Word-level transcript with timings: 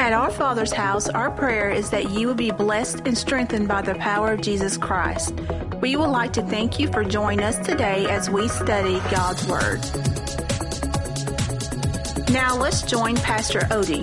At 0.00 0.14
our 0.14 0.30
Father's 0.30 0.72
house, 0.72 1.10
our 1.10 1.30
prayer 1.30 1.70
is 1.70 1.90
that 1.90 2.08
you 2.10 2.26
will 2.26 2.34
be 2.34 2.50
blessed 2.50 3.06
and 3.06 3.16
strengthened 3.16 3.68
by 3.68 3.82
the 3.82 3.94
power 3.96 4.32
of 4.32 4.40
Jesus 4.40 4.78
Christ. 4.78 5.38
We 5.82 5.94
would 5.94 6.08
like 6.08 6.32
to 6.32 6.42
thank 6.42 6.80
you 6.80 6.88
for 6.88 7.04
joining 7.04 7.44
us 7.44 7.58
today 7.58 8.06
as 8.08 8.30
we 8.30 8.48
study 8.48 8.98
God's 9.10 9.46
Word. 9.46 9.80
Now 12.30 12.56
let's 12.56 12.80
join 12.80 13.16
Pastor 13.16 13.60
Odie. 13.68 14.02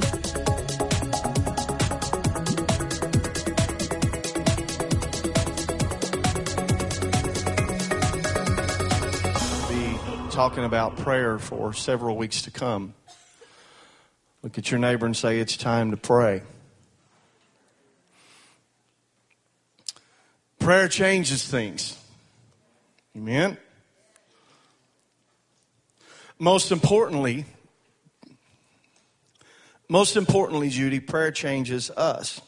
be 9.68 10.32
talking 10.32 10.64
about 10.64 10.96
prayer 10.98 11.40
for 11.40 11.74
several 11.74 12.18
weeks 12.18 12.44
to 12.44 12.52
come. 12.52 12.94
Look 14.48 14.58
at 14.58 14.72
your 14.72 14.80
neighbor 14.80 15.06
and 15.06 15.14
say, 15.14 15.42
It's 15.42 15.58
time 15.58 15.92
to 15.92 15.98
pray. 15.98 16.42
Prayer 20.58 20.88
changes 20.88 21.46
things. 21.46 22.02
Amen. 23.14 23.58
Most 26.40 26.72
importantly, 26.72 27.44
most 29.90 30.16
importantly, 30.16 30.70
Judy, 30.70 31.02
prayer 31.02 31.32
changes 31.32 31.92
us. 31.92 32.40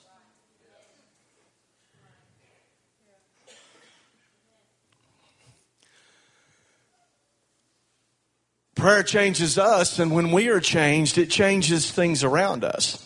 Prayer 8.80 9.04
changes 9.04 9.58
us, 9.58 10.00
and 10.00 10.10
when 10.10 10.32
we 10.32 10.48
are 10.48 10.62
changed, 10.62 11.18
it 11.18 11.30
changes 11.30 11.92
things 11.92 12.24
around 12.24 12.64
us. 12.64 13.06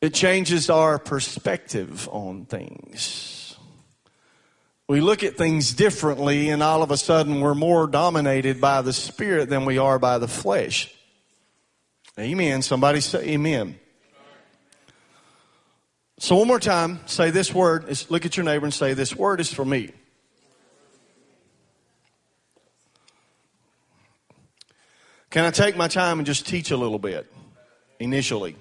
It 0.00 0.14
changes 0.14 0.70
our 0.70 1.00
perspective 1.00 2.08
on 2.12 2.44
things. 2.44 3.56
We 4.86 5.00
look 5.00 5.24
at 5.24 5.36
things 5.36 5.74
differently, 5.74 6.50
and 6.50 6.62
all 6.62 6.84
of 6.84 6.92
a 6.92 6.96
sudden, 6.96 7.40
we're 7.40 7.56
more 7.56 7.88
dominated 7.88 8.60
by 8.60 8.82
the 8.82 8.92
Spirit 8.92 9.50
than 9.50 9.64
we 9.64 9.78
are 9.78 9.98
by 9.98 10.18
the 10.18 10.28
flesh. 10.28 10.94
Amen. 12.20 12.62
Somebody 12.62 13.00
say 13.00 13.30
amen. 13.30 13.80
So, 16.20 16.36
one 16.36 16.46
more 16.46 16.60
time, 16.60 17.00
say 17.06 17.30
this 17.30 17.52
word. 17.52 17.86
Look 18.08 18.24
at 18.26 18.36
your 18.36 18.44
neighbor 18.44 18.64
and 18.64 18.74
say, 18.74 18.94
This 18.94 19.16
word 19.16 19.40
is 19.40 19.52
for 19.52 19.64
me. 19.64 19.90
Can 25.30 25.44
I 25.44 25.50
take 25.50 25.76
my 25.76 25.88
time 25.88 26.18
and 26.18 26.26
just 26.26 26.46
teach 26.46 26.70
a 26.70 26.76
little 26.76 26.98
bit 26.98 27.30
initially? 28.00 28.56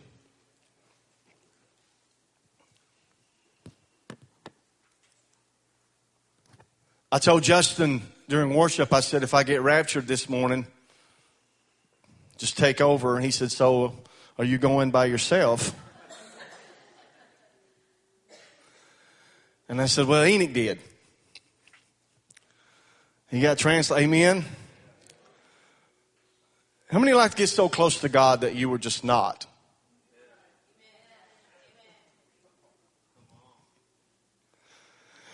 I 7.10 7.20
told 7.20 7.44
Justin 7.44 8.02
during 8.28 8.54
worship, 8.54 8.92
I 8.92 9.00
said, 9.00 9.24
if 9.24 9.34
I 9.34 9.44
get 9.44 9.62
raptured 9.62 10.08
this 10.08 10.28
morning, 10.28 10.68
just 12.38 12.58
take 12.58 12.82
over. 12.82 13.16
And 13.16 13.24
he 13.24 13.32
said, 13.32 13.50
So 13.52 13.96
are 14.38 14.44
you 14.44 14.58
going 14.58 14.92
by 14.92 15.06
yourself? 15.06 15.74
And 19.70 19.82
I 19.82 19.86
said, 19.86 20.06
Well, 20.06 20.26
Enoch 20.26 20.54
did. 20.54 20.80
He 23.30 23.42
got 23.42 23.58
translated. 23.58 24.06
Amen. 24.06 24.46
How 26.90 27.00
many 27.00 27.14
like 27.14 27.32
to 27.32 27.38
get 27.38 27.48
so 27.48 27.68
close 27.68 28.00
to 28.02 28.10
God 28.10 28.42
that 28.42 28.56
you 28.56 28.70
were 28.70 28.78
just 28.78 29.04
not? 29.04 29.46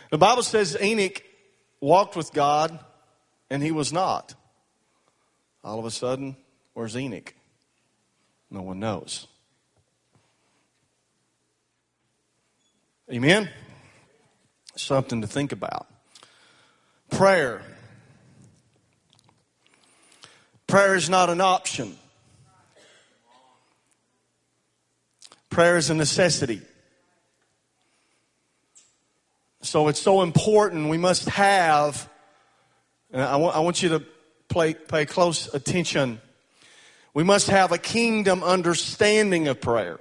The 0.09 0.17
Bible 0.17 0.43
says 0.43 0.77
Enoch 0.79 1.23
walked 1.79 2.15
with 2.15 2.33
God 2.33 2.79
and 3.49 3.63
he 3.63 3.71
was 3.71 3.91
not. 3.91 4.35
All 5.63 5.79
of 5.79 5.85
a 5.85 5.91
sudden, 5.91 6.35
where's 6.73 6.95
Enoch? 6.97 7.33
No 8.51 8.61
one 8.61 8.79
knows. 8.79 9.27
Amen? 13.11 13.49
Something 14.75 15.21
to 15.21 15.27
think 15.27 15.51
about. 15.51 15.87
Prayer. 17.09 17.61
Prayer 20.73 20.95
is 20.95 21.07
not 21.07 21.29
an 21.29 21.39
option. 21.39 21.95
Prayer 25.51 25.77
is 25.77 25.91
a 25.91 25.93
necessity. 25.93 26.61
So 29.61 29.87
it's 29.87 30.01
so 30.01 30.23
important. 30.23 30.89
We 30.89 30.97
must 30.97 31.29
have, 31.29 32.09
I 33.13 33.35
want, 33.35 33.63
want 33.63 33.83
you 33.83 33.89
to 33.89 34.03
play, 34.49 34.73
pay 34.73 35.05
close 35.05 35.53
attention. 35.53 36.19
We 37.13 37.23
must 37.23 37.51
have 37.51 37.71
a 37.71 37.77
kingdom 37.77 38.41
understanding 38.41 39.47
of 39.49 39.61
prayer. 39.61 39.99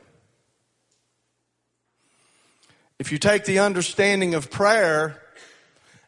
If 2.98 3.12
you 3.12 3.18
take 3.18 3.44
the 3.44 3.58
understanding 3.58 4.34
of 4.34 4.50
prayer 4.50 5.20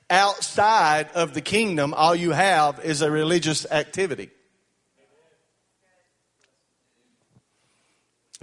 outside 0.08 1.10
of 1.14 1.34
the 1.34 1.42
kingdom, 1.42 1.92
all 1.92 2.14
you 2.14 2.30
have 2.30 2.82
is 2.82 3.02
a 3.02 3.10
religious 3.10 3.70
activity. 3.70 4.30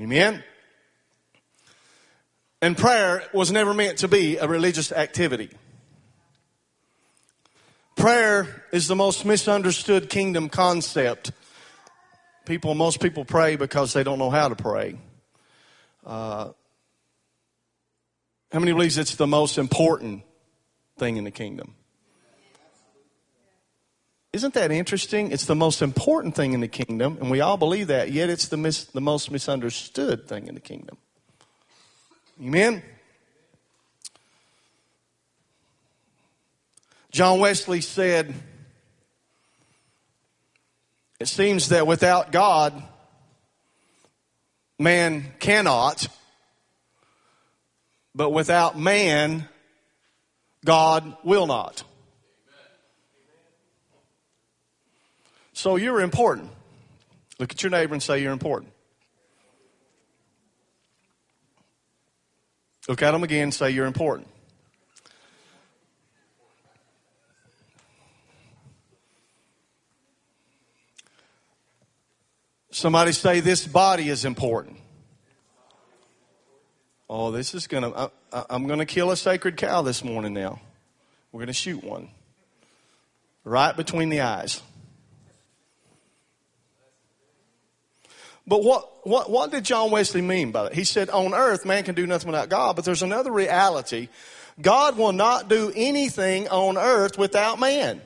Amen? 0.01 0.43
And 2.59 2.75
prayer 2.75 3.23
was 3.33 3.51
never 3.51 3.71
meant 3.71 3.99
to 3.99 4.07
be 4.07 4.37
a 4.37 4.47
religious 4.47 4.91
activity. 4.91 5.51
Prayer 7.95 8.65
is 8.71 8.87
the 8.87 8.95
most 8.95 9.25
misunderstood 9.25 10.09
kingdom 10.09 10.49
concept. 10.49 11.31
People, 12.45 12.73
most 12.73 12.99
people 12.99 13.25
pray 13.25 13.55
because 13.55 13.93
they 13.93 14.03
don't 14.03 14.17
know 14.17 14.31
how 14.31 14.49
to 14.49 14.55
pray. 14.55 14.97
Uh, 16.03 16.49
how 18.51 18.59
many 18.59 18.73
believes 18.73 18.97
it's 18.97 19.15
the 19.15 19.27
most 19.27 19.59
important 19.59 20.23
thing 20.97 21.17
in 21.17 21.25
the 21.25 21.31
kingdom? 21.31 21.75
Isn't 24.33 24.53
that 24.53 24.71
interesting? 24.71 25.31
It's 25.31 25.45
the 25.45 25.55
most 25.55 25.81
important 25.81 26.35
thing 26.35 26.53
in 26.53 26.61
the 26.61 26.67
kingdom, 26.67 27.17
and 27.19 27.29
we 27.29 27.41
all 27.41 27.57
believe 27.57 27.87
that, 27.87 28.11
yet 28.11 28.29
it's 28.29 28.47
the, 28.47 28.55
mis- 28.55 28.85
the 28.85 29.01
most 29.01 29.29
misunderstood 29.29 30.27
thing 30.27 30.47
in 30.47 30.55
the 30.55 30.61
kingdom. 30.61 30.97
Amen? 32.41 32.81
John 37.11 37.39
Wesley 37.39 37.81
said, 37.81 38.33
It 41.19 41.27
seems 41.27 41.69
that 41.69 41.85
without 41.85 42.31
God, 42.31 42.81
man 44.79 45.33
cannot, 45.39 46.07
but 48.15 48.29
without 48.29 48.79
man, 48.79 49.49
God 50.63 51.17
will 51.23 51.47
not. 51.47 51.83
So 55.61 55.75
you're 55.75 56.01
important. 56.01 56.49
Look 57.37 57.51
at 57.51 57.61
your 57.61 57.69
neighbor 57.69 57.93
and 57.93 58.01
say 58.01 58.19
you're 58.19 58.33
important. 58.33 58.73
Look 62.87 63.03
at 63.03 63.11
them 63.11 63.21
again 63.21 63.43
and 63.43 63.53
say 63.53 63.69
you're 63.69 63.85
important. 63.85 64.27
Somebody 72.71 73.11
say 73.11 73.39
this 73.39 73.67
body 73.67 74.09
is 74.09 74.25
important. 74.25 74.77
Oh, 77.07 77.29
this 77.29 77.53
is 77.53 77.67
going 77.67 77.83
to, 77.83 78.11
I'm 78.49 78.65
going 78.65 78.79
to 78.79 78.87
kill 78.87 79.11
a 79.11 79.15
sacred 79.15 79.57
cow 79.57 79.83
this 79.83 80.03
morning 80.03 80.33
now. 80.33 80.59
We're 81.31 81.41
going 81.41 81.47
to 81.49 81.53
shoot 81.53 81.83
one 81.83 82.09
right 83.43 83.77
between 83.77 84.09
the 84.09 84.21
eyes. 84.21 84.63
But 88.47 88.63
what, 88.63 89.07
what, 89.07 89.29
what 89.29 89.51
did 89.51 89.63
John 89.63 89.91
Wesley 89.91 90.21
mean 90.21 90.51
by 90.51 90.63
that? 90.63 90.73
He 90.73 90.83
said, 90.83 91.09
on 91.09 91.33
earth, 91.33 91.65
man 91.65 91.83
can 91.83 91.95
do 91.95 92.07
nothing 92.07 92.27
without 92.27 92.49
God, 92.49 92.75
but 92.75 92.85
there's 92.85 93.03
another 93.03 93.31
reality. 93.31 94.09
God 94.59 94.97
will 94.97 95.13
not 95.13 95.47
do 95.47 95.71
anything 95.75 96.47
on 96.49 96.77
earth 96.77 97.17
without 97.17 97.59
man. 97.59 98.01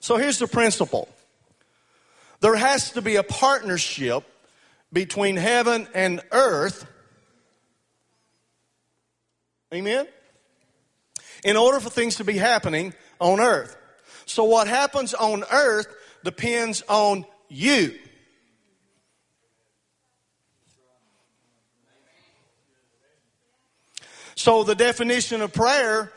So 0.00 0.16
here's 0.16 0.38
the 0.38 0.46
principle. 0.46 1.08
There 2.40 2.54
has 2.54 2.92
to 2.92 3.02
be 3.02 3.16
a 3.16 3.22
partnership 3.22 4.24
between 4.92 5.36
heaven 5.36 5.88
and 5.94 6.20
earth. 6.30 6.86
Amen? 9.74 10.06
In 11.44 11.56
order 11.56 11.80
for 11.80 11.90
things 11.90 12.16
to 12.16 12.24
be 12.24 12.38
happening 12.38 12.94
on 13.20 13.40
earth. 13.40 13.76
So 14.24 14.44
what 14.44 14.68
happens 14.68 15.14
on 15.14 15.44
earth 15.50 15.88
depends 16.28 16.82
on 16.90 17.24
you. 17.48 17.98
So 24.34 24.62
the 24.62 24.74
definition 24.74 25.40
of 25.40 25.54
prayer, 25.54 26.12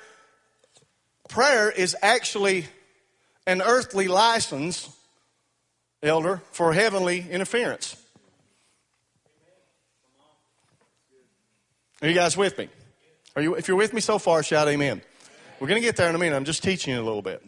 prayer 1.29 1.71
is 1.71 1.95
actually 2.01 2.65
an 3.47 3.61
earthly 3.61 4.09
license, 4.09 4.89
elder, 6.03 6.41
for 6.51 6.73
heavenly 6.73 7.25
interference. 7.31 7.95
Are 12.01 12.09
you 12.09 12.13
guys 12.13 12.35
with 12.35 12.57
me? 12.57 12.67
Are 13.37 13.41
you, 13.41 13.55
if 13.55 13.69
you're 13.69 13.77
with 13.77 13.93
me 13.93 14.01
so 14.01 14.19
far, 14.19 14.43
shout 14.43 14.67
amen. 14.67 15.01
We're 15.61 15.67
going 15.67 15.81
to 15.81 15.87
get 15.87 15.95
there 15.95 16.09
in 16.09 16.15
a 16.15 16.19
minute. 16.19 16.35
I'm 16.35 16.43
just 16.43 16.63
teaching 16.63 16.93
you 16.93 16.99
a 16.99 17.05
little 17.05 17.21
bit. 17.21 17.41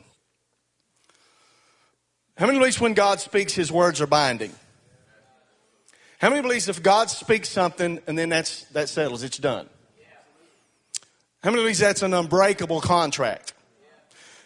How 2.37 2.47
many 2.47 2.57
believes 2.57 2.79
when 2.81 2.93
God 2.93 3.19
speaks, 3.19 3.53
his 3.53 3.71
words 3.71 4.01
are 4.01 4.07
binding? 4.07 4.53
How 6.17 6.29
many 6.29 6.41
believes 6.41 6.69
if 6.69 6.81
God 6.81 7.09
speaks 7.09 7.49
something 7.49 7.99
and 8.07 8.17
then 8.17 8.29
that's, 8.29 8.63
that 8.69 8.89
settles, 8.89 9.23
it's 9.23 9.37
done? 9.37 9.69
How 11.43 11.51
many 11.51 11.63
believes 11.63 11.79
that's 11.79 12.01
an 12.01 12.13
unbreakable 12.13 12.81
contract? 12.81 13.53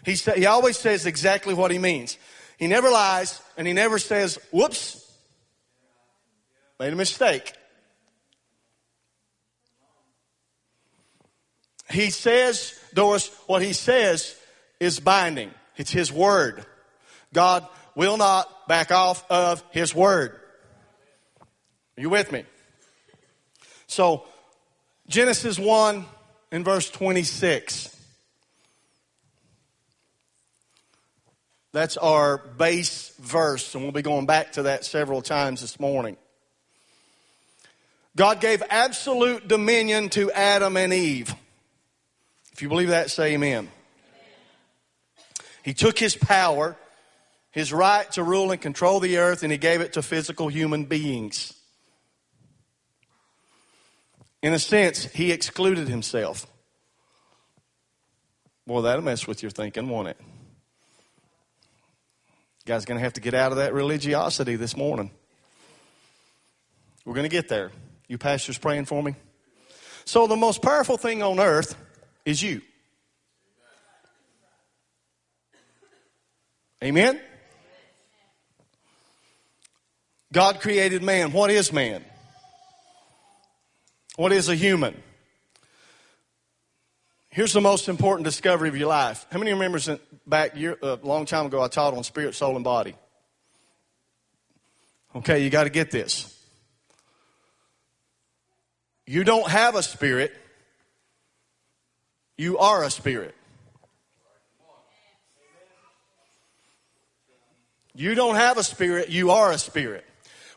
He, 0.03 0.15
sa- 0.15 0.33
he 0.33 0.47
always 0.47 0.77
says 0.77 1.05
exactly 1.05 1.53
what 1.53 1.69
he 1.69 1.77
means. 1.77 2.17
He 2.57 2.67
never 2.67 2.89
lies 2.89 3.39
and 3.57 3.67
he 3.67 3.73
never 3.73 3.99
says, 3.99 4.39
whoops, 4.51 5.03
made 6.79 6.91
a 6.91 6.95
mistake. 6.95 7.53
He 11.89 12.09
says, 12.09 12.77
Doris, 12.93 13.29
what 13.45 13.61
he 13.61 13.73
says 13.73 14.35
is 14.79 14.99
binding. 14.99 15.51
It's 15.77 15.91
his 15.91 16.11
word. 16.11 16.65
God 17.33 17.67
will 17.97 18.15
not 18.15 18.67
back 18.67 18.91
off 18.91 19.25
of 19.29 19.63
his 19.71 19.93
word. 19.93 20.39
Are 21.97 22.01
you 22.01 22.11
with 22.11 22.31
me? 22.31 22.45
So, 23.87 24.23
Genesis 25.07 25.57
1 25.57 26.05
in 26.51 26.63
verse 26.63 26.91
26. 26.91 27.95
That's 31.73 31.97
our 31.97 32.37
base 32.37 33.13
verse, 33.19 33.73
and 33.73 33.83
we'll 33.83 33.91
be 33.91 34.03
going 34.03 34.27
back 34.27 34.53
to 34.53 34.63
that 34.63 34.85
several 34.85 35.23
times 35.23 35.61
this 35.61 35.79
morning. 35.79 36.17
God 38.15 38.39
gave 38.41 38.61
absolute 38.69 39.47
dominion 39.47 40.09
to 40.09 40.31
Adam 40.31 40.77
and 40.77 40.93
Eve. 40.93 41.33
If 42.53 42.61
you 42.61 42.69
believe 42.69 42.89
that, 42.89 43.09
say 43.09 43.33
amen. 43.33 43.69
He 45.63 45.73
took 45.73 45.97
his 45.97 46.15
power, 46.15 46.77
his 47.57 47.73
right 47.73 48.11
to 48.11 48.21
rule 48.21 48.51
and 48.51 48.61
control 48.61 48.99
the 48.99 49.17
earth, 49.17 49.41
and 49.41 49.51
he 49.51 49.57
gave 49.57 49.81
it 49.81 49.93
to 49.93 50.03
physical 50.03 50.47
human 50.47 50.83
beings. 50.83 51.55
In 54.43 54.53
a 54.53 54.59
sense, 54.59 55.05
he 55.05 55.31
excluded 55.31 55.87
himself. 55.87 56.45
Boy, 58.67 58.81
that'll 58.81 59.03
mess 59.03 59.25
with 59.25 59.41
your 59.41 59.49
thinking, 59.49 59.89
won't 59.89 60.09
it? 60.09 60.17
Guys 62.67 62.85
going 62.85 62.99
to 62.99 63.03
have 63.03 63.13
to 63.13 63.21
get 63.21 63.33
out 63.33 63.51
of 63.51 63.57
that 63.57 63.73
religiosity 63.73 64.55
this 64.55 64.77
morning. 64.77 65.09
We're 67.05 67.15
going 67.15 67.23
to 67.23 67.35
get 67.35 67.49
there. 67.49 67.71
You 68.07 68.19
pastors 68.19 68.59
praying 68.59 68.85
for 68.85 69.01
me? 69.01 69.15
So, 70.05 70.27
the 70.27 70.35
most 70.35 70.61
powerful 70.61 70.97
thing 70.97 71.23
on 71.23 71.39
earth 71.39 71.75
is 72.23 72.39
you. 72.39 72.61
Amen? 76.83 77.19
God 80.31 80.59
created 80.59 81.03
man. 81.03 81.31
What 81.31 81.49
is 81.49 81.71
man? 81.71 82.03
What 84.15 84.31
is 84.31 84.49
a 84.49 84.55
human? 84.55 84.95
Here's 87.29 87.53
the 87.53 87.61
most 87.61 87.87
important 87.87 88.25
discovery 88.25 88.67
of 88.69 88.75
your 88.75 88.89
life. 88.89 89.25
How 89.31 89.37
many 89.37 89.53
remembers 89.53 89.89
back 90.25 90.57
a 90.57 90.85
uh, 90.85 90.97
long 91.03 91.25
time 91.25 91.45
ago 91.45 91.61
I 91.61 91.67
taught 91.67 91.93
on 91.93 92.03
spirit, 92.03 92.33
soul, 92.35 92.55
and 92.55 92.63
body? 92.63 92.95
Okay, 95.15 95.43
you 95.43 95.49
got 95.49 95.65
to 95.65 95.69
get 95.69 95.91
this. 95.91 96.33
You 99.05 99.23
don't 99.23 99.49
have 99.49 99.75
a 99.75 99.83
spirit 99.83 100.33
you 102.37 102.59
are 102.59 102.83
a 102.83 102.91
spirit. 102.91 103.33
You 107.95 108.13
don't 108.13 108.35
have 108.35 108.59
a 108.59 108.63
spirit, 108.63 109.09
you 109.09 109.31
are 109.31 109.51
a 109.51 109.57
spirit. 109.57 110.05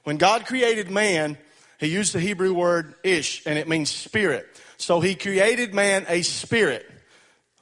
When 0.05 0.17
God 0.17 0.47
created 0.47 0.91
man, 0.91 1.38
he 1.79 1.88
used 1.88 2.12
the 2.12 2.20
Hebrew 2.20 2.52
word 2.52 2.94
ish, 3.02 3.47
and 3.47 3.58
it 3.58 3.69
means 3.69 3.91
spirit. 3.91 4.47
So 4.76 5.00
he 5.00 5.14
created 5.14 5.75
man 5.75 6.06
a 6.08 6.23
spirit. 6.23 6.91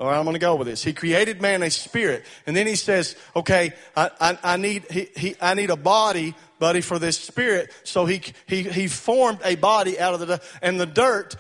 All 0.01 0.07
right, 0.07 0.17
I'm 0.17 0.25
going 0.25 0.35
to 0.35 0.41
go 0.41 0.55
with 0.55 0.69
this. 0.69 0.85
He 0.85 0.93
created 0.93 1.43
man 1.43 1.63
a 1.63 1.71
spirit, 1.71 2.25
and 2.47 2.57
then 2.57 2.67
he 2.69 2.77
says, 2.77 3.17
"Okay, 3.35 3.73
I, 3.97 4.11
I, 4.21 4.39
I 4.45 4.57
need 4.57 4.85
he, 4.91 5.09
he, 5.17 5.35
I 5.41 5.55
need 5.55 5.71
a 5.71 5.77
body, 5.77 6.35
buddy, 6.61 6.81
for 6.81 7.01
this 7.01 7.19
spirit." 7.19 7.73
So 7.83 8.07
he 8.07 8.23
he 8.47 8.63
he 8.63 8.87
formed 8.87 9.41
a 9.45 9.57
body 9.57 9.99
out 9.99 10.15
of 10.15 10.21
the 10.21 10.41
and 10.63 10.81
the 10.81 10.87
dirt. 10.87 11.35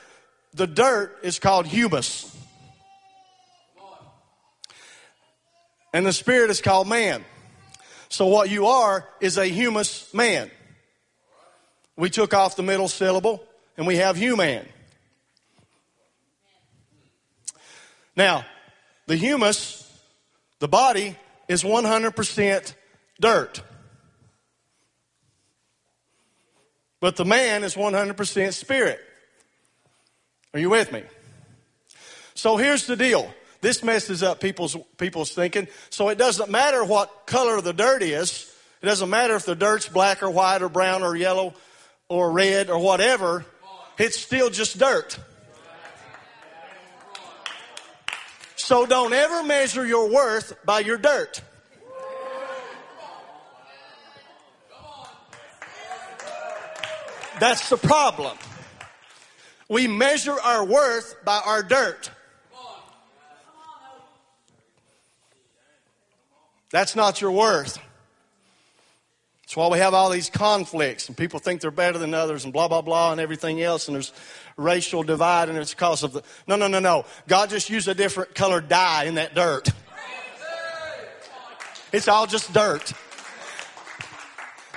The 0.54 0.66
dirt 0.66 1.18
is 1.22 1.38
called 1.38 1.66
humus. 1.66 2.34
and 5.92 6.06
the 6.06 6.12
spirit 6.12 6.50
is 6.50 6.60
called 6.60 6.88
man. 6.88 7.24
So 8.08 8.26
what 8.26 8.50
you 8.50 8.66
are 8.66 9.08
is 9.20 9.38
a 9.38 9.46
humus 9.46 10.12
man. 10.14 10.50
We 11.98 12.10
took 12.10 12.32
off 12.32 12.54
the 12.54 12.62
middle 12.62 12.86
syllable 12.86 13.44
and 13.76 13.84
we 13.84 13.96
have 13.96 14.16
human. 14.16 14.64
Now, 18.16 18.44
the 19.06 19.16
humus, 19.16 19.84
the 20.60 20.68
body, 20.68 21.16
is 21.48 21.64
100% 21.64 22.74
dirt. 23.20 23.62
But 27.00 27.16
the 27.16 27.24
man 27.24 27.64
is 27.64 27.74
100% 27.74 28.54
spirit. 28.54 29.00
Are 30.54 30.60
you 30.60 30.70
with 30.70 30.92
me? 30.92 31.02
So 32.34 32.56
here's 32.56 32.86
the 32.86 32.96
deal. 32.96 33.28
This 33.60 33.82
messes 33.82 34.22
up 34.22 34.40
people's, 34.40 34.76
people's 34.98 35.32
thinking. 35.32 35.66
So 35.90 36.10
it 36.10 36.18
doesn't 36.18 36.48
matter 36.48 36.84
what 36.84 37.26
color 37.26 37.60
the 37.60 37.72
dirt 37.72 38.02
is. 38.02 38.54
It 38.82 38.86
doesn't 38.86 39.10
matter 39.10 39.34
if 39.34 39.44
the 39.44 39.56
dirt's 39.56 39.88
black 39.88 40.22
or 40.22 40.30
white 40.30 40.62
or 40.62 40.68
brown 40.68 41.02
or 41.02 41.16
yellow 41.16 41.54
or 42.08 42.30
red 42.30 42.70
or 42.70 42.78
whatever. 42.78 43.44
It's 43.98 44.18
still 44.18 44.50
just 44.50 44.78
dirt. 44.78 45.18
So 48.56 48.86
don't 48.86 49.12
ever 49.12 49.42
measure 49.42 49.86
your 49.86 50.10
worth 50.10 50.54
by 50.64 50.80
your 50.80 50.98
dirt. 50.98 51.42
That's 57.40 57.68
the 57.68 57.76
problem. 57.76 58.36
We 59.68 59.86
measure 59.86 60.36
our 60.40 60.64
worth 60.64 61.16
by 61.24 61.40
our 61.44 61.62
dirt. 61.62 62.10
That's 66.70 66.96
not 66.96 67.20
your 67.20 67.32
worth. 67.32 67.78
That's 69.48 69.56
why 69.56 69.68
we 69.68 69.78
have 69.78 69.94
all 69.94 70.10
these 70.10 70.28
conflicts 70.28 71.08
and 71.08 71.16
people 71.16 71.38
think 71.38 71.62
they're 71.62 71.70
better 71.70 71.96
than 71.96 72.12
others 72.12 72.44
and 72.44 72.52
blah, 72.52 72.68
blah, 72.68 72.82
blah 72.82 73.12
and 73.12 73.18
everything 73.18 73.62
else. 73.62 73.88
And 73.88 73.94
there's 73.94 74.12
racial 74.58 75.02
divide 75.02 75.48
and 75.48 75.56
it's 75.56 75.72
because 75.72 76.02
of 76.02 76.12
the. 76.12 76.22
No, 76.46 76.56
no, 76.56 76.68
no, 76.68 76.80
no. 76.80 77.06
God 77.26 77.48
just 77.48 77.70
used 77.70 77.88
a 77.88 77.94
different 77.94 78.34
colored 78.34 78.68
dye 78.68 79.04
in 79.04 79.14
that 79.14 79.34
dirt. 79.34 79.70
It's 81.94 82.08
all 82.08 82.26
just 82.26 82.52
dirt. 82.52 82.92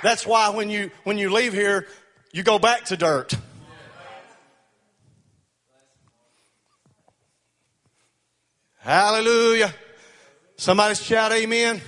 That's 0.02 0.26
why 0.26 0.48
when 0.48 0.70
you, 0.70 0.90
when 1.04 1.18
you 1.18 1.30
leave 1.30 1.52
here, 1.52 1.86
you 2.32 2.42
go 2.42 2.58
back 2.58 2.86
to 2.86 2.96
dirt. 2.96 3.34
Hallelujah. 8.78 9.74
Somebody 10.56 10.94
shout 10.94 11.30
amen. 11.30 11.76
amen. 11.76 11.82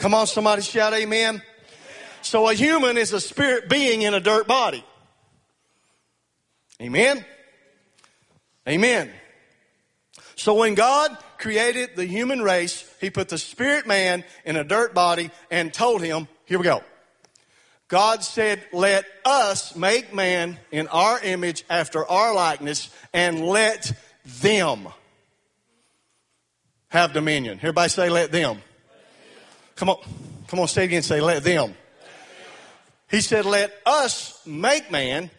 Come 0.00 0.12
on, 0.12 0.26
somebody 0.26 0.60
shout 0.60 0.92
amen. 0.92 1.40
So 2.28 2.46
a 2.46 2.52
human 2.52 2.98
is 2.98 3.14
a 3.14 3.22
spirit 3.22 3.70
being 3.70 4.02
in 4.02 4.12
a 4.12 4.20
dirt 4.20 4.46
body. 4.46 4.84
Amen. 6.78 7.24
Amen. 8.68 9.10
So 10.36 10.52
when 10.52 10.74
God 10.74 11.16
created 11.38 11.96
the 11.96 12.04
human 12.04 12.42
race, 12.42 12.86
He 13.00 13.08
put 13.08 13.30
the 13.30 13.38
spirit 13.38 13.86
man 13.86 14.24
in 14.44 14.56
a 14.56 14.62
dirt 14.62 14.92
body 14.92 15.30
and 15.50 15.72
told 15.72 16.02
him, 16.02 16.28
here 16.44 16.58
we 16.58 16.64
go. 16.64 16.82
God 17.88 18.22
said, 18.22 18.62
let 18.74 19.06
us 19.24 19.74
make 19.74 20.12
man 20.12 20.58
in 20.70 20.86
our 20.88 21.18
image 21.20 21.64
after 21.70 22.06
our 22.06 22.34
likeness 22.34 22.90
and 23.14 23.40
let 23.40 23.90
them 24.42 24.86
have 26.88 27.14
dominion. 27.14 27.56
Everybody 27.56 27.88
say, 27.88 28.10
let 28.10 28.32
them. 28.32 28.60
Come 29.76 29.88
on, 29.88 29.96
come 30.48 30.60
on, 30.60 30.68
say 30.68 30.82
it 30.82 30.88
again. 30.88 31.02
Say, 31.02 31.22
let 31.22 31.42
them. 31.42 31.74
He 33.10 33.20
said, 33.20 33.46
let 33.46 33.72
us 33.86 34.40
make 34.46 34.90
man, 34.90 35.30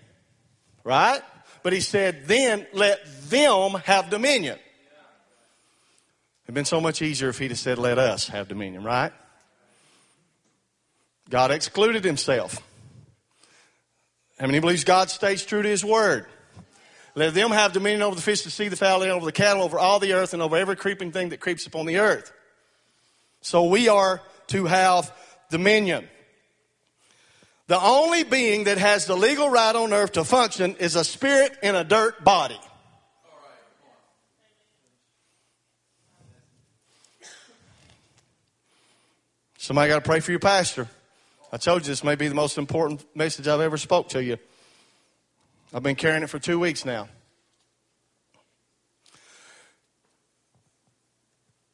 right? 0.83 1.21
But 1.61 1.73
he 1.73 1.81
said, 1.81 2.25
then 2.25 2.65
let 2.73 2.99
them 3.29 3.71
have 3.85 4.09
dominion. 4.09 4.57
It'd 6.45 6.55
been 6.55 6.65
so 6.65 6.81
much 6.81 7.01
easier 7.01 7.29
if 7.29 7.37
he'd 7.37 7.51
have 7.51 7.59
said, 7.59 7.77
let 7.77 7.99
us 7.99 8.27
have 8.29 8.47
dominion, 8.47 8.83
right? 8.83 9.11
God 11.29 11.51
excluded 11.51 12.03
himself. 12.03 12.57
How 14.39 14.47
many 14.47 14.59
believes 14.59 14.83
God 14.83 15.11
stays 15.11 15.45
true 15.45 15.61
to 15.61 15.69
his 15.69 15.85
word? 15.85 16.25
Let 17.13 17.33
them 17.33 17.51
have 17.51 17.73
dominion 17.73 18.01
over 18.01 18.15
the 18.15 18.21
fish, 18.21 18.43
the 18.43 18.49
sea, 18.49 18.69
the 18.69 18.77
fowl, 18.77 19.03
and 19.03 19.11
over 19.11 19.25
the 19.25 19.31
cattle, 19.31 19.61
over 19.61 19.77
all 19.77 19.99
the 19.99 20.13
earth, 20.13 20.33
and 20.33 20.41
over 20.41 20.55
every 20.55 20.75
creeping 20.75 21.11
thing 21.11 21.29
that 21.29 21.39
creeps 21.39 21.67
upon 21.67 21.85
the 21.85 21.97
earth. 21.97 22.31
So 23.41 23.65
we 23.65 23.89
are 23.89 24.21
to 24.47 24.65
have 24.65 25.13
dominion. 25.51 26.07
The 27.69 27.79
only 27.79 28.23
being 28.23 28.63
that 28.63 28.79
has 28.79 29.05
the 29.05 29.15
legal 29.15 29.47
right 29.47 29.75
on 29.75 29.93
earth 29.93 30.13
to 30.13 30.23
function 30.23 30.75
is 30.77 30.95
a 30.95 31.03
spirit 31.03 31.55
in 31.61 31.75
a 31.75 31.83
dirt 31.83 32.23
body. 32.23 32.59
Somebody 39.59 39.89
got 39.89 39.97
to 39.97 40.01
pray 40.01 40.19
for 40.19 40.31
your 40.31 40.39
pastor. 40.39 40.87
I 41.53 41.57
told 41.57 41.83
you 41.83 41.89
this 41.89 42.03
may 42.03 42.15
be 42.15 42.27
the 42.27 42.33
most 42.33 42.57
important 42.57 43.05
message 43.15 43.47
I've 43.47 43.61
ever 43.61 43.77
spoke 43.77 44.09
to 44.09 44.23
you. 44.23 44.39
I've 45.71 45.83
been 45.83 45.95
carrying 45.95 46.23
it 46.23 46.31
for 46.31 46.39
two 46.39 46.57
weeks 46.57 46.85
now. 46.85 47.07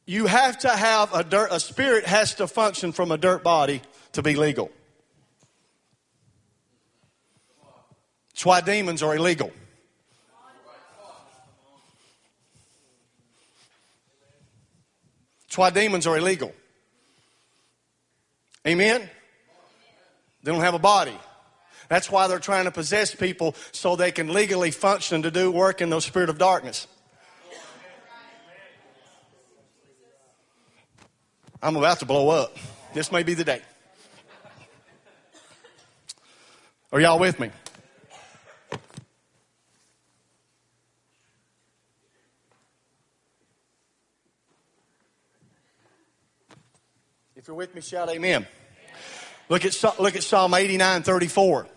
You 0.05 0.25
have 0.25 0.59
to 0.59 0.69
have 0.69 1.13
a 1.13 1.23
dirt, 1.23 1.47
a 1.53 1.59
spirit 1.61 2.05
has 2.05 2.35
to 2.35 2.47
function 2.47 2.91
from 2.91 3.13
a 3.13 3.17
dirt 3.17 3.45
body 3.45 3.81
to 4.11 4.21
be 4.21 4.35
legal. 4.35 4.69
That's 8.35 8.45
why 8.45 8.59
demons 8.59 9.01
are 9.01 9.15
illegal. 9.15 9.49
That's 15.47 15.57
why 15.57 15.69
demons 15.69 16.05
are 16.05 16.17
illegal. 16.17 16.53
Amen? 18.67 19.09
They 20.43 20.51
don't 20.51 20.59
have 20.59 20.73
a 20.73 20.79
body. 20.79 21.17
That's 21.87 22.11
why 22.11 22.27
they're 22.27 22.39
trying 22.39 22.65
to 22.65 22.71
possess 22.71 23.15
people 23.15 23.55
so 23.71 23.95
they 23.95 24.11
can 24.11 24.33
legally 24.33 24.71
function 24.71 25.21
to 25.21 25.31
do 25.31 25.49
work 25.49 25.79
in 25.79 25.89
the 25.89 26.01
spirit 26.01 26.29
of 26.29 26.37
darkness. 26.37 26.87
I'm 31.63 31.77
about 31.77 31.99
to 31.99 32.05
blow 32.05 32.27
up. 32.27 32.57
This 32.93 33.13
may 33.13 33.23
be 33.23 33.33
the 33.33 33.45
day. 33.45 33.61
Are 36.91 36.99
y'all 36.99 37.17
with 37.17 37.39
me? 37.39 37.49
If 47.45 47.49
you're 47.49 47.57
with 47.57 47.75
me, 47.75 47.81
shout 47.81 48.09
amen. 48.09 48.47
Look 49.49 49.65
at, 49.65 49.99
look 49.99 50.15
at 50.15 50.23
Psalm 50.23 50.55
89 50.55 51.03
34. 51.03 51.67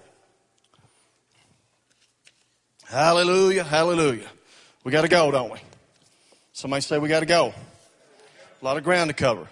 Hallelujah, 2.87 3.65
hallelujah. 3.65 4.29
We 4.83 4.93
got 4.93 5.03
to 5.03 5.09
go, 5.09 5.31
don't 5.31 5.53
we? 5.53 5.59
Somebody 6.55 6.81
say 6.81 6.99
we 6.99 7.11
got 7.11 7.21
to 7.21 7.27
go. 7.27 7.53
A 8.63 8.65
lot 8.65 8.79
of 8.79 8.83
ground 8.83 9.11
to 9.11 9.15
cover. 9.15 9.47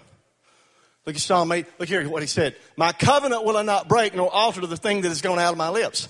Look 1.05 1.15
at 1.15 1.21
Psalm 1.21 1.51
8. 1.51 1.67
Look 1.77 1.87
here 1.87 2.09
what 2.09 2.23
he 2.23 2.27
said. 2.27 2.55
My 2.75 2.93
covenant 2.93 3.43
will 3.43 3.55
I 3.55 3.61
not 3.61 3.87
break, 3.87 4.15
nor 4.15 4.33
alter 4.33 4.65
the 4.65 4.75
thing 4.75 5.01
that 5.01 5.11
is 5.11 5.21
gone 5.21 5.37
out 5.37 5.51
of 5.51 5.57
my 5.59 5.69
lips. 5.69 6.09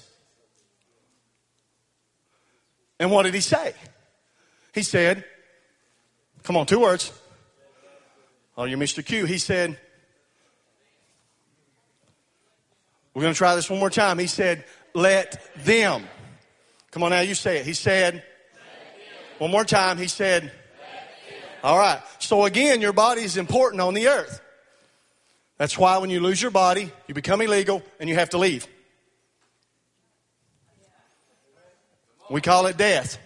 And 2.98 3.12
what 3.12 3.24
did 3.24 3.34
he 3.34 3.42
say? 3.42 3.74
He 4.74 4.84
said, 4.84 5.26
come 6.44 6.56
on, 6.56 6.66
two 6.66 6.80
words. 6.80 7.12
Oh, 8.58 8.64
you're 8.64 8.80
Mr. 8.80 9.06
Q. 9.06 9.26
He 9.26 9.38
said, 9.38 9.78
We're 13.17 13.24
going 13.24 13.33
to 13.33 13.38
try 13.39 13.55
this 13.55 13.67
one 13.67 13.79
more 13.79 13.89
time. 13.89 14.19
He 14.19 14.27
said, 14.27 14.63
let 14.93 15.41
them. 15.65 16.03
Come 16.91 17.01
on 17.01 17.09
now, 17.09 17.21
you 17.21 17.33
say 17.33 17.57
it. 17.57 17.65
He 17.65 17.74
said, 17.74 18.24
one 19.39 19.50
more 19.50 19.65
time. 19.65 19.97
He 19.97 20.05
said, 20.05 20.51
all 21.63 21.79
right. 21.79 22.00
So 22.19 22.45
again, 22.45 22.79
your 22.79 22.93
body 22.93 23.24
is 23.24 23.36
important 23.36 23.81
on 23.81 23.95
the 23.95 24.09
earth. 24.09 24.39
That's 25.57 25.75
why 25.79 25.97
when 25.97 26.12
you 26.12 26.19
lose 26.19 26.39
your 26.39 26.51
body, 26.51 26.91
you 27.07 27.15
become 27.15 27.41
illegal 27.41 27.81
and 28.00 28.07
you 28.07 28.13
have 28.13 28.29
to 28.29 28.38
leave. 28.38 28.67
We 32.29 32.39
call 32.39 32.67
it 32.67 32.77
death. 32.77 33.17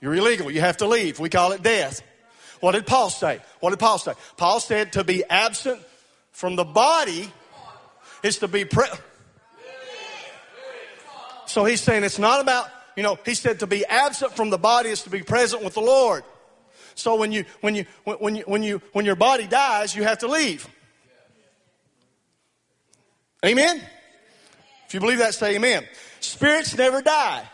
You're 0.00 0.14
illegal. 0.14 0.52
You 0.52 0.60
have 0.60 0.76
to 0.76 0.86
leave. 0.86 1.18
We 1.18 1.30
call 1.30 1.50
it 1.50 1.64
death. 1.64 2.00
What 2.60 2.76
did 2.76 2.86
Paul 2.86 3.10
say? 3.10 3.40
What 3.58 3.70
did 3.70 3.80
Paul 3.80 3.98
say? 3.98 4.12
Paul 4.36 4.60
said 4.60 4.92
to 4.92 5.02
be 5.02 5.24
absent 5.24 5.80
from 6.30 6.54
the 6.54 6.64
body 6.64 7.28
is 8.24 8.38
to 8.38 8.48
be 8.48 8.64
pre- 8.64 8.88
so 11.46 11.64
he's 11.64 11.82
saying 11.82 12.02
it's 12.02 12.18
not 12.18 12.40
about 12.40 12.68
you 12.96 13.04
know 13.04 13.16
he 13.24 13.34
said 13.34 13.60
to 13.60 13.66
be 13.68 13.84
absent 13.84 14.32
from 14.32 14.50
the 14.50 14.58
body 14.58 14.88
is 14.88 15.02
to 15.02 15.10
be 15.10 15.22
present 15.22 15.62
with 15.62 15.74
the 15.74 15.80
lord. 15.80 16.24
So 16.96 17.16
when 17.16 17.30
you 17.30 17.44
when 17.60 17.74
you 17.76 17.84
when 18.04 18.34
you 18.34 18.44
when 18.46 18.62
you 18.62 18.82
when 18.92 19.04
your 19.04 19.14
body 19.14 19.46
dies 19.46 19.94
you 19.94 20.02
have 20.02 20.18
to 20.18 20.26
leave. 20.26 20.66
Amen? 23.44 23.82
If 24.86 24.94
you 24.94 25.00
believe 25.00 25.18
that 25.18 25.34
say 25.34 25.56
amen. 25.56 25.86
Spirits 26.20 26.76
never 26.76 27.02
die. 27.02 27.46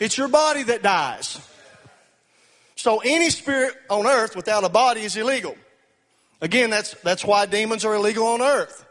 It's 0.00 0.18
your 0.18 0.28
body 0.28 0.64
that 0.64 0.82
dies. 0.82 1.40
So 2.74 2.98
any 3.04 3.30
spirit 3.30 3.74
on 3.88 4.06
earth 4.06 4.34
without 4.34 4.64
a 4.64 4.68
body 4.68 5.02
is 5.02 5.16
illegal 5.16 5.56
Again, 6.40 6.70
that's, 6.70 6.94
that's 7.02 7.24
why 7.24 7.46
demons 7.46 7.84
are 7.84 7.94
illegal 7.94 8.26
on 8.26 8.42
earth. 8.42 8.84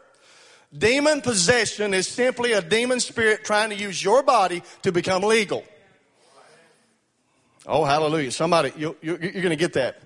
Demon 0.76 1.22
possession 1.22 1.94
is 1.94 2.06
simply 2.06 2.52
a 2.52 2.60
demon 2.60 3.00
spirit 3.00 3.44
trying 3.44 3.70
to 3.70 3.76
use 3.76 4.02
your 4.02 4.22
body 4.22 4.62
to 4.82 4.92
become 4.92 5.22
legal. 5.22 5.64
Oh, 7.66 7.84
hallelujah. 7.84 8.30
Somebody, 8.32 8.72
you, 8.76 8.96
you, 9.00 9.18
you're 9.20 9.32
going 9.32 9.50
to 9.50 9.56
get 9.56 9.74
that. 9.74 10.00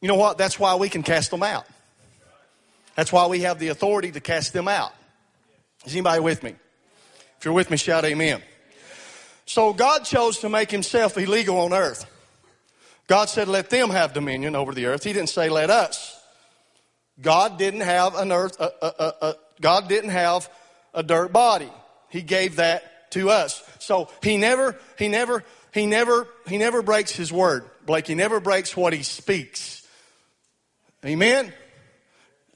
You 0.00 0.08
know 0.08 0.16
what? 0.16 0.36
That's 0.36 0.58
why 0.58 0.74
we 0.74 0.90
can 0.90 1.02
cast 1.02 1.30
them 1.30 1.42
out. 1.42 1.66
That's 2.94 3.10
why 3.10 3.26
we 3.26 3.40
have 3.40 3.58
the 3.58 3.68
authority 3.68 4.12
to 4.12 4.20
cast 4.20 4.52
them 4.52 4.68
out. 4.68 4.92
Is 5.84 5.92
anybody 5.94 6.20
with 6.20 6.42
me? 6.42 6.54
If 7.38 7.44
you're 7.44 7.54
with 7.54 7.70
me, 7.70 7.76
shout 7.76 8.04
amen. 8.04 8.42
So 9.46 9.72
God 9.72 10.04
chose 10.04 10.38
to 10.40 10.48
make 10.48 10.70
himself 10.70 11.18
illegal 11.18 11.58
on 11.58 11.72
earth. 11.72 12.06
God 13.06 13.28
said, 13.28 13.48
let 13.48 13.68
them 13.68 13.90
have 13.90 14.12
dominion 14.12 14.56
over 14.56 14.72
the 14.72 14.86
earth. 14.86 15.04
He 15.04 15.12
didn't 15.12 15.28
say, 15.28 15.50
let 15.50 15.68
us. 15.68 16.13
God 17.20 17.58
didn't 17.58 17.82
have 17.82 18.14
an 18.16 18.32
earth, 18.32 18.58
a, 18.60 18.70
a, 18.82 19.14
a, 19.22 19.34
God 19.60 19.88
didn't 19.88 20.10
have 20.10 20.48
a 20.92 21.02
dirt 21.02 21.32
body. 21.32 21.70
He 22.08 22.22
gave 22.22 22.56
that 22.56 23.10
to 23.12 23.30
us. 23.30 23.62
So 23.78 24.08
he 24.22 24.36
never, 24.36 24.76
he 24.98 25.08
never, 25.08 25.44
he 25.72 25.86
never, 25.86 26.26
he 26.46 26.58
never 26.58 26.82
breaks 26.82 27.12
his 27.12 27.32
word. 27.32 27.64
Blake, 27.86 28.06
he 28.06 28.14
never 28.14 28.40
breaks 28.40 28.76
what 28.76 28.92
he 28.92 29.02
speaks. 29.02 29.86
Amen? 31.04 31.52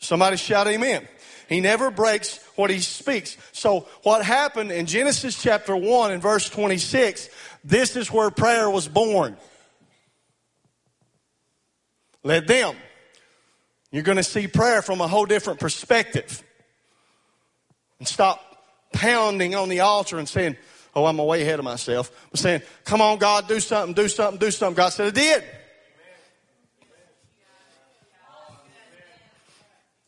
Somebody 0.01 0.37
shout 0.37 0.67
amen. 0.67 1.07
He 1.49 1.61
never 1.61 1.91
breaks 1.91 2.39
what 2.57 2.71
he 2.71 2.81
speaks. 2.81 3.37
So 3.53 3.87
what 4.03 4.25
happened 4.25 4.71
in 4.71 4.87
Genesis 4.87 5.41
chapter 5.41 5.75
1 5.77 6.13
and 6.13 6.23
verse 6.23 6.49
26, 6.49 7.29
this 7.65 7.97
is 7.97 8.13
where 8.13 8.31
prayer 8.31 8.69
was 8.69 8.87
born. 8.87 9.37
Let 12.23 12.47
them 12.47 12.77
you're 13.91 14.03
going 14.03 14.17
to 14.17 14.25
see 14.25 14.47
prayer 14.47 14.83
from 14.83 15.01
a 15.01 15.09
whole 15.09 15.27
different 15.27 15.61
perspective. 15.61 16.43
And 17.99 18.07
stop 18.07 18.45
pounding 18.93 19.55
on 19.55 19.69
the 19.69 19.81
altar 19.81 20.19
and 20.19 20.29
saying, 20.29 20.57
Oh, 20.95 21.07
I'm 21.07 21.19
way 21.19 21.43
ahead 21.43 21.59
of 21.59 21.65
myself. 21.65 22.11
But 22.31 22.41
saying, 22.41 22.63
Come 22.85 23.01
on, 23.01 23.19
God, 23.19 23.49
do 23.49 23.61
something, 23.61 23.95
do 23.95 24.09
something, 24.09 24.39
do 24.39 24.51
something. 24.51 24.77
God 24.77 24.89
said, 24.91 25.09
I 25.09 25.11
did. 25.11 25.45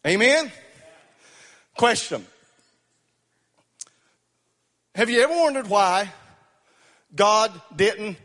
Amen? 0.07 0.51
Question 1.77 2.27
Have 4.95 5.11
you 5.11 5.21
ever 5.21 5.33
wondered 5.33 5.69
why 5.69 6.11
God 7.15 7.53
didn't 7.75 8.17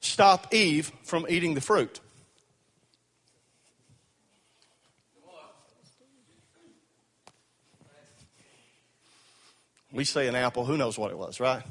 stop 0.00 0.52
Eve 0.52 0.92
from 1.04 1.26
eating 1.28 1.54
the 1.54 1.60
fruit? 1.60 2.00
We 9.92 10.04
say 10.04 10.28
an 10.28 10.34
apple, 10.34 10.64
who 10.64 10.76
knows 10.76 10.98
what 10.98 11.10
it 11.10 11.18
was, 11.18 11.40
right? 11.40 11.62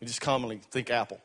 We 0.00 0.06
just 0.06 0.20
commonly 0.20 0.60
think 0.70 0.90
apple. 0.90 1.20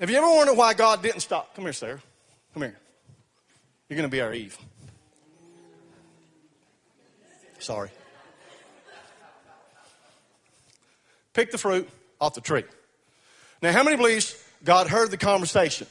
Have 0.00 0.10
you 0.10 0.16
ever 0.16 0.26
wondered 0.26 0.54
why 0.54 0.74
God 0.74 1.02
didn't 1.02 1.20
stop? 1.20 1.54
Come 1.54 1.64
here, 1.64 1.72
Sarah. 1.72 2.02
Come 2.52 2.62
here. 2.64 2.76
You're 3.88 3.96
going 3.96 4.08
to 4.08 4.12
be 4.14 4.20
our 4.20 4.34
Eve. 4.34 4.58
Sorry. 7.58 7.90
Pick 11.32 11.50
the 11.50 11.58
fruit 11.58 11.88
off 12.20 12.34
the 12.34 12.40
tree. 12.40 12.64
Now, 13.62 13.72
how 13.72 13.82
many 13.84 13.96
believes 13.96 14.42
God 14.64 14.88
heard 14.88 15.10
the 15.10 15.16
conversation? 15.16 15.86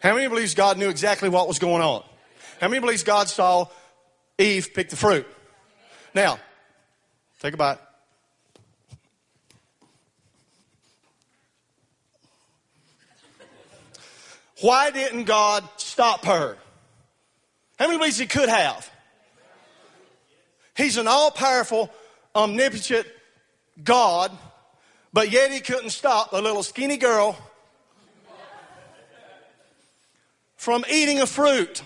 How 0.00 0.14
many 0.14 0.28
believes 0.28 0.54
God 0.54 0.78
knew 0.78 0.88
exactly 0.88 1.28
what 1.28 1.46
was 1.46 1.58
going 1.58 1.82
on? 1.82 2.02
How 2.60 2.68
many 2.68 2.80
believes 2.80 3.02
God 3.02 3.28
saw 3.28 3.66
Eve 4.38 4.72
picked 4.74 4.90
the 4.90 4.96
fruit? 4.96 5.26
Now, 6.14 6.38
take 7.40 7.54
a 7.54 7.56
bite. 7.56 7.78
Why 14.60 14.90
didn't 14.90 15.24
God 15.24 15.68
stop 15.76 16.24
her? 16.24 16.56
How 17.78 17.88
many 17.88 17.98
ways 17.98 18.16
he 18.16 18.26
could 18.26 18.48
have? 18.48 18.88
He's 20.76 20.96
an 20.96 21.08
all 21.08 21.32
powerful, 21.32 21.90
omnipotent 22.34 23.06
God, 23.82 24.30
but 25.12 25.32
yet 25.32 25.50
he 25.50 25.60
couldn't 25.60 25.90
stop 25.90 26.32
a 26.32 26.40
little 26.40 26.62
skinny 26.62 26.96
girl 26.96 27.36
from 30.56 30.84
eating 30.88 31.20
a 31.20 31.26
fruit. 31.26 31.82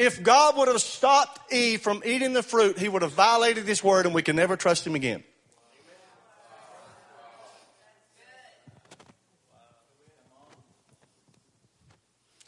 If 0.00 0.22
God 0.22 0.56
would 0.56 0.68
have 0.68 0.80
stopped 0.80 1.52
Eve 1.52 1.82
from 1.82 2.02
eating 2.06 2.32
the 2.32 2.42
fruit, 2.42 2.78
he 2.78 2.88
would 2.88 3.02
have 3.02 3.12
violated 3.12 3.66
his 3.66 3.84
word 3.84 4.06
and 4.06 4.14
we 4.14 4.22
can 4.22 4.34
never 4.34 4.56
trust 4.56 4.86
him 4.86 4.94
again. 4.94 5.22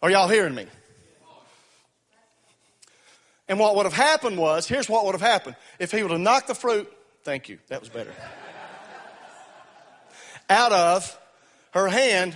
Are 0.03 0.11
y'all 0.11 0.29
hearing 0.29 0.55
me? 0.55 0.65
And 3.49 3.59
what 3.59 3.77
would 3.77 3.85
have 3.85 3.93
happened 3.93 4.39
was, 4.39 4.67
here's 4.67 4.89
what 4.89 5.05
would 5.05 5.13
have 5.15 5.21
happened. 5.21 5.57
If 5.79 5.93
he 5.93 6.03
would 6.03 6.11
have 6.11 6.21
knocked 6.21 6.49
the 6.49 6.55
fruit, 6.55 6.91
thank 7.23 7.51
you, 7.51 7.59
that 7.69 7.81
was 7.81 7.91
better, 7.91 8.15
out 10.49 10.73
of 10.73 11.21
her 11.73 11.89
hand, 11.89 12.35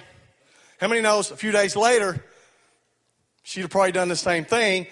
how 0.78 0.88
many 0.88 1.00
knows 1.00 1.30
a 1.30 1.38
few 1.38 1.52
days 1.52 1.75
later, 1.75 2.23
she'd 3.44 3.62
have 3.62 3.70
probably 3.70 3.92
done 3.92 4.11
the 4.11 4.16
same 4.16 4.44
thing 4.44 4.87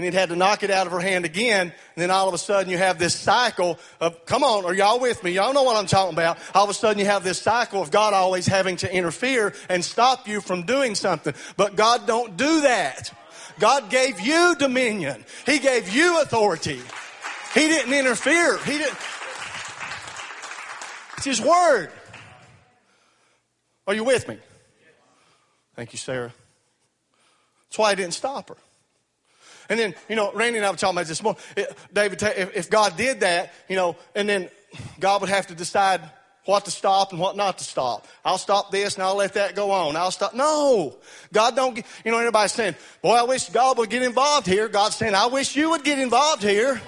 and 0.00 0.04
he'd 0.06 0.14
had 0.18 0.30
to 0.30 0.36
knock 0.36 0.62
it 0.62 0.70
out 0.70 0.86
of 0.86 0.94
her 0.94 0.98
hand 0.98 1.26
again. 1.26 1.66
And 1.66 1.74
then 1.94 2.10
all 2.10 2.26
of 2.26 2.32
a 2.32 2.38
sudden 2.38 2.72
you 2.72 2.78
have 2.78 2.98
this 2.98 3.14
cycle 3.14 3.78
of, 4.00 4.24
come 4.24 4.42
on, 4.42 4.64
are 4.64 4.72
y'all 4.72 4.98
with 4.98 5.22
me? 5.22 5.32
Y'all 5.32 5.52
know 5.52 5.62
what 5.62 5.76
I'm 5.76 5.84
talking 5.84 6.14
about. 6.14 6.38
All 6.54 6.64
of 6.64 6.70
a 6.70 6.74
sudden 6.74 6.98
you 6.98 7.04
have 7.04 7.22
this 7.22 7.38
cycle 7.38 7.82
of 7.82 7.90
God 7.90 8.14
always 8.14 8.46
having 8.46 8.76
to 8.76 8.90
interfere 8.90 9.52
and 9.68 9.84
stop 9.84 10.26
you 10.26 10.40
from 10.40 10.62
doing 10.62 10.94
something. 10.94 11.34
But 11.58 11.76
God 11.76 12.06
don't 12.06 12.38
do 12.38 12.62
that. 12.62 13.12
God 13.58 13.90
gave 13.90 14.20
you 14.20 14.56
dominion. 14.58 15.22
He 15.44 15.58
gave 15.58 15.94
you 15.94 16.22
authority. 16.22 16.80
He 17.52 17.68
didn't 17.68 17.92
interfere. 17.92 18.56
He 18.56 18.78
didn't. 18.78 18.96
It's 21.18 21.26
His 21.26 21.42
Word. 21.42 21.90
Are 23.86 23.92
you 23.92 24.04
with 24.04 24.26
me? 24.28 24.38
Thank 25.76 25.92
you, 25.92 25.98
Sarah. 25.98 26.32
That's 27.68 27.78
why 27.78 27.90
I 27.90 27.94
didn't 27.96 28.14
stop 28.14 28.48
her. 28.48 28.56
And 29.70 29.78
then, 29.78 29.94
you 30.08 30.16
know, 30.16 30.32
Randy 30.32 30.58
and 30.58 30.66
I 30.66 30.70
were 30.70 30.76
talking 30.76 30.98
about 30.98 31.06
this 31.06 31.22
morning. 31.22 31.40
David, 31.92 32.22
if 32.22 32.68
God 32.68 32.96
did 32.96 33.20
that, 33.20 33.54
you 33.68 33.76
know, 33.76 33.96
and 34.14 34.28
then 34.28 34.50
God 34.98 35.22
would 35.22 35.30
have 35.30 35.46
to 35.46 35.54
decide 35.54 36.02
what 36.44 36.64
to 36.64 36.70
stop 36.70 37.12
and 37.12 37.20
what 37.20 37.36
not 37.36 37.58
to 37.58 37.64
stop. 37.64 38.08
I'll 38.24 38.38
stop 38.38 38.72
this 38.72 38.94
and 38.94 39.04
I'll 39.04 39.14
let 39.14 39.34
that 39.34 39.54
go 39.54 39.70
on. 39.70 39.94
I'll 39.94 40.10
stop. 40.10 40.34
No. 40.34 40.96
God 41.32 41.54
don't 41.54 41.74
get, 41.74 41.86
you 42.04 42.10
know, 42.10 42.18
everybody's 42.18 42.52
saying, 42.52 42.74
boy, 43.00 43.14
I 43.14 43.22
wish 43.22 43.48
God 43.50 43.78
would 43.78 43.90
get 43.90 44.02
involved 44.02 44.46
here. 44.46 44.68
God's 44.68 44.96
saying, 44.96 45.14
I 45.14 45.26
wish 45.26 45.54
you 45.54 45.70
would 45.70 45.84
get 45.84 45.98
involved 45.98 46.42
here. 46.42 46.80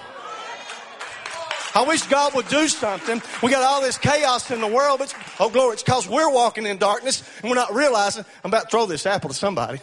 I 1.75 1.85
wish 1.85 2.03
God 2.03 2.35
would 2.35 2.47
do 2.49 2.67
something. 2.67 3.21
We 3.41 3.49
got 3.49 3.63
all 3.63 3.81
this 3.81 3.97
chaos 3.97 4.51
in 4.51 4.61
the 4.61 4.67
world, 4.67 4.99
but 4.99 5.15
oh 5.39 5.49
glory, 5.49 5.73
it's 5.73 5.83
because 5.83 6.07
we're 6.07 6.31
walking 6.31 6.67
in 6.67 6.77
darkness 6.77 7.23
and 7.41 7.49
we're 7.49 7.55
not 7.55 7.73
realizing. 7.73 8.25
I'm 8.43 8.51
about 8.51 8.63
to 8.63 8.67
throw 8.69 8.85
this 8.85 9.05
apple 9.05 9.29
to 9.29 9.35
somebody. 9.35 9.79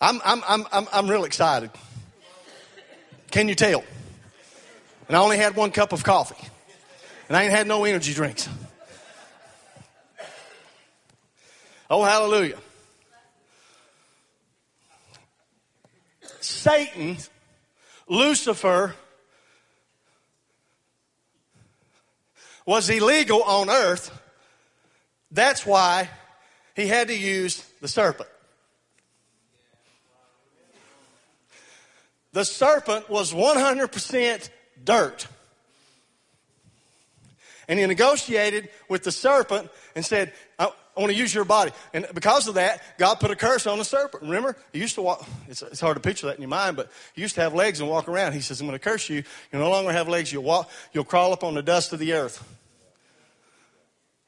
I'm, 0.00 0.20
I'm, 0.24 0.42
I'm, 0.48 0.66
I'm, 0.72 0.88
I'm 0.92 1.10
real 1.10 1.24
excited. 1.24 1.70
Can 3.30 3.48
you 3.48 3.54
tell? 3.54 3.84
And 5.08 5.16
I 5.16 5.20
only 5.20 5.36
had 5.36 5.56
one 5.56 5.70
cup 5.70 5.92
of 5.92 6.02
coffee. 6.02 6.48
And 7.28 7.36
I 7.36 7.44
ain't 7.44 7.52
had 7.52 7.66
no 7.66 7.84
energy 7.84 8.14
drinks. 8.14 8.48
Oh, 11.88 12.02
hallelujah. 12.02 12.58
Satan, 16.40 17.18
Lucifer, 18.08 18.94
was 22.64 22.88
illegal 22.88 23.42
on 23.42 23.68
earth. 23.68 24.16
That's 25.30 25.66
why 25.66 26.08
he 26.74 26.86
had 26.86 27.08
to 27.08 27.16
use 27.16 27.64
the 27.80 27.88
serpent. 27.88 28.28
The 32.32 32.44
serpent 32.44 33.08
was 33.10 33.32
100% 33.32 34.48
dirt. 34.84 35.26
And 37.68 37.78
he 37.78 37.86
negotiated 37.86 38.68
with 38.88 39.04
the 39.04 39.12
serpent 39.12 39.70
and 39.94 40.04
said, 40.04 40.32
I, 40.58 40.70
want 40.96 41.12
to 41.12 41.18
use 41.18 41.34
your 41.34 41.44
body. 41.44 41.72
And 41.94 42.06
because 42.14 42.46
of 42.46 42.54
that, 42.54 42.82
God 42.98 43.16
put 43.20 43.30
a 43.30 43.36
curse 43.36 43.66
on 43.66 43.78
the 43.78 43.84
serpent. 43.84 44.22
Remember? 44.22 44.56
He 44.72 44.78
used 44.78 44.96
to 44.96 45.02
walk, 45.02 45.26
it's, 45.48 45.62
it's 45.62 45.80
hard 45.80 45.96
to 45.96 46.00
picture 46.00 46.26
that 46.26 46.36
in 46.36 46.42
your 46.42 46.50
mind, 46.50 46.76
but 46.76 46.90
he 47.14 47.22
used 47.22 47.36
to 47.36 47.40
have 47.40 47.54
legs 47.54 47.80
and 47.80 47.88
walk 47.88 48.08
around. 48.08 48.32
He 48.32 48.40
says, 48.40 48.60
I'm 48.60 48.66
going 48.66 48.78
to 48.78 48.84
curse 48.84 49.08
you. 49.08 49.22
You'll 49.52 49.62
no 49.62 49.70
longer 49.70 49.92
have 49.92 50.08
legs. 50.08 50.32
You'll 50.32 50.42
walk, 50.42 50.70
you'll 50.92 51.04
crawl 51.04 51.32
up 51.32 51.42
on 51.42 51.54
the 51.54 51.62
dust 51.62 51.92
of 51.92 51.98
the 51.98 52.12
earth. 52.12 52.44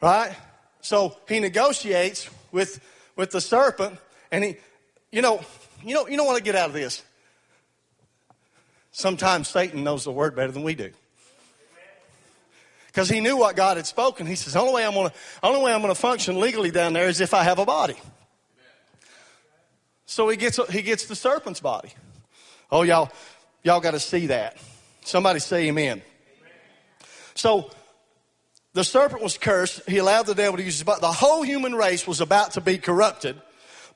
Right? 0.00 0.34
So 0.80 1.16
he 1.28 1.40
negotiates 1.40 2.28
with, 2.50 2.80
with 3.16 3.30
the 3.30 3.40
serpent 3.40 3.98
and 4.30 4.42
he, 4.42 4.56
you 5.10 5.22
know, 5.22 5.40
you 5.84 5.94
know, 5.94 6.08
you 6.08 6.16
know 6.16 6.24
what 6.24 6.36
I 6.36 6.40
get 6.40 6.54
out 6.54 6.68
of 6.68 6.74
this? 6.74 7.02
Sometimes 8.92 9.48
Satan 9.48 9.82
knows 9.82 10.04
the 10.04 10.12
word 10.12 10.36
better 10.36 10.52
than 10.52 10.62
we 10.62 10.74
do. 10.74 10.90
Because 12.86 13.08
he 13.08 13.20
knew 13.20 13.38
what 13.38 13.56
God 13.56 13.78
had 13.78 13.86
spoken. 13.86 14.26
He 14.26 14.34
says, 14.34 14.54
only 14.54 14.74
way 14.74 14.86
I'm 14.86 14.92
gonna, 14.92 15.12
only 15.42 15.62
way 15.62 15.72
I'm 15.72 15.80
gonna 15.80 15.94
function 15.94 16.38
legally 16.38 16.70
down 16.70 16.92
there 16.92 17.08
is 17.08 17.22
if 17.22 17.32
I 17.32 17.42
have 17.42 17.58
a 17.58 17.64
body. 17.64 17.96
So 20.04 20.28
he 20.28 20.36
gets, 20.36 20.60
he 20.70 20.82
gets 20.82 21.06
the 21.06 21.16
serpent's 21.16 21.60
body. 21.60 21.88
Oh, 22.70 22.82
y'all, 22.82 23.10
y'all 23.62 23.80
got 23.80 23.92
to 23.92 24.00
see 24.00 24.26
that. 24.26 24.58
Somebody 25.04 25.38
say 25.40 25.68
amen. 25.68 26.02
So 27.34 27.70
the 28.74 28.84
serpent 28.84 29.22
was 29.22 29.38
cursed. 29.38 29.88
He 29.88 29.96
allowed 29.96 30.26
the 30.26 30.34
devil 30.34 30.58
to 30.58 30.62
use 30.62 30.74
his 30.74 30.82
body. 30.82 31.00
The 31.00 31.12
whole 31.12 31.42
human 31.42 31.74
race 31.74 32.06
was 32.06 32.20
about 32.20 32.52
to 32.52 32.60
be 32.60 32.76
corrupted, 32.76 33.40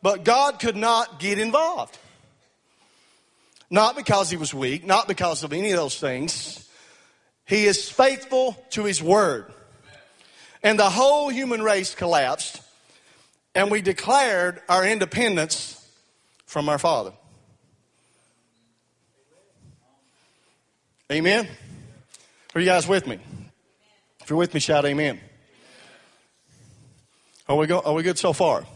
but 0.01 0.25
God 0.25 0.59
could 0.59 0.77
not 0.77 1.21
get 1.21 1.39
involved. 1.39 1.99
Not 3.70 3.96
because 3.96 4.31
he 4.31 4.37
was 4.37 4.55
weak, 4.55 4.87
not 4.87 5.09
because 5.09 5.42
of 5.42 5.52
any 5.52 5.70
of 5.72 5.76
those 5.76 5.98
things. 5.98 6.68
He 7.44 7.66
is 7.66 7.90
faithful 7.90 8.57
to 8.70 8.85
his 8.85 9.02
word. 9.02 9.52
And 10.62 10.79
the 10.79 10.90
whole 10.90 11.29
human 11.29 11.62
race 11.62 11.94
collapsed, 11.94 12.61
and 13.55 13.70
we 13.70 13.83
declared 13.83 14.61
our 14.68 14.85
independence 14.85 15.72
from 16.46 16.68
our 16.68 16.79
Father. 16.79 17.12
Amen? 21.11 21.46
Are 22.55 22.61
you 22.61 22.66
guys 22.66 22.88
with 22.88 23.07
me? 23.07 23.18
If 24.20 24.31
you're 24.31 24.38
with 24.38 24.55
me, 24.55 24.61
shout 24.61 24.85
amen. 24.85 25.20
Are 27.48 27.57
we, 27.57 27.68
go, 27.68 27.79
are 27.79 27.94
we 27.94 28.02
good 28.02 28.18
so 28.18 28.33
far? 28.33 28.66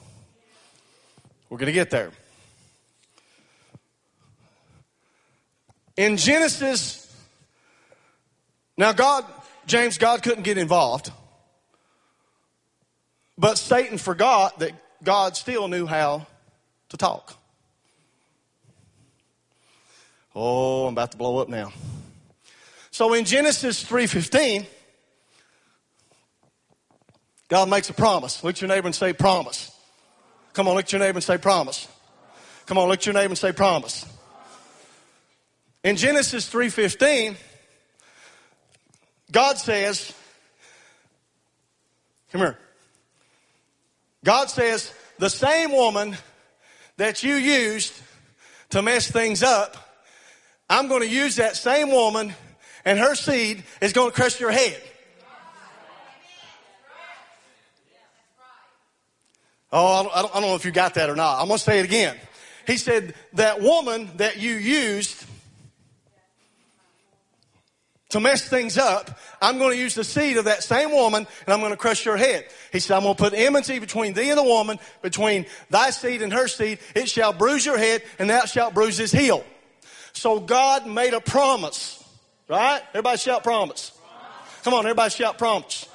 We're 1.49 1.59
going 1.59 1.67
to 1.67 1.73
get 1.73 1.91
there. 1.91 2.13
In 6.01 6.17
Genesis, 6.17 7.15
now 8.79 8.93
God, 8.93 9.27
James, 9.67 9.99
God 9.99 10.23
couldn't 10.23 10.45
get 10.45 10.57
involved. 10.57 11.13
But 13.37 13.59
Satan 13.59 13.99
forgot 13.99 14.61
that 14.61 14.73
God 15.03 15.37
still 15.37 15.69
knew 15.69 15.85
how 15.85 16.27
to 16.89 16.97
talk. 16.97 17.37
Oh, 20.35 20.87
I'm 20.87 20.95
about 20.95 21.13
to 21.13 21.19
blow 21.19 21.37
up 21.37 21.51
now. 21.51 21.71
So 22.91 23.13
in 23.13 23.27
Genesis 23.27 23.85
3:15, 23.85 24.67
God 27.49 27.69
makes 27.69 27.91
a 27.91 27.93
promise. 27.93 28.43
Look 28.43 28.55
at 28.55 28.63
your 28.63 28.69
neighbor 28.69 28.87
and 28.87 28.95
say 28.95 29.13
promise. 29.13 29.71
Come 30.55 30.67
on, 30.67 30.77
look 30.77 30.87
at 30.87 30.93
your 30.93 31.01
neighbor 31.01 31.19
and 31.19 31.25
say 31.25 31.37
promise. 31.37 31.89
Come 32.65 32.79
on, 32.79 32.89
look 32.89 33.01
at 33.01 33.05
your 33.05 33.13
neighbor 33.13 33.33
and 33.33 33.39
say 33.39 33.53
promise. 33.53 34.07
In 35.83 35.97
Genesis 35.97 36.49
3:15, 36.53 37.37
God 39.33 39.59
says, 39.59 40.13
Come 42.33 42.43
here. 42.43 42.59
God 44.25 44.51
says, 44.51 44.93
the 45.19 45.31
same 45.31 45.73
woman 45.73 46.17
that 46.97 47.23
you 47.23 47.35
used 47.35 47.93
to 48.71 48.83
mess 48.83 49.11
things 49.11 49.43
up, 49.43 49.77
I'm 50.69 50.89
going 50.89 51.01
to 51.01 51.09
use 51.09 51.37
that 51.37 51.57
same 51.57 51.91
woman 51.91 52.35
and 52.85 52.99
her 52.99 53.15
seed 53.15 53.65
is 53.81 53.93
going 53.93 54.11
to 54.11 54.15
crush 54.15 54.39
your 54.39 54.51
head. 54.51 54.81
Oh, 59.73 59.87
I 59.87 60.03
don't, 60.03 60.35
I 60.35 60.41
don't 60.41 60.43
know 60.43 60.55
if 60.57 60.65
you 60.65 60.73
got 60.73 60.95
that 60.95 61.09
or 61.09 61.17
not. 61.17 61.41
I'm 61.41 61.47
going 61.47 61.59
to 61.59 61.65
say 61.65 61.79
it 61.79 61.85
again. 61.85 62.17
He 62.67 62.77
said, 62.77 63.15
that 63.35 63.61
woman 63.61 64.11
that 64.17 64.39
you 64.39 64.55
used 64.55 65.25
to 68.11 68.21
mess 68.21 68.49
things 68.49 68.77
up, 68.77 69.19
I'm 69.41 69.59
going 69.59 69.73
to 69.73 69.79
use 69.79 69.95
the 69.95 70.05
seed 70.05 70.37
of 70.37 70.45
that 70.45 70.63
same 70.63 70.93
woman 70.93 71.27
and 71.47 71.55
I'm 71.55 71.61
going 71.61 71.73
to 71.73 71.77
crush 71.77 72.05
your 72.05 72.17
head. 72.17 72.45
He 72.73 72.81
said, 72.81 72.97
I'm 72.97 73.03
going 73.03 73.15
to 73.15 73.23
put 73.23 73.35
enmity 73.35 73.79
between 73.79 74.13
thee 74.13 74.31
and 74.31 74.39
the 74.39 74.45
woman, 74.45 74.79
between 75.03 75.47
thy 75.71 75.91
seed 75.91 76.23
and 76.23 76.33
her 76.33 76.49
seed. 76.49 76.79
It 76.95 77.09
shall 77.09 77.33
bruise 77.33 77.65
your 77.65 77.79
head 77.79 78.03
and 78.19 78.29
thou 78.29 78.45
shalt 78.45 78.75
bruise 78.75 78.99
his 78.99 79.13
heel. 79.13 79.45
So 80.13 80.41
God 80.41 80.87
made 80.87 81.15
a 81.15 81.21
promise, 81.21 82.03
right? 82.49 82.83
Everybody 82.91 83.19
shout 83.19 83.43
promise. 83.45 83.93
Come 84.63 84.75
on, 84.75 84.85
everybody 84.85 85.11
shout 85.11 85.39
promise. 85.39 85.89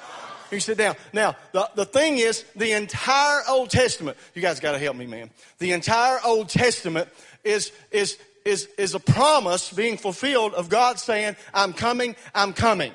You 0.51 0.59
sit 0.59 0.77
down. 0.77 0.95
Now, 1.11 1.35
the, 1.51 1.69
the 1.75 1.85
thing 1.85 2.17
is, 2.17 2.45
the 2.55 2.71
entire 2.71 3.41
Old 3.49 3.69
Testament, 3.69 4.17
you 4.33 4.41
guys 4.41 4.59
got 4.59 4.73
to 4.73 4.79
help 4.79 4.95
me, 4.95 5.05
man. 5.05 5.31
The 5.59 5.73
entire 5.73 6.19
Old 6.23 6.49
Testament 6.49 7.09
is, 7.43 7.71
is, 7.91 8.17
is, 8.45 8.69
is 8.77 8.93
a 8.93 8.99
promise 8.99 9.73
being 9.73 9.97
fulfilled 9.97 10.53
of 10.53 10.69
God 10.69 10.99
saying, 10.99 11.35
I'm 11.53 11.73
coming, 11.73 12.15
I'm 12.33 12.53
coming. 12.53 12.93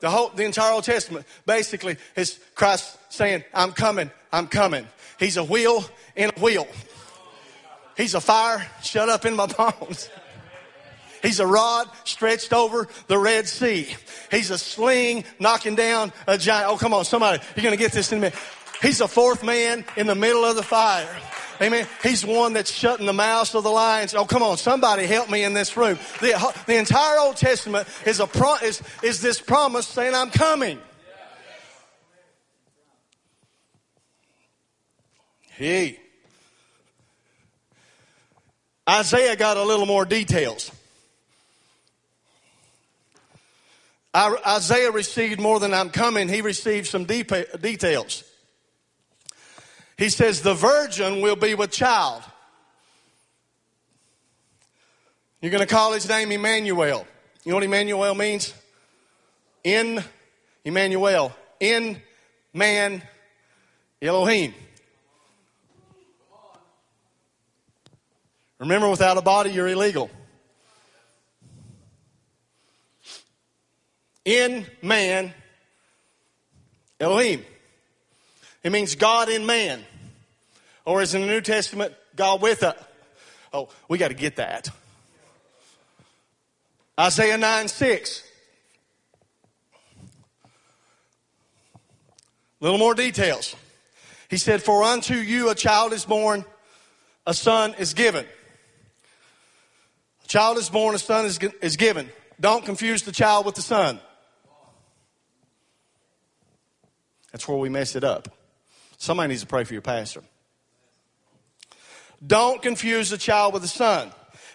The 0.00 0.10
whole, 0.10 0.30
the 0.30 0.44
entire 0.44 0.72
Old 0.72 0.84
Testament 0.84 1.26
basically 1.44 1.96
is 2.16 2.40
Christ 2.54 2.96
saying, 3.10 3.44
I'm 3.52 3.72
coming, 3.72 4.10
I'm 4.32 4.46
coming. 4.46 4.86
He's 5.18 5.36
a 5.36 5.44
wheel 5.44 5.84
in 6.16 6.30
a 6.34 6.40
wheel. 6.40 6.66
He's 7.96 8.14
a 8.14 8.20
fire 8.20 8.66
shut 8.82 9.08
up 9.08 9.26
in 9.26 9.36
my 9.36 9.46
bones. 9.80 10.08
He's 11.20 11.40
a 11.40 11.46
rod 11.46 11.88
stretched 12.04 12.52
over 12.52 12.86
the 13.08 13.18
Red 13.18 13.48
Sea. 13.48 13.92
He's 14.30 14.50
a 14.50 14.58
sling 14.58 15.24
knocking 15.40 15.74
down 15.74 16.12
a 16.28 16.38
giant. 16.38 16.70
Oh, 16.70 16.76
come 16.76 16.94
on, 16.94 17.04
somebody. 17.04 17.42
You're 17.56 17.64
going 17.64 17.76
to 17.76 17.82
get 17.82 17.90
this 17.90 18.12
in 18.12 18.18
a 18.18 18.20
minute. 18.20 18.38
He's 18.80 19.00
a 19.00 19.08
fourth 19.08 19.42
man 19.42 19.84
in 19.96 20.06
the 20.06 20.14
middle 20.14 20.44
of 20.44 20.54
the 20.54 20.62
fire. 20.62 21.08
Amen. 21.60 21.86
He's 22.02 22.24
one 22.24 22.52
that's 22.52 22.70
shutting 22.70 23.06
the 23.06 23.12
mouths 23.12 23.54
of 23.54 23.64
the 23.64 23.70
lions. 23.70 24.14
Oh, 24.14 24.24
come 24.24 24.42
on. 24.42 24.56
Somebody 24.56 25.06
help 25.06 25.28
me 25.28 25.42
in 25.42 25.54
this 25.54 25.76
room. 25.76 25.98
The, 26.20 26.34
uh, 26.34 26.52
the 26.66 26.76
entire 26.76 27.18
Old 27.18 27.36
Testament 27.36 27.88
is 28.06 28.20
a 28.20 28.26
pro, 28.26 28.54
is, 28.56 28.80
is 29.02 29.20
this 29.20 29.40
promise 29.40 29.86
saying, 29.86 30.14
I'm 30.14 30.30
coming. 30.30 30.78
Hey. 35.50 35.98
Isaiah 38.88 39.34
got 39.34 39.56
a 39.56 39.64
little 39.64 39.86
more 39.86 40.04
details. 40.04 40.70
Isaiah 44.14 44.90
received 44.90 45.40
more 45.40 45.60
than 45.60 45.74
I'm 45.74 45.90
coming. 45.90 46.28
He 46.28 46.40
received 46.40 46.86
some 46.86 47.02
uh, 47.02 47.42
details. 47.60 48.24
He 49.98 50.10
says, 50.10 50.42
the 50.42 50.54
virgin 50.54 51.20
will 51.20 51.34
be 51.34 51.56
with 51.56 51.72
child. 51.72 52.22
You're 55.42 55.50
going 55.50 55.66
to 55.66 55.72
call 55.72 55.92
his 55.92 56.08
name 56.08 56.30
Emmanuel. 56.30 57.04
You 57.44 57.50
know 57.50 57.56
what 57.56 57.64
Emmanuel 57.64 58.14
means? 58.14 58.54
In 59.64 60.02
Emmanuel. 60.64 61.34
In 61.58 62.00
man 62.54 63.02
Elohim. 64.00 64.54
Remember, 68.60 68.88
without 68.88 69.16
a 69.16 69.22
body, 69.22 69.50
you're 69.50 69.68
illegal. 69.68 70.10
In 74.24 74.64
man 74.80 75.34
Elohim. 77.00 77.44
It 78.68 78.70
means 78.70 78.96
God 78.96 79.30
in 79.30 79.46
man. 79.46 79.82
Or 80.84 81.00
as 81.00 81.14
in 81.14 81.22
the 81.22 81.26
New 81.26 81.40
Testament, 81.40 81.94
God 82.14 82.42
with 82.42 82.62
us. 82.62 82.76
Oh, 83.50 83.70
we 83.88 83.96
got 83.96 84.08
to 84.08 84.14
get 84.14 84.36
that. 84.36 84.68
Isaiah 87.00 87.38
9 87.38 87.68
6. 87.68 88.22
A 92.60 92.64
Little 92.64 92.76
more 92.76 92.92
details. 92.92 93.56
He 94.28 94.36
said, 94.36 94.62
For 94.62 94.82
unto 94.82 95.14
you 95.14 95.48
a 95.48 95.54
child 95.54 95.94
is 95.94 96.04
born, 96.04 96.44
a 97.26 97.32
son 97.32 97.74
is 97.78 97.94
given. 97.94 98.26
A 100.24 100.28
child 100.28 100.58
is 100.58 100.68
born, 100.68 100.94
a 100.94 100.98
son 100.98 101.24
is, 101.24 101.38
is 101.62 101.78
given. 101.78 102.10
Don't 102.38 102.66
confuse 102.66 103.02
the 103.04 103.12
child 103.12 103.46
with 103.46 103.54
the 103.54 103.62
son. 103.62 103.98
That's 107.32 107.48
where 107.48 107.56
we 107.56 107.70
mess 107.70 107.96
it 107.96 108.04
up. 108.04 108.34
Somebody 108.98 109.28
needs 109.28 109.42
to 109.42 109.46
pray 109.46 109.64
for 109.64 109.72
your 109.72 109.82
pastor. 109.82 110.22
Don't 112.24 112.60
confuse 112.60 113.10
the 113.10 113.18
child 113.18 113.52
with 113.52 113.62
the 113.62 113.68
son. 113.68 114.10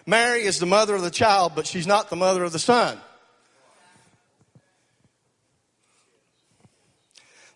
Mary 0.06 0.42
is 0.42 0.58
the 0.58 0.66
mother 0.66 0.94
of 0.94 1.02
the 1.02 1.10
child, 1.10 1.52
but 1.56 1.66
she's 1.66 1.86
not 1.86 2.10
the 2.10 2.16
mother 2.16 2.44
of 2.44 2.52
the 2.52 2.58
son. 2.58 2.98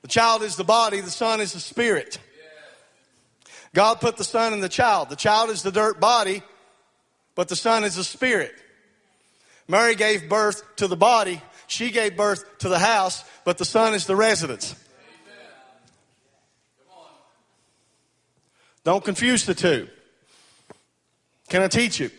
The 0.00 0.08
child 0.08 0.42
is 0.42 0.56
the 0.56 0.64
body, 0.64 1.02
the 1.02 1.10
son 1.10 1.40
is 1.40 1.52
the 1.52 1.60
spirit. 1.60 2.18
God 3.74 4.00
put 4.00 4.16
the 4.16 4.24
son 4.24 4.54
in 4.54 4.60
the 4.60 4.68
child. 4.70 5.10
The 5.10 5.16
child 5.16 5.50
is 5.50 5.62
the 5.62 5.70
dirt 5.70 6.00
body, 6.00 6.42
but 7.34 7.48
the 7.48 7.56
son 7.56 7.84
is 7.84 7.96
the 7.96 8.04
spirit. 8.04 8.54
Mary 9.68 9.94
gave 9.94 10.30
birth 10.30 10.62
to 10.76 10.88
the 10.88 10.96
body, 10.96 11.42
she 11.66 11.90
gave 11.90 12.16
birth 12.16 12.58
to 12.60 12.70
the 12.70 12.78
house, 12.78 13.22
but 13.44 13.58
the 13.58 13.66
son 13.66 13.92
is 13.92 14.06
the 14.06 14.16
residence. 14.16 14.74
Don't 18.88 19.04
confuse 19.04 19.44
the 19.44 19.54
two. 19.54 19.86
Can 21.50 21.60
I 21.60 21.68
teach 21.68 22.00
you? 22.00 22.10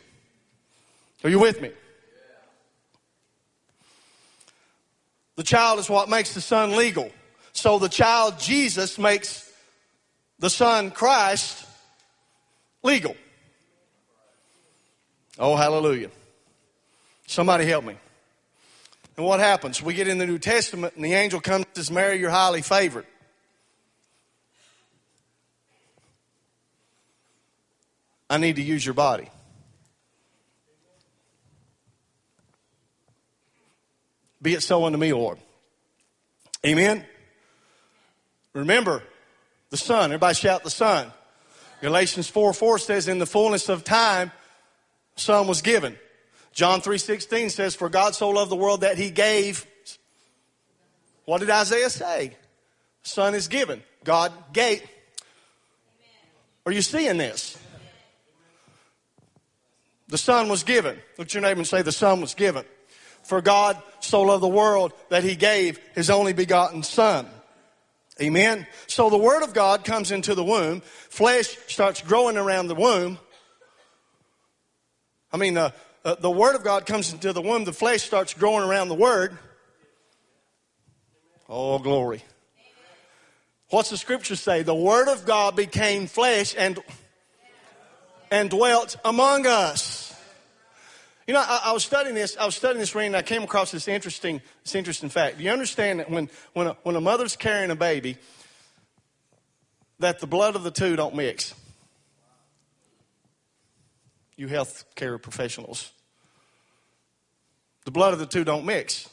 Are 1.23 1.29
you 1.31 1.39
with 1.39 1.59
me? 1.59 1.71
The 5.35 5.41
child 5.41 5.79
is 5.79 5.89
what 5.89 6.09
makes 6.09 6.35
the 6.35 6.41
son 6.41 6.75
legal. 6.75 7.09
So 7.53 7.79
the 7.79 7.89
child 7.89 8.37
Jesus 8.37 8.99
makes 8.99 9.51
the 10.37 10.51
son 10.51 10.91
Christ 10.91 11.65
legal. 12.83 13.15
Oh, 15.39 15.55
hallelujah. 15.55 16.11
Somebody 17.25 17.65
help 17.65 17.83
me. 17.83 17.95
And 19.17 19.25
what 19.25 19.39
happens? 19.39 19.81
We 19.81 19.95
get 19.95 20.07
in 20.07 20.19
the 20.19 20.27
New 20.27 20.37
Testament 20.37 20.93
and 20.95 21.03
the 21.03 21.15
angel 21.15 21.41
comes 21.41 21.65
and 21.65 21.75
says, 21.77 21.89
Mary, 21.89 22.19
you're 22.19 22.29
highly 22.29 22.61
favored. 22.61 23.07
I 28.29 28.37
need 28.37 28.57
to 28.57 28.61
use 28.61 28.85
your 28.85 28.93
body. 28.93 29.29
Be 34.41 34.53
it 34.53 34.61
so 34.61 34.85
unto 34.85 34.97
me, 34.97 35.11
Lord. 35.11 35.37
Amen. 36.65 37.05
Remember, 38.53 39.03
the 39.69 39.77
Son. 39.77 40.05
Everybody 40.05 40.35
shout 40.35 40.63
the 40.63 40.69
Son. 40.69 41.11
Galatians 41.81 42.27
4 42.27 42.53
4 42.53 42.79
says, 42.79 43.07
In 43.07 43.19
the 43.19 43.25
fullness 43.25 43.69
of 43.69 43.83
time, 43.83 44.31
Son 45.15 45.47
was 45.47 45.61
given. 45.61 45.97
John 46.53 46.81
3 46.81 46.97
16 46.97 47.49
says, 47.49 47.75
For 47.75 47.89
God 47.89 48.15
so 48.15 48.29
loved 48.29 48.51
the 48.51 48.55
world 48.55 48.81
that 48.81 48.97
he 48.97 49.09
gave. 49.09 49.65
What 51.25 51.39
did 51.39 51.49
Isaiah 51.49 51.89
say? 51.89 52.35
Son 53.03 53.35
is 53.35 53.47
given. 53.47 53.83
God 54.03 54.33
gave. 54.51 54.83
Are 56.65 56.71
you 56.71 56.81
seeing 56.81 57.17
this? 57.17 57.57
The 60.09 60.17
Son 60.17 60.49
was 60.49 60.63
given. 60.63 60.97
Look 61.17 61.27
at 61.27 61.33
your 61.33 61.41
neighbor 61.41 61.59
and 61.59 61.67
say, 61.67 61.81
The 61.81 61.91
Son 61.91 62.19
was 62.19 62.33
given. 62.33 62.65
For 63.23 63.41
God 63.41 63.81
so 63.99 64.21
loved 64.23 64.43
the 64.43 64.47
world 64.47 64.91
that 65.09 65.23
He 65.23 65.35
gave 65.35 65.79
His 65.93 66.09
only 66.09 66.33
begotten 66.33 66.83
Son. 66.83 67.27
Amen. 68.21 68.67
So 68.87 69.09
the 69.09 69.17
Word 69.17 69.43
of 69.43 69.53
God 69.53 69.85
comes 69.85 70.11
into 70.11 70.35
the 70.35 70.43
womb. 70.43 70.81
Flesh 70.81 71.55
starts 71.67 72.01
growing 72.01 72.37
around 72.37 72.67
the 72.67 72.75
womb. 72.75 73.19
I 75.31 75.37
mean, 75.37 75.57
uh, 75.57 75.71
uh, 76.03 76.15
the 76.15 76.31
Word 76.31 76.55
of 76.55 76.63
God 76.63 76.85
comes 76.85 77.13
into 77.13 77.31
the 77.31 77.41
womb. 77.41 77.63
The 77.63 77.71
flesh 77.71 78.01
starts 78.01 78.33
growing 78.33 78.67
around 78.67 78.89
the 78.89 78.95
Word. 78.95 79.37
Oh, 81.47 81.77
glory. 81.77 82.23
What's 83.69 83.91
the 83.91 83.97
scripture 83.97 84.35
say? 84.35 84.63
The 84.63 84.73
Word 84.73 85.07
of 85.07 85.25
God 85.25 85.55
became 85.55 86.07
flesh 86.07 86.55
and 86.57 86.79
and 88.31 88.49
dwelt 88.49 88.95
among 89.03 89.45
us. 89.45 89.98
You 91.29 91.33
know, 91.33 91.45
I, 91.47 91.61
I, 91.65 91.71
was 91.73 91.83
studying 91.83 92.15
this. 92.15 92.35
I 92.37 92.45
was 92.47 92.55
studying 92.55 92.79
this 92.79 92.95
reading. 92.95 93.09
And 93.09 93.17
I 93.17 93.21
came 93.21 93.43
across 93.43 93.69
this 93.69 93.87
interesting, 93.87 94.41
this 94.63 94.73
interesting 94.73 95.09
fact. 95.09 95.37
Do 95.37 95.43
you 95.43 95.51
understand 95.51 95.99
that 95.99 96.09
when 96.09 96.27
when 96.53 96.65
a, 96.65 96.77
when 96.81 96.95
a 96.95 97.01
mother's 97.01 97.35
carrying 97.35 97.69
a 97.69 97.75
baby, 97.75 98.17
that 99.99 100.17
the 100.21 100.25
blood 100.25 100.55
of 100.55 100.63
the 100.63 100.71
two 100.71 100.95
don't 100.95 101.15
mix? 101.15 101.53
You 104.37 104.47
health 104.47 104.85
care 104.95 105.19
professionals, 105.19 105.91
the 107.85 107.91
blood 107.91 108.13
of 108.13 108.19
the 108.19 108.25
two 108.25 108.43
don't 108.43 108.65
mix. 108.65 109.07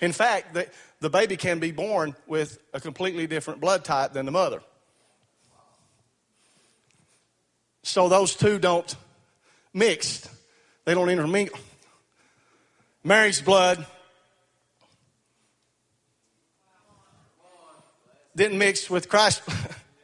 In 0.00 0.12
fact, 0.12 0.54
the, 0.54 0.68
the 1.00 1.10
baby 1.10 1.36
can 1.36 1.58
be 1.58 1.72
born 1.72 2.14
with 2.28 2.60
a 2.74 2.80
completely 2.80 3.26
different 3.26 3.60
blood 3.60 3.84
type 3.84 4.12
than 4.12 4.24
the 4.24 4.30
mother. 4.30 4.60
So 7.82 8.08
those 8.08 8.36
two 8.36 8.60
don't 8.60 8.94
mix. 9.74 10.28
They 10.86 10.94
don't 10.94 11.10
intermingle. 11.10 11.58
Mary's 13.02 13.40
blood 13.42 13.84
didn't 18.36 18.56
mix 18.58 18.88
with 18.88 19.08
Christ's 19.08 19.42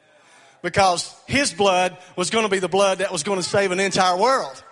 because 0.62 1.14
his 1.28 1.52
blood 1.52 1.96
was 2.16 2.30
going 2.30 2.44
to 2.44 2.50
be 2.50 2.58
the 2.58 2.68
blood 2.68 2.98
that 2.98 3.12
was 3.12 3.22
going 3.22 3.38
to 3.38 3.44
save 3.44 3.70
an 3.70 3.78
entire 3.78 4.16
world. 4.16 4.62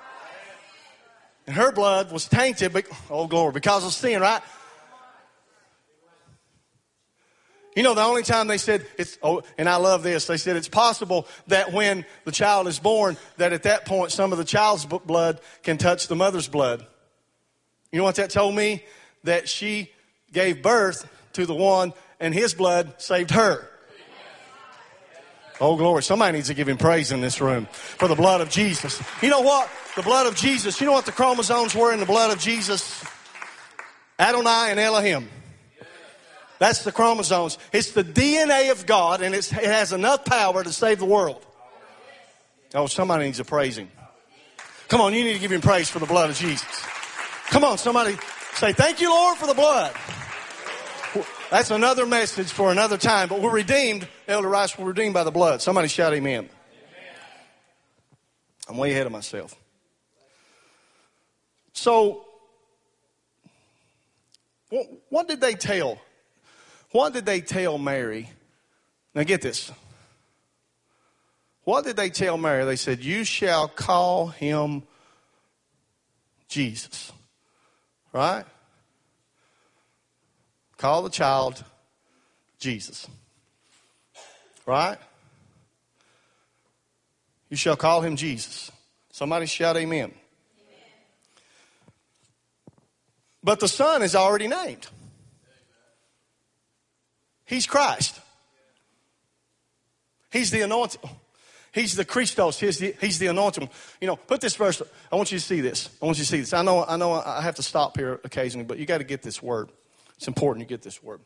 And 1.46 1.54
her 1.54 1.70
blood 1.70 2.10
was 2.10 2.26
tainted, 2.28 2.72
but, 2.72 2.86
oh 3.08 3.28
glory, 3.28 3.52
because 3.52 3.86
of 3.86 3.92
sin, 3.92 4.20
right? 4.20 4.42
You 7.76 7.84
know, 7.84 7.94
the 7.94 8.02
only 8.02 8.24
time 8.24 8.48
they 8.48 8.58
said 8.58 8.84
it's, 8.98 9.16
oh, 9.22 9.42
and 9.56 9.68
I 9.68 9.76
love 9.76 10.02
this, 10.02 10.26
they 10.26 10.36
said 10.36 10.56
it's 10.56 10.68
possible 10.68 11.28
that 11.46 11.72
when 11.72 12.04
the 12.24 12.32
child 12.32 12.66
is 12.66 12.80
born, 12.80 13.16
that 13.36 13.52
at 13.52 13.62
that 13.62 13.86
point 13.86 14.10
some 14.10 14.32
of 14.32 14.38
the 14.38 14.44
child's 14.44 14.84
blood 14.86 15.40
can 15.62 15.78
touch 15.78 16.08
the 16.08 16.16
mother's 16.16 16.48
blood. 16.48 16.84
You 17.92 17.98
know 17.98 18.04
what 18.04 18.16
that 18.16 18.30
told 18.30 18.54
me? 18.56 18.84
That 19.24 19.48
she 19.48 19.90
gave 20.32 20.62
birth 20.62 21.08
to 21.34 21.46
the 21.46 21.54
one 21.54 21.92
and 22.18 22.34
his 22.34 22.54
blood 22.54 22.94
saved 23.00 23.30
her. 23.30 23.66
Oh, 25.60 25.76
glory. 25.76 26.02
Somebody 26.02 26.38
needs 26.38 26.48
to 26.48 26.54
give 26.54 26.68
him 26.68 26.78
praise 26.78 27.12
in 27.12 27.20
this 27.20 27.40
room 27.40 27.66
for 27.70 28.08
the 28.08 28.14
blood 28.14 28.40
of 28.40 28.48
Jesus. 28.48 29.00
You 29.22 29.28
know 29.28 29.42
what? 29.42 29.68
The 29.94 30.02
blood 30.02 30.26
of 30.26 30.34
Jesus. 30.34 30.80
You 30.80 30.86
know 30.86 30.92
what 30.92 31.04
the 31.04 31.12
chromosomes 31.12 31.74
were 31.74 31.92
in 31.92 32.00
the 32.00 32.06
blood 32.06 32.32
of 32.32 32.38
Jesus? 32.38 33.04
Adonai 34.18 34.68
and 34.70 34.80
Elohim. 34.80 35.28
That's 36.60 36.84
the 36.84 36.92
chromosomes. 36.92 37.56
It's 37.72 37.92
the 37.92 38.04
DNA 38.04 38.70
of 38.70 38.84
God, 38.84 39.22
and 39.22 39.34
it 39.34 39.48
has 39.48 39.94
enough 39.94 40.26
power 40.26 40.62
to 40.62 40.70
save 40.70 40.98
the 40.98 41.06
world. 41.06 41.44
Oh, 42.74 42.86
somebody 42.86 43.24
needs 43.24 43.38
to 43.38 43.46
praise 43.46 43.78
Him. 43.78 43.90
Come 44.88 45.00
on, 45.00 45.14
you 45.14 45.24
need 45.24 45.32
to 45.32 45.38
give 45.38 45.50
Him 45.50 45.62
praise 45.62 45.88
for 45.88 46.00
the 46.00 46.06
blood 46.06 46.28
of 46.28 46.36
Jesus. 46.36 46.68
Come 47.46 47.64
on, 47.64 47.78
somebody 47.78 48.18
say, 48.52 48.74
Thank 48.74 49.00
you, 49.00 49.08
Lord, 49.08 49.38
for 49.38 49.46
the 49.46 49.54
blood. 49.54 49.96
That's 51.50 51.70
another 51.70 52.04
message 52.04 52.52
for 52.52 52.70
another 52.70 52.98
time, 52.98 53.30
but 53.30 53.40
we're 53.40 53.50
redeemed, 53.50 54.06
Elder 54.28 54.48
Rice, 54.48 54.78
we're 54.78 54.84
redeemed 54.84 55.14
by 55.14 55.24
the 55.24 55.32
blood. 55.32 55.62
Somebody 55.62 55.88
shout 55.88 56.12
amen. 56.12 56.40
amen. 56.40 56.50
I'm 58.68 58.76
way 58.76 58.90
ahead 58.90 59.06
of 59.06 59.12
myself. 59.12 59.56
So, 61.72 62.26
what 65.08 65.26
did 65.26 65.40
they 65.40 65.54
tell 65.54 65.98
what 66.92 67.12
did 67.12 67.26
they 67.26 67.40
tell 67.40 67.78
Mary? 67.78 68.30
Now 69.14 69.22
get 69.22 69.42
this. 69.42 69.70
What 71.64 71.84
did 71.84 71.96
they 71.96 72.10
tell 72.10 72.36
Mary? 72.36 72.64
They 72.64 72.76
said, 72.76 73.00
You 73.00 73.24
shall 73.24 73.68
call 73.68 74.28
him 74.28 74.82
Jesus. 76.48 77.12
Right? 78.12 78.44
Call 80.76 81.02
the 81.02 81.10
child 81.10 81.62
Jesus. 82.58 83.06
Right? 84.66 84.98
You 87.50 87.56
shall 87.56 87.76
call 87.76 88.00
him 88.00 88.16
Jesus. 88.16 88.70
Somebody 89.12 89.46
shout 89.46 89.76
amen. 89.76 89.98
amen. 89.98 90.14
But 93.42 93.60
the 93.60 93.68
son 93.68 94.02
is 94.02 94.14
already 94.14 94.48
named. 94.48 94.86
He's 97.50 97.66
Christ. 97.66 98.20
He's 100.30 100.52
the 100.52 100.60
anointed. 100.60 101.00
He's 101.72 101.96
the 101.96 102.04
Christos. 102.04 102.60
He's 102.60 102.78
the, 102.78 102.94
he's 103.00 103.18
the 103.18 103.26
anointed 103.26 103.68
You 104.00 104.06
know, 104.06 104.14
put 104.14 104.40
this 104.40 104.54
verse. 104.54 104.80
I 105.10 105.16
want 105.16 105.32
you 105.32 105.38
to 105.38 105.44
see 105.44 105.60
this. 105.60 105.90
I 106.00 106.06
want 106.06 106.16
you 106.16 106.22
to 106.22 106.30
see 106.30 106.38
this. 106.38 106.52
I 106.52 106.62
know, 106.62 106.84
I 106.86 106.96
know 106.96 107.14
I 107.14 107.42
have 107.42 107.56
to 107.56 107.64
stop 107.64 107.96
here 107.96 108.20
occasionally, 108.22 108.64
but 108.64 108.78
you 108.78 108.86
got 108.86 108.98
to 108.98 109.04
get 109.04 109.22
this 109.22 109.42
word. 109.42 109.68
It's 110.16 110.28
important 110.28 110.62
you 110.62 110.68
get 110.68 110.82
this 110.82 111.02
word. 111.02 111.20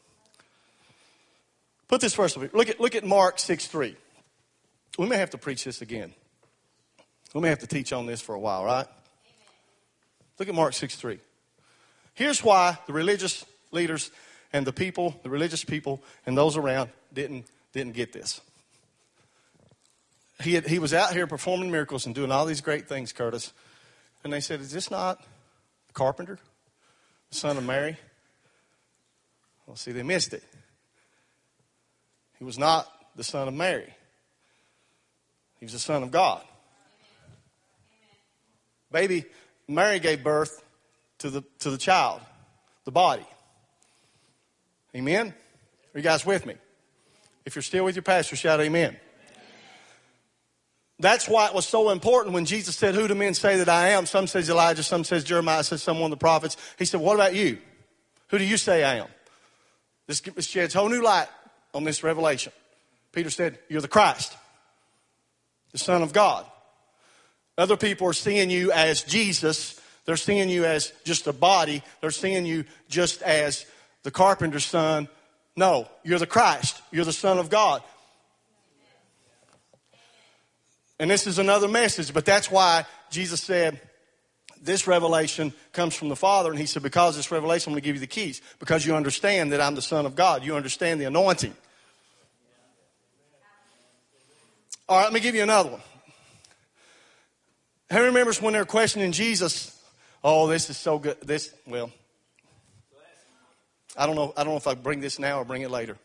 Put 1.88 2.00
this 2.00 2.14
verse 2.14 2.34
up 2.38 2.54
Look 2.54 2.70
at, 2.70 2.80
look 2.80 2.94
at 2.94 3.04
Mark 3.04 3.38
6 3.38 3.66
3. 3.66 3.94
We 4.98 5.06
may 5.06 5.18
have 5.18 5.30
to 5.30 5.38
preach 5.38 5.64
this 5.64 5.82
again. 5.82 6.14
We 7.34 7.42
may 7.42 7.50
have 7.50 7.58
to 7.58 7.66
teach 7.66 7.92
on 7.92 8.06
this 8.06 8.22
for 8.22 8.34
a 8.34 8.40
while, 8.40 8.64
right? 8.64 8.86
Look 10.38 10.48
at 10.48 10.54
Mark 10.54 10.72
6 10.72 10.96
3. 10.96 11.18
Here's 12.14 12.42
why 12.42 12.78
the 12.86 12.94
religious 12.94 13.44
leaders 13.72 14.10
and 14.54 14.64
the 14.64 14.72
people, 14.72 15.18
the 15.24 15.28
religious 15.28 15.64
people, 15.64 16.00
and 16.24 16.38
those 16.38 16.56
around 16.56 16.88
didn't, 17.12 17.46
didn't 17.72 17.92
get 17.92 18.12
this. 18.12 18.40
He, 20.40 20.54
had, 20.54 20.66
he 20.66 20.78
was 20.78 20.94
out 20.94 21.12
here 21.12 21.26
performing 21.26 21.72
miracles 21.72 22.06
and 22.06 22.14
doing 22.14 22.30
all 22.30 22.46
these 22.46 22.60
great 22.60 22.88
things, 22.88 23.12
Curtis. 23.12 23.52
And 24.22 24.32
they 24.32 24.40
said, 24.40 24.60
Is 24.60 24.70
this 24.70 24.92
not 24.92 25.18
the 25.88 25.92
carpenter, 25.92 26.38
the 27.30 27.34
son 27.34 27.56
of 27.56 27.64
Mary? 27.64 27.96
Well, 29.66 29.76
see, 29.76 29.90
they 29.90 30.04
missed 30.04 30.32
it. 30.32 30.44
He 32.38 32.44
was 32.44 32.56
not 32.56 32.86
the 33.16 33.24
son 33.24 33.48
of 33.48 33.54
Mary, 33.54 33.92
he 35.58 35.64
was 35.64 35.72
the 35.72 35.80
son 35.80 36.04
of 36.04 36.12
God. 36.12 36.42
Baby, 38.92 39.24
Mary 39.66 39.98
gave 39.98 40.22
birth 40.22 40.62
to 41.18 41.28
the, 41.28 41.42
to 41.58 41.70
the 41.70 41.78
child, 41.78 42.20
the 42.84 42.92
body. 42.92 43.26
Amen? 44.94 45.34
Are 45.94 45.98
you 45.98 46.02
guys 46.02 46.24
with 46.24 46.46
me? 46.46 46.54
If 47.44 47.54
you're 47.54 47.62
still 47.62 47.84
with 47.84 47.96
your 47.96 48.02
pastor, 48.02 48.36
shout 48.36 48.60
amen. 48.60 48.96
That's 51.00 51.28
why 51.28 51.48
it 51.48 51.54
was 51.54 51.66
so 51.66 51.90
important 51.90 52.34
when 52.34 52.44
Jesus 52.44 52.76
said, 52.76 52.94
Who 52.94 53.08
do 53.08 53.14
men 53.14 53.34
say 53.34 53.56
that 53.56 53.68
I 53.68 53.90
am? 53.90 54.06
Some 54.06 54.26
says 54.26 54.48
Elijah, 54.48 54.82
some 54.82 55.04
says 55.04 55.24
Jeremiah, 55.24 55.64
says 55.64 55.82
some 55.82 55.98
one 55.98 56.12
of 56.12 56.18
the 56.18 56.22
prophets. 56.22 56.56
He 56.78 56.84
said, 56.84 57.00
What 57.00 57.14
about 57.14 57.34
you? 57.34 57.58
Who 58.28 58.38
do 58.38 58.44
you 58.44 58.56
say 58.56 58.84
I 58.84 58.96
am? 58.96 59.08
This, 60.06 60.20
this 60.20 60.46
sheds 60.46 60.74
whole 60.74 60.88
new 60.88 61.02
light 61.02 61.28
on 61.72 61.84
this 61.84 62.02
revelation. 62.02 62.52
Peter 63.12 63.30
said, 63.30 63.58
You're 63.68 63.80
the 63.80 63.88
Christ, 63.88 64.36
the 65.72 65.78
Son 65.78 66.02
of 66.02 66.12
God. 66.12 66.46
Other 67.58 67.76
people 67.76 68.08
are 68.08 68.14
seeing 68.14 68.50
you 68.50 68.72
as 68.72 69.02
Jesus. 69.02 69.80
They're 70.04 70.16
seeing 70.16 70.48
you 70.48 70.64
as 70.64 70.92
just 71.04 71.26
a 71.26 71.32
body. 71.32 71.82
They're 72.00 72.10
seeing 72.10 72.46
you 72.46 72.64
just 72.88 73.22
as 73.22 73.66
the 74.04 74.12
carpenter's 74.12 74.64
son. 74.64 75.08
No, 75.56 75.88
you're 76.04 76.18
the 76.20 76.26
Christ. 76.26 76.80
You're 76.92 77.04
the 77.04 77.12
Son 77.12 77.38
of 77.38 77.50
God. 77.50 77.82
And 81.00 81.10
this 81.10 81.26
is 81.26 81.38
another 81.38 81.66
message, 81.66 82.14
but 82.14 82.24
that's 82.24 82.50
why 82.50 82.86
Jesus 83.10 83.40
said, 83.40 83.80
This 84.60 84.86
revelation 84.86 85.52
comes 85.72 85.94
from 85.94 86.08
the 86.08 86.16
Father. 86.16 86.50
And 86.50 86.58
He 86.58 86.66
said, 86.66 86.82
Because 86.82 87.16
this 87.16 87.32
revelation, 87.32 87.70
I'm 87.70 87.74
going 87.74 87.82
to 87.82 87.86
give 87.86 87.96
you 87.96 88.00
the 88.00 88.06
keys. 88.06 88.40
Because 88.60 88.86
you 88.86 88.94
understand 88.94 89.52
that 89.52 89.60
I'm 89.60 89.74
the 89.74 89.82
Son 89.82 90.06
of 90.06 90.14
God. 90.14 90.44
You 90.44 90.54
understand 90.54 91.00
the 91.00 91.06
anointing. 91.06 91.54
All 94.88 94.98
right, 94.98 95.04
let 95.04 95.12
me 95.12 95.20
give 95.20 95.34
you 95.34 95.42
another 95.42 95.70
one. 95.70 95.80
Who 97.90 98.02
remembers 98.02 98.40
when 98.40 98.52
they're 98.52 98.64
questioning 98.64 99.12
Jesus? 99.12 99.80
Oh, 100.22 100.46
this 100.46 100.68
is 100.68 100.76
so 100.76 100.98
good. 100.98 101.16
This, 101.22 101.54
well, 101.66 101.90
I 103.96 104.06
don't 104.06 104.16
know. 104.16 104.32
I 104.36 104.44
don't 104.44 104.52
know 104.52 104.58
if 104.58 104.66
I 104.66 104.74
bring 104.74 105.00
this 105.00 105.18
now 105.18 105.40
or 105.40 105.44
bring 105.44 105.62
it 105.62 105.70
later. 105.70 105.96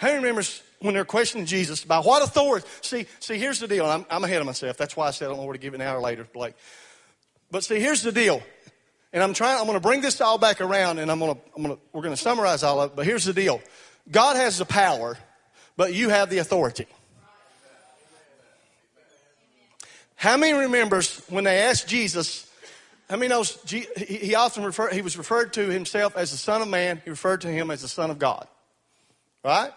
Who 0.00 0.12
remembers 0.12 0.62
when 0.80 0.94
they're 0.94 1.04
questioning 1.04 1.46
Jesus 1.46 1.84
by 1.84 2.00
what 2.00 2.22
authority? 2.22 2.66
See, 2.82 3.06
see, 3.20 3.38
here's 3.38 3.60
the 3.60 3.68
deal. 3.68 3.86
I'm, 3.86 4.04
I'm 4.10 4.24
ahead 4.24 4.40
of 4.40 4.46
myself. 4.46 4.76
That's 4.76 4.96
why 4.96 5.08
I 5.08 5.10
said 5.10 5.26
I 5.26 5.28
don't 5.28 5.38
know 5.38 5.44
where 5.44 5.54
to 5.54 5.58
give 5.58 5.74
it 5.74 5.78
now 5.78 5.96
or 5.96 6.00
later, 6.00 6.26
Blake. 6.32 6.54
But 7.50 7.64
see, 7.64 7.80
here's 7.80 8.02
the 8.02 8.12
deal. 8.12 8.42
And 9.12 9.22
I'm 9.22 9.32
trying. 9.32 9.58
I'm 9.58 9.64
going 9.64 9.76
to 9.78 9.80
bring 9.80 10.02
this 10.02 10.20
all 10.20 10.36
back 10.36 10.60
around, 10.60 10.98
and 10.98 11.10
I'm 11.10 11.18
going 11.18 11.34
to. 11.34 11.40
I'm 11.56 11.62
going 11.62 11.76
to. 11.76 11.82
We're 11.92 12.02
going 12.02 12.14
to 12.14 12.20
summarize 12.20 12.62
all 12.62 12.80
of 12.80 12.90
it. 12.90 12.96
But 12.96 13.06
here's 13.06 13.24
the 13.24 13.32
deal. 13.32 13.62
God 14.10 14.36
has 14.36 14.58
the 14.58 14.66
power, 14.66 15.16
but 15.76 15.94
you 15.94 16.10
have 16.10 16.28
the 16.28 16.38
authority. 16.38 16.86
How 20.16 20.36
many 20.36 20.58
remembers 20.58 21.22
when 21.28 21.44
they 21.44 21.58
asked 21.58 21.88
Jesus 21.88 22.50
how 23.08 23.16
many 23.16 23.28
knows 23.28 23.58
he 23.68 24.34
often 24.34 24.64
referred, 24.64 24.92
he 24.92 25.02
was 25.02 25.16
referred 25.16 25.52
to 25.54 25.68
himself 25.68 26.16
as 26.16 26.32
the 26.32 26.36
Son 26.36 26.62
of 26.62 26.68
Man. 26.68 27.00
He 27.04 27.10
referred 27.10 27.42
to 27.42 27.48
him 27.48 27.70
as 27.70 27.82
the 27.82 27.88
Son 27.88 28.10
of 28.10 28.18
God. 28.18 28.48
Right? 29.44 29.70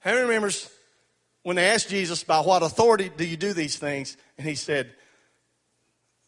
How 0.00 0.10
many 0.10 0.22
remembers 0.22 0.68
when 1.46 1.54
they 1.54 1.68
asked 1.68 1.88
Jesus, 1.88 2.24
by 2.24 2.40
what 2.40 2.64
authority 2.64 3.08
do 3.16 3.24
you 3.24 3.36
do 3.36 3.52
these 3.52 3.76
things? 3.78 4.16
And 4.36 4.44
he 4.44 4.56
said, 4.56 4.90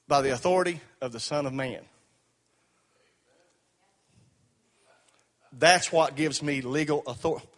by 0.07 0.23
the 0.23 0.33
authority 0.33 0.81
of 1.01 1.11
the 1.11 1.19
Son 1.19 1.45
of 1.45 1.53
Man. 1.53 1.81
That's 5.53 5.91
what 5.91 6.15
gives 6.15 6.41
me 6.41 6.61
legal 6.61 7.03
authority. 7.05 7.49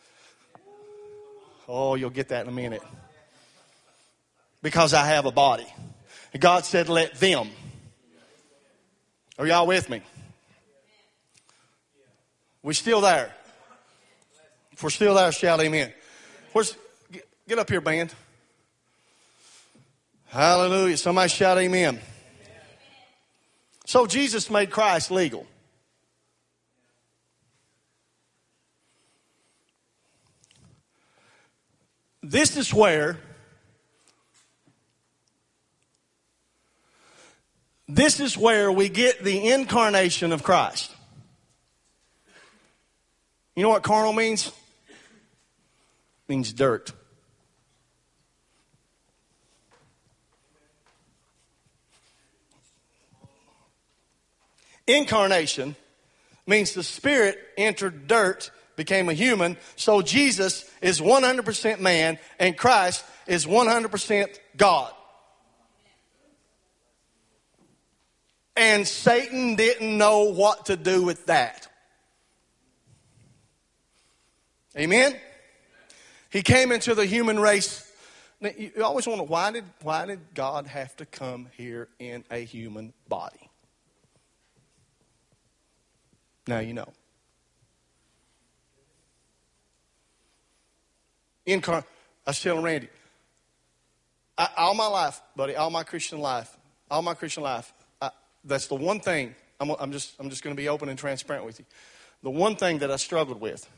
Oh, 1.69 1.97
you'll 1.97 2.09
get 2.09 2.29
that 2.29 2.47
in 2.47 2.49
a 2.49 2.55
minute. 2.55 2.83
Because 4.63 4.95
I 4.95 5.05
have 5.09 5.27
a 5.27 5.31
body. 5.31 5.67
God 6.39 6.65
said, 6.65 6.89
let 6.89 7.17
them. 7.17 7.51
Are 9.41 9.47
y'all 9.47 9.67
with 9.67 9.89
me? 9.89 10.03
We're 12.63 12.75
still 12.75 13.01
there? 13.01 13.35
If 14.71 14.83
we're 14.83 14.91
still 14.91 15.15
there, 15.15 15.33
shout 15.33 15.59
amen. 15.61 15.95
Where's, 16.53 16.77
get 17.49 17.59
up 17.59 17.71
here, 17.71 17.81
band. 17.81 18.13
Hallelujah. 20.27 20.99
Somebody 20.99 21.31
shout 21.31 21.57
amen. 21.57 22.01
So 23.87 24.07
Jesus 24.07 24.51
made 24.51 24.69
Christ 24.69 25.11
legal. 25.11 25.47
This 32.23 32.59
is 32.59 32.75
where 32.75 33.17
this 37.95 38.21
is 38.21 38.39
where 38.39 38.71
we 38.71 38.89
get 38.89 39.25
the 39.25 39.51
incarnation 39.51 40.33
of 40.33 40.43
Christ. 40.43 40.95
You 43.57 43.65
know 43.65 43.71
what 43.71 43.83
carnal 43.83 44.13
means? 44.13 44.47
It 44.47 44.55
means 46.29 46.53
dirt. 46.53 46.93
Incarnation 54.87 55.77
means 56.47 56.73
the 56.73 56.83
Spirit 56.83 57.39
entered 57.57 58.07
dirt, 58.07 58.51
became 58.77 59.09
a 59.09 59.13
human. 59.13 59.57
So 59.77 60.01
Jesus 60.03 60.69
is 60.81 61.01
100% 61.01 61.81
man 61.81 62.19
and 62.39 62.57
Christ 62.57 63.05
is 63.27 63.47
100% 63.47 64.39
God. 64.57 64.93
And 68.57 68.87
Satan 68.87 69.57
didn't 69.57 69.97
know 69.97 70.25
what 70.25 70.67
to 70.67 70.77
do 70.77 71.03
with 71.03 71.27
that. 71.27 71.69
Amen? 74.77 75.17
He 76.31 76.43
came 76.43 76.71
into 76.73 76.95
the 76.95 77.07
human 77.07 77.41
race. 77.41 77.91
You 78.41 78.85
always 78.85 79.07
wonder 79.07 79.25
why 79.25 79.51
did, 79.51 79.65
why 79.83 80.07
did 80.07 80.21
God 80.35 80.67
have 80.67 80.97
to 80.97 81.07
come 81.07 81.49
here 81.57 81.89
in 81.99 82.25
a 82.31 82.39
human 82.39 82.93
body? 83.09 83.51
Now 86.47 86.61
you 86.61 86.73
know. 86.73 86.93
Incar- 91.47 91.85
I 92.27 92.31
was 92.31 92.41
telling 92.41 92.63
Randy, 92.63 92.89
I, 94.39 94.49
all 94.57 94.75
my 94.75 94.87
life, 94.87 95.21
buddy, 95.37 95.57
all 95.57 95.71
my 95.71 95.83
Christian 95.83 96.21
life, 96.21 96.57
all 96.91 97.03
my 97.03 97.15
Christian 97.15 97.43
life, 97.43 97.73
that's 98.45 98.67
the 98.67 98.75
one 98.75 99.01
thing, 99.01 99.35
I'm, 99.59 99.71
I'm 99.79 99.93
just, 99.93 100.15
I'm 100.19 100.31
just 100.31 100.43
going 100.43 100.55
to 100.55 100.61
be 100.61 100.69
open 100.69 100.89
and 100.89 100.99
transparent 100.99 101.45
with 101.45 101.59
you. 101.59 101.65
The 102.23 102.31
one 102.31 102.57
thing 102.57 102.79
that 102.79 102.91
I 102.91 102.97
struggled 102.97 103.41
with 103.41 103.69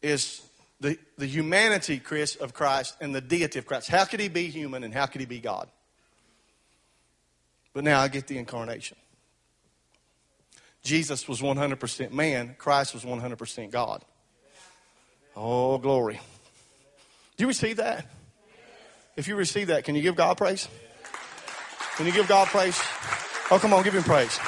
is 0.00 0.42
the, 0.80 0.98
the 1.16 1.26
humanity, 1.26 1.98
Chris, 1.98 2.34
of 2.36 2.52
Christ 2.52 2.96
and 3.00 3.14
the 3.14 3.20
deity 3.20 3.58
of 3.58 3.66
Christ. 3.66 3.88
How 3.88 4.04
could 4.04 4.20
he 4.20 4.28
be 4.28 4.48
human 4.48 4.82
and 4.84 4.92
how 4.92 5.06
could 5.06 5.20
he 5.20 5.26
be 5.26 5.40
God? 5.40 5.68
But 7.72 7.84
now 7.84 8.00
I 8.00 8.08
get 8.08 8.26
the 8.26 8.38
incarnation. 8.38 8.96
Jesus 10.82 11.28
was 11.28 11.40
100% 11.40 12.10
man, 12.10 12.56
Christ 12.58 12.92
was 12.92 13.04
100% 13.04 13.70
God. 13.70 14.04
Oh, 15.36 15.78
glory. 15.78 16.20
Do 17.36 17.44
you 17.44 17.48
receive 17.48 17.76
that? 17.76 18.06
If 19.16 19.28
you 19.28 19.36
receive 19.36 19.68
that, 19.68 19.84
can 19.84 19.94
you 19.94 20.02
give 20.02 20.16
God 20.16 20.36
praise? 20.36 20.68
Can 21.96 22.06
you 22.06 22.12
give 22.12 22.26
God 22.26 22.48
praise? 22.48 22.80
Oh, 23.50 23.58
come 23.60 23.74
on, 23.74 23.82
give 23.82 23.94
him 23.94 24.02
praise. 24.02 24.38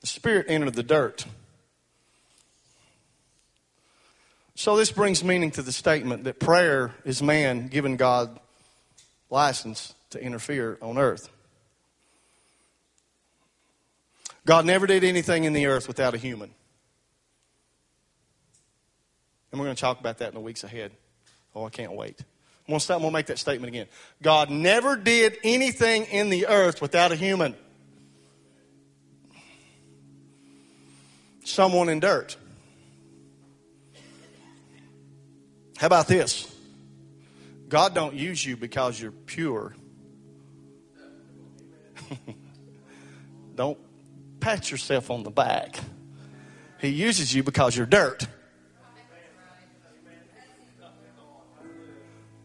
The 0.00 0.06
Spirit 0.08 0.46
entered 0.48 0.74
the 0.74 0.82
dirt. 0.82 1.24
So, 4.56 4.76
this 4.76 4.90
brings 4.90 5.22
meaning 5.22 5.52
to 5.52 5.62
the 5.62 5.72
statement 5.72 6.24
that 6.24 6.40
prayer 6.40 6.94
is 7.04 7.22
man 7.22 7.68
giving 7.68 7.96
God 7.96 8.40
license 9.30 9.94
to 10.10 10.20
interfere 10.20 10.78
on 10.82 10.98
earth. 10.98 11.28
God 14.44 14.66
never 14.66 14.86
did 14.86 15.04
anything 15.04 15.44
in 15.44 15.52
the 15.52 15.66
earth 15.66 15.86
without 15.86 16.14
a 16.14 16.18
human. 16.18 16.50
And 19.50 19.60
we're 19.60 19.66
going 19.66 19.76
to 19.76 19.80
talk 19.80 20.00
about 20.00 20.18
that 20.18 20.28
in 20.28 20.34
the 20.34 20.40
weeks 20.40 20.64
ahead. 20.64 20.92
Oh, 21.54 21.64
I 21.66 21.70
can't 21.70 21.92
wait. 21.92 22.20
I'm 22.66 22.72
going 22.72 22.78
to, 22.78 22.84
stop, 22.84 22.96
I'm 22.96 23.02
going 23.02 23.12
to 23.12 23.14
make 23.14 23.26
that 23.26 23.38
statement 23.38 23.68
again. 23.68 23.86
God 24.22 24.50
never 24.50 24.96
did 24.96 25.36
anything 25.42 26.04
in 26.04 26.30
the 26.30 26.46
earth 26.46 26.80
without 26.80 27.12
a 27.12 27.16
human. 27.16 27.56
Someone 31.44 31.88
in 31.88 32.00
dirt. 32.00 32.36
How 35.76 35.88
about 35.88 36.06
this? 36.06 36.48
God 37.68 37.94
don't 37.94 38.14
use 38.14 38.44
you 38.44 38.56
because 38.56 39.00
you're 39.00 39.10
pure. 39.10 39.74
Don't 43.54 43.78
pat 44.40 44.70
yourself 44.70 45.10
on 45.10 45.22
the 45.22 45.30
back. 45.30 45.78
He 46.80 46.88
uses 46.88 47.34
you 47.34 47.42
because 47.42 47.76
you're 47.76 47.86
dirt. 47.86 48.26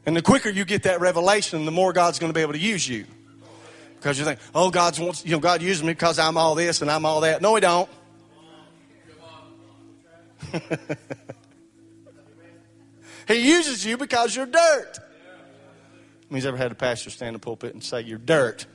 And 0.07 0.15
the 0.15 0.21
quicker 0.21 0.49
you 0.49 0.63
get 0.63 0.83
that 0.83 1.01
revelation, 1.01 1.65
the 1.65 1.71
more 1.71 1.91
God's 1.91 2.17
going 2.17 2.31
to 2.31 2.33
be 2.33 2.41
able 2.41 2.53
to 2.53 2.59
use 2.59 2.87
you. 2.87 3.05
Because 3.95 4.17
you 4.17 4.23
think, 4.23 4.39
oh, 4.55 4.71
God's 4.71 5.01
wants, 5.01 5.25
you 5.25 5.31
know, 5.31 5.39
God 5.39 5.61
uses 5.61 5.83
me 5.83 5.91
because 5.91 6.17
I'm 6.17 6.37
all 6.37 6.55
this 6.55 6.81
and 6.81 6.89
I'm 6.89 7.05
all 7.05 7.19
that. 7.21 7.41
No, 7.41 7.55
He 7.55 7.61
don't. 7.61 7.89
he 13.27 13.49
uses 13.49 13.85
you 13.85 13.97
because 13.97 14.33
you're 14.33 14.45
dirt. 14.45 14.97
He's 16.29 16.45
ever 16.45 16.55
had 16.55 16.71
a 16.71 16.75
pastor 16.75 17.09
stand 17.09 17.29
in 17.29 17.33
the 17.33 17.39
pulpit 17.39 17.73
and 17.73 17.83
say, 17.83 17.99
You're 18.01 18.17
dirt? 18.17 18.65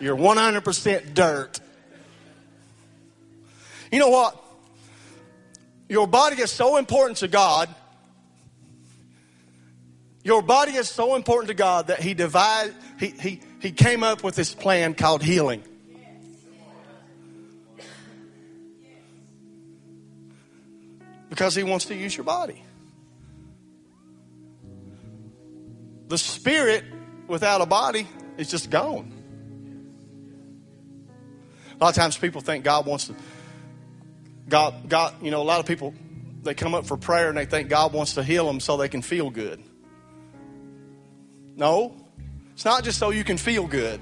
You're 0.00 0.16
100% 0.16 1.12
dirt. 1.12 1.60
You 3.92 3.98
know 3.98 4.08
what? 4.08 4.42
Your 5.90 6.06
body 6.06 6.40
is 6.40 6.50
so 6.50 6.78
important 6.78 7.18
to 7.18 7.28
God. 7.28 7.68
Your 10.30 10.42
body 10.42 10.76
is 10.76 10.88
so 10.88 11.16
important 11.16 11.48
to 11.48 11.54
God 11.54 11.88
that 11.88 11.98
He 11.98 12.14
divided, 12.14 12.76
He, 13.00 13.08
he, 13.08 13.40
he 13.58 13.72
came 13.72 14.04
up 14.04 14.22
with 14.22 14.36
this 14.36 14.54
plan 14.54 14.94
called 14.94 15.24
healing. 15.24 15.64
Because 21.28 21.56
He 21.56 21.64
wants 21.64 21.86
to 21.86 21.96
use 21.96 22.16
your 22.16 22.22
body. 22.22 22.62
The 26.06 26.16
spirit 26.16 26.84
without 27.26 27.60
a 27.60 27.66
body 27.66 28.06
is 28.38 28.48
just 28.48 28.70
gone. 28.70 29.12
A 31.72 31.82
lot 31.82 31.88
of 31.88 31.96
times 31.96 32.16
people 32.16 32.40
think 32.40 32.64
God 32.64 32.86
wants 32.86 33.08
to, 33.08 33.16
God, 34.48 34.88
God, 34.88 35.12
you 35.24 35.32
know, 35.32 35.42
a 35.42 35.48
lot 35.50 35.58
of 35.58 35.66
people, 35.66 35.92
they 36.44 36.54
come 36.54 36.76
up 36.76 36.86
for 36.86 36.96
prayer 36.96 37.30
and 37.30 37.36
they 37.36 37.46
think 37.46 37.68
God 37.68 37.92
wants 37.92 38.14
to 38.14 38.22
heal 38.22 38.46
them 38.46 38.60
so 38.60 38.76
they 38.76 38.88
can 38.88 39.02
feel 39.02 39.28
good. 39.30 39.60
No, 41.56 41.94
it's 42.54 42.64
not 42.64 42.84
just 42.84 42.98
so 42.98 43.10
you 43.10 43.24
can 43.24 43.36
feel 43.36 43.66
good, 43.66 44.00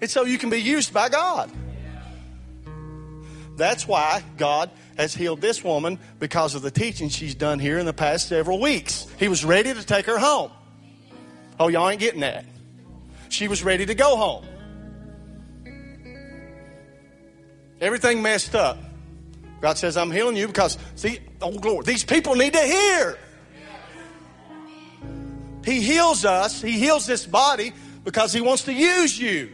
it's 0.00 0.12
so 0.12 0.24
you 0.24 0.38
can 0.38 0.50
be 0.50 0.60
used 0.60 0.92
by 0.92 1.08
God. 1.08 1.50
That's 3.56 3.86
why 3.86 4.22
God 4.38 4.70
has 4.96 5.14
healed 5.14 5.40
this 5.40 5.62
woman 5.62 5.98
because 6.18 6.54
of 6.54 6.62
the 6.62 6.70
teaching 6.70 7.08
she's 7.08 7.34
done 7.34 7.58
here 7.58 7.78
in 7.78 7.86
the 7.86 7.92
past 7.92 8.28
several 8.28 8.60
weeks. 8.60 9.06
He 9.18 9.28
was 9.28 9.44
ready 9.44 9.72
to 9.72 9.84
take 9.84 10.06
her 10.06 10.18
home. 10.18 10.50
Oh, 11.60 11.68
y'all 11.68 11.88
ain't 11.88 12.00
getting 12.00 12.20
that. 12.20 12.44
She 13.28 13.48
was 13.48 13.62
ready 13.62 13.86
to 13.86 13.94
go 13.94 14.16
home. 14.16 14.44
Everything 17.80 18.22
messed 18.22 18.54
up. 18.54 18.78
God 19.60 19.78
says, 19.78 19.96
I'm 19.96 20.10
healing 20.10 20.36
you 20.36 20.46
because, 20.46 20.78
see, 20.94 21.18
oh 21.40 21.56
glory, 21.58 21.84
these 21.84 22.04
people 22.04 22.34
need 22.34 22.52
to 22.52 22.60
hear. 22.60 23.18
He 25.64 25.80
heals 25.80 26.24
us, 26.24 26.60
He 26.60 26.72
heals 26.72 27.06
this 27.06 27.26
body 27.26 27.72
because 28.04 28.32
He 28.32 28.40
wants 28.40 28.64
to 28.64 28.72
use 28.72 29.18
you. 29.18 29.52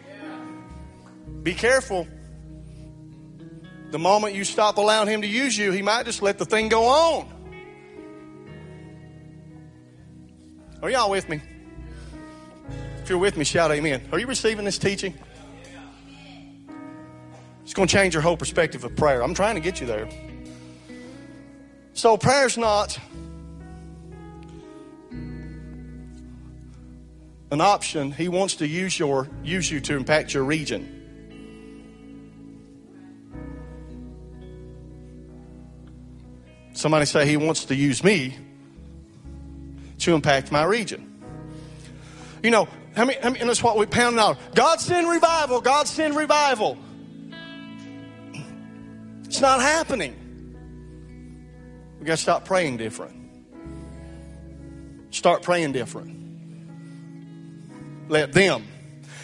Be 1.42 1.54
careful. 1.54 2.06
The 3.90 3.98
moment 3.98 4.34
you 4.34 4.44
stop 4.44 4.76
allowing 4.76 5.08
Him 5.08 5.22
to 5.22 5.28
use 5.28 5.56
you, 5.56 5.72
He 5.72 5.82
might 5.82 6.06
just 6.06 6.22
let 6.22 6.38
the 6.38 6.44
thing 6.44 6.68
go 6.68 6.84
on. 6.86 7.28
Are 10.82 10.90
y'all 10.90 11.10
with 11.10 11.28
me? 11.28 11.40
If 13.02 13.08
you're 13.08 13.18
with 13.18 13.36
me, 13.36 13.44
shout 13.44 13.70
amen. 13.70 14.06
Are 14.12 14.18
you 14.18 14.26
receiving 14.26 14.64
this 14.64 14.78
teaching? 14.78 15.14
It's 17.64 17.74
going 17.74 17.88
to 17.88 17.94
change 17.94 18.14
your 18.14 18.22
whole 18.22 18.36
perspective 18.36 18.84
of 18.84 18.94
prayer. 18.94 19.22
I'm 19.22 19.34
trying 19.34 19.54
to 19.54 19.60
get 19.60 19.80
you 19.80 19.86
there. 19.86 20.08
So, 21.94 22.16
prayer's 22.16 22.56
not 22.56 22.98
an 27.50 27.60
option. 27.60 28.12
He 28.12 28.28
wants 28.28 28.56
to 28.56 28.66
use 28.66 28.98
your 28.98 29.28
use 29.42 29.70
you 29.70 29.80
to 29.80 29.96
impact 29.96 30.34
your 30.34 30.44
region. 30.44 30.94
Somebody 36.72 37.06
say 37.06 37.26
he 37.26 37.36
wants 37.36 37.64
to 37.66 37.74
use 37.74 38.04
me 38.04 38.36
to 39.98 40.14
impact 40.14 40.52
my 40.52 40.62
region. 40.62 41.04
You 42.42 42.52
know, 42.52 42.68
I 42.94 43.04
mean, 43.04 43.16
I 43.22 43.30
mean 43.30 43.46
that's 43.46 43.62
what 43.62 43.76
we 43.76 43.86
pound 43.86 44.20
out. 44.20 44.38
God 44.54 44.80
send 44.80 45.08
revival. 45.08 45.60
God 45.60 45.88
send 45.88 46.16
revival. 46.16 46.78
It's 49.24 49.40
not 49.40 49.60
happening. 49.60 50.14
We 51.98 52.06
got 52.06 52.16
to 52.16 52.22
stop 52.22 52.44
praying 52.44 52.76
different. 52.76 53.16
Start 55.10 55.42
praying 55.42 55.72
different. 55.72 56.27
Let 58.08 58.32
them. 58.32 58.66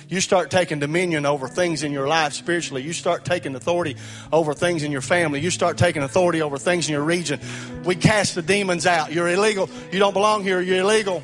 You 0.09 0.21
start 0.21 0.51
taking 0.51 0.79
dominion 0.79 1.27
over 1.27 1.49
things 1.49 1.83
in 1.83 1.91
your 1.93 2.07
life 2.07 2.35
spiritually. 2.35 2.83
You 2.83 2.93
start 2.93 3.25
taking 3.25 3.55
authority 3.55 3.97
over 4.33 4.55
things 4.55 4.83
in 4.83 4.93
your 4.93 5.01
family. 5.01 5.41
You 5.41 5.51
start 5.51 5.79
taking 5.79 6.03
authority 6.03 6.43
over 6.43 6.59
things 6.59 6.89
in 6.89 6.93
your 6.93 7.03
region. 7.03 7.41
We 7.85 7.97
cast 7.97 8.35
the 8.35 8.43
demons 8.43 8.87
out. 8.87 9.13
You're 9.13 9.29
illegal. 9.29 9.69
You 9.91 9.99
don't 9.99 10.13
belong 10.13 10.43
here. 10.43 10.61
You're 10.61 10.81
illegal. 10.81 11.23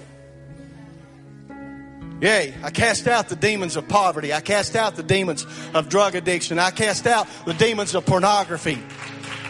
Yay, 2.20 2.54
I 2.62 2.70
cast 2.70 3.06
out 3.06 3.28
the 3.28 3.36
demons 3.36 3.76
of 3.76 3.88
poverty. 3.88 4.32
I 4.34 4.40
cast 4.40 4.76
out 4.76 4.94
the 4.94 5.02
demons 5.02 5.46
of 5.72 5.88
drug 5.88 6.14
addiction. 6.14 6.58
I 6.58 6.70
cast 6.70 7.06
out 7.06 7.26
the 7.46 7.54
demons 7.54 7.94
of 7.94 8.04
pornography. 8.04 8.78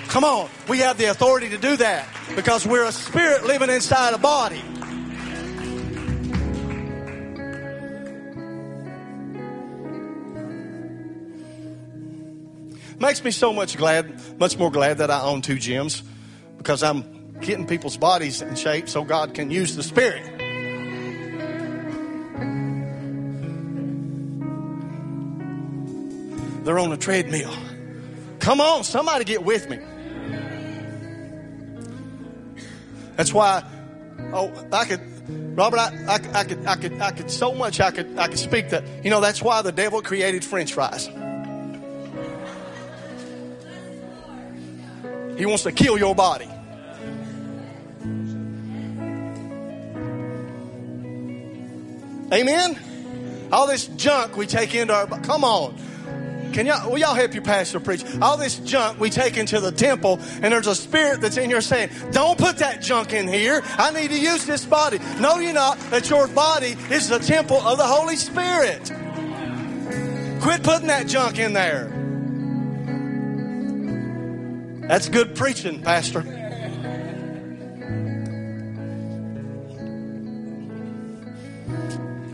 Come 0.07 0.23
on, 0.23 0.49
we 0.69 0.79
have 0.79 0.97
the 0.97 1.07
authority 1.07 1.49
to 1.51 1.59
do 1.59 1.77
that 1.77 2.09
because 2.37 2.67
we're 2.67 2.85
a 2.85 2.93
spirit 2.93 3.45
living 3.45 3.71
inside 3.71 4.15
a 4.15 4.19
body. 4.19 4.63
Makes 13.01 13.25
me 13.25 13.31
so 13.31 13.55
much 13.55 13.79
glad, 13.79 14.39
much 14.39 14.59
more 14.59 14.71
glad 14.71 14.99
that 14.99 15.11
I 15.11 15.23
own 15.23 15.41
two 15.41 15.57
gyms 15.57 16.03
because 16.59 16.83
I'm 16.83 17.33
getting 17.41 17.67
people's 17.67 17.97
bodies 17.97 18.43
in 18.43 18.55
shape 18.57 18.91
so 18.91 19.05
God 19.05 19.33
can 19.33 19.51
use 19.51 19.75
the 19.75 19.83
spirit. 19.83 20.23
They're 26.63 26.79
on 26.79 26.93
a 26.93 26.99
treadmill. 26.99 27.51
Come 28.39 28.61
on, 28.61 28.85
somebody 28.85 29.25
get 29.25 29.45
with 29.45 29.71
me. 29.71 29.79
That's 33.17 33.33
why, 33.33 33.65
oh, 34.35 34.53
I 34.73 34.85
could, 34.85 35.01
Robert, 35.57 35.79
I, 35.79 36.05
I, 36.07 36.41
I, 36.41 36.45
could, 36.45 36.67
I 36.67 36.77
could, 36.77 37.01
I 37.01 37.11
could 37.13 37.31
so 37.31 37.55
much, 37.55 37.81
I 37.81 37.93
could, 37.93 38.19
I 38.19 38.29
could 38.29 38.39
speak 38.39 38.69
that. 38.71 38.85
You 39.03 39.09
know, 39.09 39.23
that's 39.23 39.41
why 39.41 39.63
the 39.63 39.73
devil 39.73 40.03
created 40.03 40.45
French 40.45 40.75
fries. 40.75 41.09
He 45.41 45.47
wants 45.47 45.63
to 45.63 45.73
kill 45.73 45.97
your 45.97 46.15
body. 46.15 46.45
Amen. 52.31 52.79
All 53.51 53.67
this 53.67 53.87
junk 53.87 54.37
we 54.37 54.47
take 54.47 54.75
into 54.75 54.93
our 54.93 55.07
come 55.07 55.43
on. 55.43 55.79
Can 56.53 56.67
y'all, 56.67 56.91
will 56.91 56.99
y'all 56.99 57.15
help 57.15 57.33
your 57.33 57.43
pastor 57.43 57.81
preach? 57.81 58.05
All 58.21 58.37
this 58.37 58.59
junk 58.59 59.01
we 59.01 59.09
take 59.09 59.39
into 59.39 59.61
the 59.61 59.73
temple, 59.73 60.21
and 60.43 60.53
there's 60.53 60.67
a 60.67 60.75
spirit 60.75 61.23
that's 61.23 61.39
in 61.39 61.49
here 61.49 61.63
saying, 61.63 61.89
Don't 62.11 62.37
put 62.37 62.59
that 62.59 62.83
junk 62.83 63.15
in 63.15 63.27
here. 63.27 63.63
I 63.65 63.93
need 63.93 64.11
to 64.11 64.21
use 64.21 64.45
this 64.45 64.67
body. 64.67 64.99
No, 65.21 65.39
you're 65.39 65.55
not. 65.55 65.81
That 65.91 66.11
your 66.11 66.29
body 66.29 66.77
is 66.91 67.09
the 67.09 67.19
temple 67.19 67.57
of 67.57 67.79
the 67.79 67.87
Holy 67.87 68.17
Spirit. 68.17 68.93
Quit 70.43 70.63
putting 70.63 70.89
that 70.89 71.07
junk 71.07 71.39
in 71.39 71.55
there. 71.55 72.00
That's 74.91 75.09
good 75.09 75.37
preaching, 75.37 75.83
Pastor. 75.83 76.19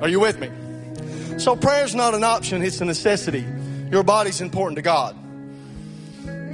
Are 0.01 0.09
you 0.09 0.21
with 0.21 0.41
me? 0.41 0.49
So, 1.39 1.55
prayer's 1.55 1.95
not 1.95 2.15
an 2.15 2.25
option, 2.25 2.63
it's 2.63 2.81
a 2.81 2.87
necessity. 2.87 3.45
Your 3.91 4.03
body's 4.03 4.41
important 4.41 4.77
to 4.77 4.83
God. 4.83 5.15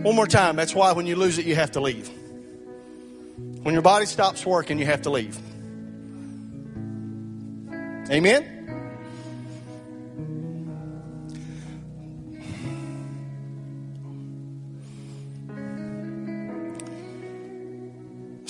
One 0.03 0.17
more 0.17 0.27
time. 0.27 0.57
That's 0.57 0.75
why 0.75 0.91
when 0.91 1.07
you 1.07 1.15
lose 1.15 1.39
it, 1.39 1.47
you 1.47 1.55
have 1.55 1.71
to 1.71 1.81
leave. 1.81 2.11
When 3.63 3.73
your 3.73 3.83
body 3.83 4.07
stops 4.07 4.45
working, 4.45 4.81
you 4.81 4.87
have 4.87 5.03
to 5.03 5.11
leave. 5.11 5.39
Amen? 8.11 8.52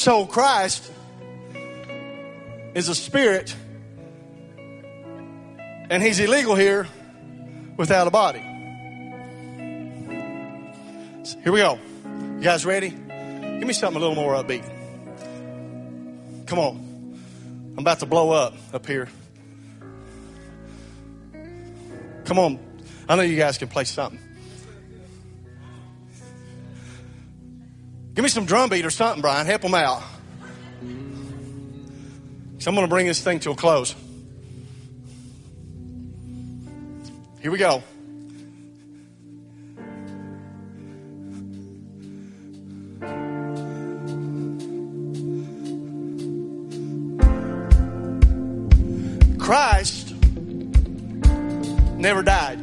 So, 0.02 0.26
Christ 0.26 0.90
is 2.74 2.88
a 2.88 2.94
spirit, 2.96 3.54
and 5.90 6.02
he's 6.02 6.18
illegal 6.18 6.56
here 6.56 6.88
without 7.76 8.08
a 8.08 8.10
body. 8.10 8.40
Here 11.44 11.52
we 11.52 11.60
go. 11.60 11.78
You 12.04 12.40
guys 12.40 12.66
ready? 12.66 12.88
Give 12.88 13.64
me 13.64 13.72
something 13.72 14.02
a 14.02 14.04
little 14.04 14.16
more 14.16 14.34
upbeat. 14.34 14.68
Come 16.48 16.58
on. 16.58 17.14
I'm 17.74 17.78
about 17.78 18.00
to 18.00 18.06
blow 18.06 18.32
up 18.32 18.54
up 18.74 18.84
here. 18.84 19.08
Come 22.24 22.40
on. 22.40 22.58
I 23.08 23.14
know 23.14 23.22
you 23.22 23.36
guys 23.36 23.56
can 23.56 23.68
play 23.68 23.84
something. 23.84 24.18
Give 28.14 28.22
me 28.22 28.28
some 28.28 28.44
drum 28.44 28.68
beat 28.68 28.84
or 28.84 28.90
something, 28.90 29.22
Brian. 29.22 29.46
Help 29.46 29.62
them 29.62 29.74
out. 29.74 30.02
So 32.58 32.70
I'm 32.70 32.74
going 32.74 32.86
to 32.86 32.88
bring 32.88 33.06
this 33.06 33.20
thing 33.20 33.40
to 33.40 33.50
a 33.50 33.56
close. 33.56 33.94
Here 37.40 37.50
we 37.50 37.58
go. 37.58 37.82
Christ 49.38 50.14
never 51.96 52.22
died. 52.22 52.61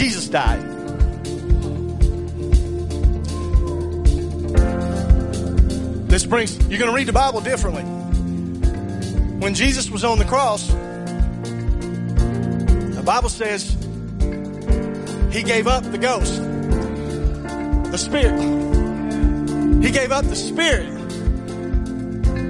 Jesus 0.00 0.28
died. 0.30 0.62
This 6.08 6.24
brings, 6.24 6.56
you're 6.70 6.78
going 6.78 6.90
to 6.90 6.96
read 6.96 7.06
the 7.06 7.12
Bible 7.12 7.42
differently. 7.42 7.82
When 7.82 9.52
Jesus 9.52 9.90
was 9.90 10.02
on 10.02 10.18
the 10.18 10.24
cross, 10.24 10.68
the 12.94 13.02
Bible 13.04 13.28
says 13.28 13.72
he 15.30 15.42
gave 15.42 15.66
up 15.66 15.84
the 15.84 15.98
ghost, 15.98 16.40
the 17.92 17.98
spirit. 17.98 18.40
He 19.84 19.90
gave 19.90 20.12
up 20.12 20.24
the 20.24 20.34
Spirit. 20.34 20.96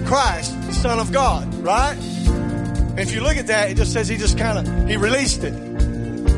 Christ, 0.06 0.54
the 0.68 0.72
Son 0.72 1.00
of 1.00 1.10
God, 1.10 1.52
right? 1.56 1.98
If 2.96 3.12
you 3.12 3.22
look 3.22 3.36
at 3.36 3.48
that, 3.48 3.70
it 3.70 3.76
just 3.76 3.92
says 3.92 4.06
he 4.06 4.16
just 4.16 4.38
kind 4.38 4.68
of, 4.68 4.88
he 4.88 4.96
released 4.96 5.42
it. 5.42 5.69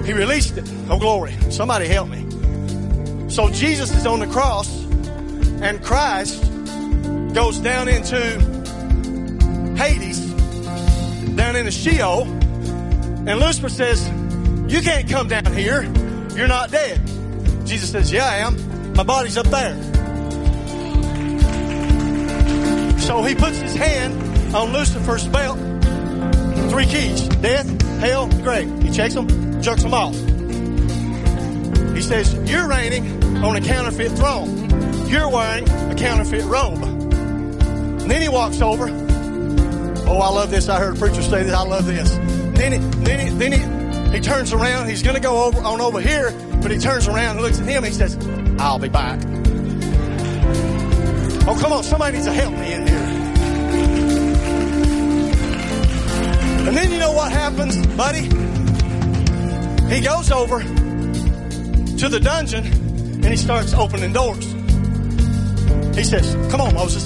He 0.04 0.12
released 0.12 0.58
it. 0.58 0.70
Oh, 0.90 0.98
glory. 0.98 1.32
Somebody 1.50 1.86
help 1.86 2.08
me. 2.08 3.30
So 3.30 3.48
Jesus 3.50 3.94
is 3.96 4.06
on 4.06 4.20
the 4.20 4.26
cross, 4.26 4.68
and 5.62 5.82
Christ 5.82 6.42
goes 7.34 7.58
down 7.58 7.88
into 7.88 8.18
Hades, 9.76 10.20
down 11.34 11.56
into 11.56 11.70
Sheol, 11.70 12.24
and 12.24 13.38
Lucifer 13.38 13.68
says, 13.68 14.06
You 14.68 14.82
can't 14.82 15.08
come 15.08 15.28
down 15.28 15.52
here. 15.54 15.82
You're 16.34 16.48
not 16.48 16.70
dead. 16.70 17.00
Jesus 17.64 17.90
says, 17.90 18.12
Yeah, 18.12 18.26
I 18.26 18.38
am. 18.38 18.94
My 18.94 19.04
body's 19.04 19.38
up 19.38 19.46
there. 19.46 19.80
So 22.98 23.22
he 23.22 23.34
puts 23.34 23.58
his 23.58 23.74
hand 23.74 24.54
on 24.54 24.72
Lucifer's 24.72 25.26
belt. 25.28 25.58
Three 26.70 26.86
keys 26.86 27.28
death, 27.28 27.82
hell, 28.00 28.28
grave. 28.42 28.82
He 28.82 28.90
checks 28.90 29.14
them, 29.14 29.28
jerks 29.62 29.82
them 29.82 29.94
off. 29.94 30.14
He 31.94 32.02
says, 32.02 32.34
You're 32.50 32.68
reigning 32.68 33.22
on 33.44 33.56
a 33.56 33.60
counterfeit 33.60 34.12
throne. 34.12 35.08
you're 35.08 35.28
wearing 35.28 35.68
a 35.68 35.94
counterfeit 35.94 36.44
robe. 36.44 36.82
And 36.82 38.10
then 38.10 38.20
he 38.20 38.28
walks 38.28 38.60
over. 38.60 38.88
Oh, 40.08 40.18
I 40.18 40.28
love 40.30 40.50
this. 40.50 40.68
I 40.68 40.80
heard 40.80 40.96
a 40.96 40.98
preacher 40.98 41.22
say 41.22 41.44
this. 41.44 41.54
I 41.54 41.62
love 41.62 41.86
this. 41.86 42.10
Then 42.56 42.72
he, 42.72 42.78
then 43.04 43.20
he, 43.20 43.30
then 43.30 43.52
he, 43.52 44.16
he 44.16 44.20
turns 44.20 44.52
around. 44.52 44.88
He's 44.88 45.02
going 45.02 45.14
to 45.14 45.20
go 45.22 45.44
over 45.44 45.60
on 45.60 45.80
over 45.80 46.00
here, 46.00 46.32
but 46.60 46.70
he 46.70 46.78
turns 46.78 47.06
around 47.06 47.36
and 47.36 47.42
looks 47.42 47.60
at 47.60 47.66
him. 47.66 47.84
And 47.84 47.86
he 47.86 47.92
says, 47.92 48.16
"I'll 48.58 48.80
be 48.80 48.88
back." 48.88 49.20
Oh, 51.46 51.56
come 51.60 51.72
on. 51.72 51.84
Somebody 51.84 52.16
needs 52.16 52.26
to 52.26 52.32
help 52.32 52.52
me 52.52 52.72
in 52.72 52.86
here. 52.86 52.98
And 56.68 56.76
then 56.76 56.90
you 56.90 56.98
know 56.98 57.12
what 57.12 57.30
happens, 57.32 57.86
buddy? 57.96 58.41
He 59.92 60.00
goes 60.00 60.30
over 60.30 60.60
to 60.60 62.08
the 62.08 62.18
dungeon 62.18 62.64
and 62.64 63.26
he 63.26 63.36
starts 63.36 63.74
opening 63.74 64.14
doors. 64.14 64.46
He 65.94 66.02
says, 66.02 66.34
Come 66.50 66.62
on, 66.62 66.72
Moses. 66.72 67.04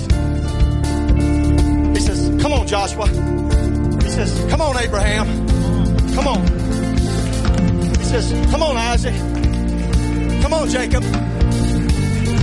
He 1.96 2.00
says, 2.00 2.40
Come 2.40 2.52
on, 2.52 2.68
Joshua. 2.68 3.08
He 3.08 4.08
says, 4.08 4.46
Come 4.48 4.60
on, 4.60 4.76
Abraham. 4.78 5.26
Come 6.14 6.28
on. 6.28 6.46
He 7.96 8.04
says, 8.04 8.30
Come 8.52 8.62
on, 8.62 8.76
Isaac. 8.76 9.14
Come 10.42 10.54
on, 10.54 10.68
Jacob. 10.68 11.02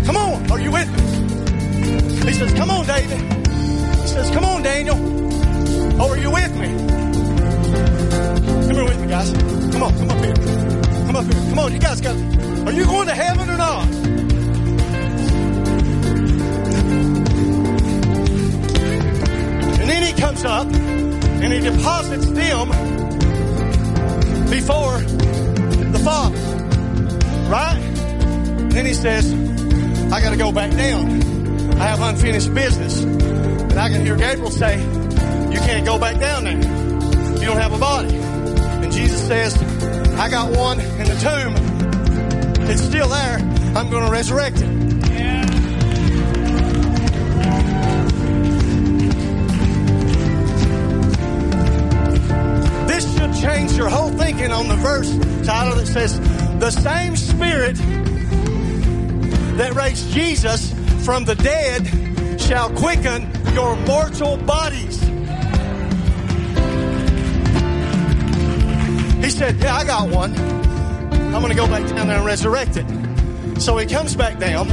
Come 0.06 0.18
on. 0.18 0.52
Are 0.52 0.60
you 0.60 0.72
with 0.72 0.90
me? 0.92 2.28
He 2.28 2.34
says, 2.34 2.54
Come 2.54 2.70
on, 2.70 2.86
David. 2.86 3.18
He 4.02 4.08
says, 4.08 4.30
Come 4.32 4.44
on, 4.44 4.62
Daniel. 4.62 4.98
Oh, 6.02 6.10
are 6.10 6.18
you 6.18 6.32
with 6.32 6.54
me? 6.58 7.03
Come 8.74 8.88
here 8.88 8.92
with 8.92 9.02
me, 9.02 9.08
guys. 9.08 9.32
Come 9.72 9.84
on, 9.84 9.94
come 10.00 10.10
up 10.10 10.26
here. 10.26 10.34
Come 10.34 11.16
up 11.16 11.26
here. 11.26 11.50
Come 11.50 11.60
on, 11.60 11.74
you 11.74 11.78
guys 11.78 12.02
got. 12.02 12.16
Are 12.16 12.72
you 12.72 12.86
going 12.86 13.08
to 13.08 13.14
heaven 13.14 13.48
or 13.48 13.58
not? 13.58 13.86
And 19.80 19.88
then 19.88 20.02
he 20.02 20.20
comes 20.20 20.44
up 20.44 20.66
and 20.66 21.54
he 21.54 21.60
deposits 21.60 22.26
them 22.32 22.70
before 24.50 24.98
the 25.92 26.02
Father. 26.04 26.38
Right? 27.52 27.80
Then 28.72 28.88
he 28.88 28.96
says, 28.96 29.32
I 30.12 30.20
got 30.20 30.32
to 30.32 30.38
go 30.38 30.52
back 30.52 30.72
down. 30.72 31.80
I 31.80 31.86
have 31.90 32.02
unfinished 32.02 32.52
business. 32.56 33.04
And 33.04 33.78
I 33.78 33.90
can 33.90 34.04
hear 34.04 34.16
Gabriel 34.16 34.50
say, 34.50 34.80
You 34.82 35.60
can't 35.60 35.86
go 35.86 36.00
back 36.00 36.20
down 36.20 36.46
there. 36.46 36.58
You 37.40 37.46
don't 37.46 37.58
have 37.58 37.74
a 37.74 37.78
body. 37.78 38.23
Jesus 38.94 39.26
says, 39.28 39.58
I 40.20 40.30
got 40.30 40.56
one 40.56 40.80
in 40.80 41.08
the 41.08 41.18
tomb. 41.20 42.70
It's 42.70 42.82
still 42.82 43.10
there. 43.10 43.40
I'm 43.76 43.90
going 43.90 44.06
to 44.06 44.12
resurrect 44.12 44.58
it. 44.58 44.70
This 52.88 53.18
should 53.18 53.34
change 53.42 53.72
your 53.74 53.90
whole 53.90 54.12
thinking 54.12 54.52
on 54.52 54.68
the 54.68 54.76
verse 54.76 55.10
title 55.46 55.76
that 55.76 55.88
says, 55.88 56.20
The 56.60 56.70
same 56.70 57.16
Spirit 57.16 57.76
that 59.58 59.74
raised 59.74 60.12
Jesus 60.12 60.72
from 61.04 61.26
the 61.26 61.36
dead 61.36 62.40
shall 62.40 62.70
quicken 62.70 63.30
your 63.54 63.76
mortal 63.78 64.38
bodies. 64.38 65.03
Said, 69.34 69.58
Yeah, 69.58 69.76
I 69.76 69.84
got 69.84 70.10
one. 70.10 70.36
I'm 70.36 71.42
going 71.42 71.50
to 71.50 71.56
go 71.56 71.68
back 71.68 71.88
down 71.90 72.08
there 72.08 72.18
and 72.18 72.26
resurrect 72.26 72.78
it. 72.78 73.62
So 73.62 73.78
he 73.78 73.86
comes 73.86 74.16
back 74.16 74.40
down. 74.40 74.68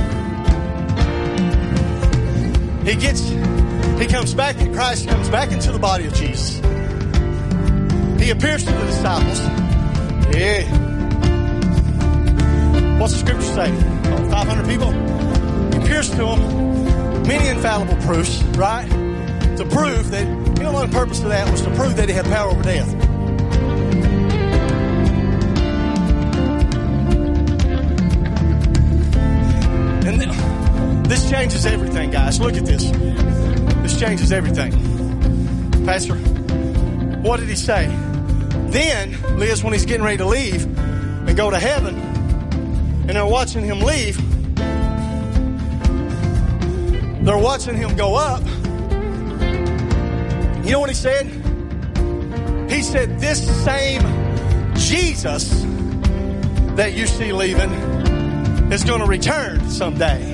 He 2.84 2.96
gets, 2.96 3.20
he 3.20 4.06
comes 4.06 4.34
back, 4.34 4.60
and 4.60 4.74
Christ 4.74 5.08
comes 5.08 5.28
back 5.28 5.52
into 5.52 5.72
the 5.72 5.78
body 5.78 6.06
of 6.06 6.14
Jesus. 6.14 6.58
He 8.20 8.30
appears 8.30 8.64
to 8.64 8.72
the 8.72 8.86
disciples. 8.86 9.40
Yeah. 10.36 10.64
What's 12.98 13.14
the 13.14 13.18
scripture 13.20 13.42
say? 13.42 13.70
Oh, 14.12 14.30
500 14.30 14.66
people? 14.66 14.92
He 15.72 15.84
appears 15.84 16.10
to 16.10 16.16
them. 16.16 17.22
Many 17.26 17.48
infallible 17.48 17.96
proofs, 18.02 18.42
right? 18.56 18.88
To 19.56 19.64
prove 19.64 20.10
that, 20.10 20.26
you 20.58 20.62
know, 20.62 20.72
one 20.72 20.90
purpose 20.90 21.20
of 21.22 21.28
that 21.28 21.50
was 21.50 21.62
to 21.62 21.70
prove 21.74 21.96
that 21.96 22.08
he 22.08 22.14
had 22.14 22.26
power 22.26 22.50
over 22.50 22.62
death. 22.62 23.09
This 31.10 31.28
changes 31.28 31.66
everything, 31.66 32.12
guys. 32.12 32.40
Look 32.40 32.54
at 32.54 32.64
this. 32.64 32.88
This 33.82 33.98
changes 33.98 34.30
everything. 34.30 34.70
Pastor, 35.84 36.14
what 36.14 37.40
did 37.40 37.48
he 37.48 37.56
say? 37.56 37.86
Then, 38.68 39.18
Liz, 39.36 39.64
when 39.64 39.72
he's 39.72 39.84
getting 39.84 40.04
ready 40.04 40.18
to 40.18 40.26
leave 40.26 40.64
and 40.66 41.36
go 41.36 41.50
to 41.50 41.58
heaven, 41.58 41.98
and 41.98 43.10
they're 43.10 43.26
watching 43.26 43.64
him 43.64 43.80
leave, 43.80 44.16
they're 47.24 47.36
watching 47.36 47.76
him 47.76 47.96
go 47.96 48.14
up. 48.14 48.44
You 50.64 50.70
know 50.70 50.78
what 50.78 50.90
he 50.90 50.94
said? 50.94 51.26
He 52.70 52.82
said, 52.82 53.18
This 53.18 53.44
same 53.64 54.02
Jesus 54.76 55.50
that 56.76 56.92
you 56.94 57.08
see 57.08 57.32
leaving 57.32 57.72
is 58.70 58.84
going 58.84 59.00
to 59.00 59.06
return 59.06 59.68
someday. 59.68 60.29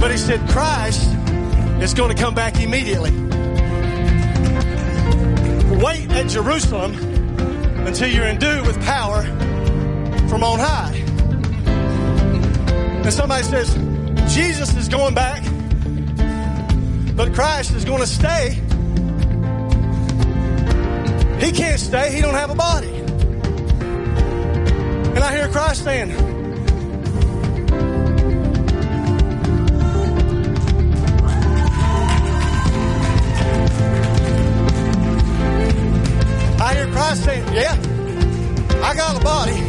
But 0.00 0.10
he 0.10 0.16
said, 0.16 0.48
Christ 0.48 1.02
is 1.82 1.92
going 1.92 2.14
to 2.14 2.20
come 2.20 2.34
back 2.34 2.58
immediately. 2.60 3.10
Wait 5.76 6.10
at 6.10 6.28
Jerusalem 6.28 6.94
until 7.86 8.08
you're 8.08 8.24
endued 8.24 8.66
with 8.66 8.80
power 8.82 9.22
from 10.28 10.42
on 10.42 10.58
high. 10.58 10.94
And 13.04 13.12
somebody 13.12 13.44
says, 13.44 13.74
Jesus 14.34 14.74
is 14.76 14.88
going 14.88 15.14
back, 15.14 15.42
but 17.16 17.34
Christ 17.34 17.74
is 17.74 17.84
going 17.84 18.00
to 18.00 18.06
stay. 18.06 18.60
He 21.40 21.52
can't 21.52 21.80
stay. 21.80 22.14
He 22.14 22.20
don't 22.20 22.34
have 22.34 22.50
a 22.50 22.54
body. 22.54 22.94
And 25.08 25.18
I 25.18 25.34
hear 25.34 25.48
Christ 25.48 25.84
saying, 25.84 26.29
Christ 36.92 37.24
saying, 37.24 37.44
Yeah, 37.52 37.74
I 38.82 38.94
got 38.94 39.20
a 39.20 39.24
body, 39.24 39.60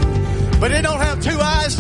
but 0.59 0.72
it 0.72 0.82
don't 0.82 0.99
have 0.99 1.22
two 1.22 1.39
eyes 1.39 1.80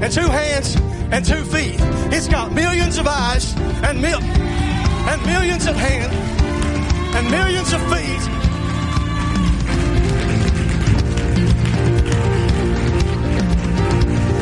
and 0.00 0.12
two 0.12 0.28
hands 0.28 0.76
and 1.12 1.24
two 1.24 1.44
feet. 1.44 1.76
It's 2.12 2.28
got 2.28 2.52
millions 2.52 2.98
of 2.98 3.06
eyes 3.06 3.54
and 3.82 4.00
mil- 4.00 4.22
and 4.22 5.26
millions 5.26 5.66
of 5.66 5.76
hands 5.76 6.14
and 7.16 7.30
millions 7.30 7.72
of 7.72 7.80
feet. 7.92 8.28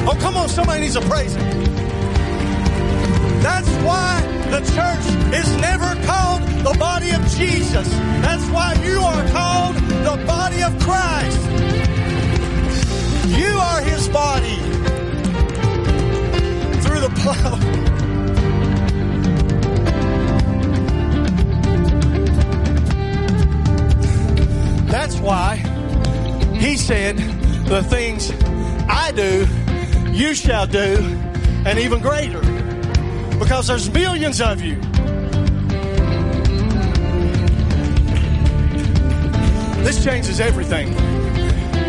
Oh, 0.07 0.16
come 0.20 0.36
on, 0.36 0.48
somebody 0.48 0.80
needs 0.82 0.94
to 0.94 1.01
praise 1.03 1.34
him. 1.34 1.64
That's 3.42 3.68
why 3.84 4.20
the 4.51 4.61
church 4.74 5.07
is 5.32 5.57
never 5.61 5.94
called 6.07 6.42
the 6.42 6.76
body 6.78 7.11
of 7.12 7.24
Jesus. 7.28 7.88
That's 8.20 8.44
why 8.51 8.74
you 8.84 8.98
are 9.01 9.28
called 9.30 9.76
the 9.76 10.24
body 10.26 10.62
of 10.62 10.76
Christ. 10.80 11.40
You 13.38 13.46
are 13.46 13.80
his 13.80 14.09
body 14.09 14.57
through 16.82 17.01
the 17.01 17.12
plow. 17.16 17.57
That's 24.90 25.16
why 25.20 25.57
he 26.57 26.76
said, 26.76 27.18
The 27.66 27.84
things 27.84 28.32
I 28.88 29.12
do, 29.12 29.46
you 30.12 30.34
shall 30.34 30.66
do, 30.66 30.96
and 31.64 31.78
even 31.78 32.01
greater. 32.01 32.49
Because 33.41 33.66
there's 33.66 33.91
millions 33.91 34.41
of 34.41 34.61
you. 34.61 34.76
This 39.82 40.05
changes 40.05 40.38
everything. 40.41 40.88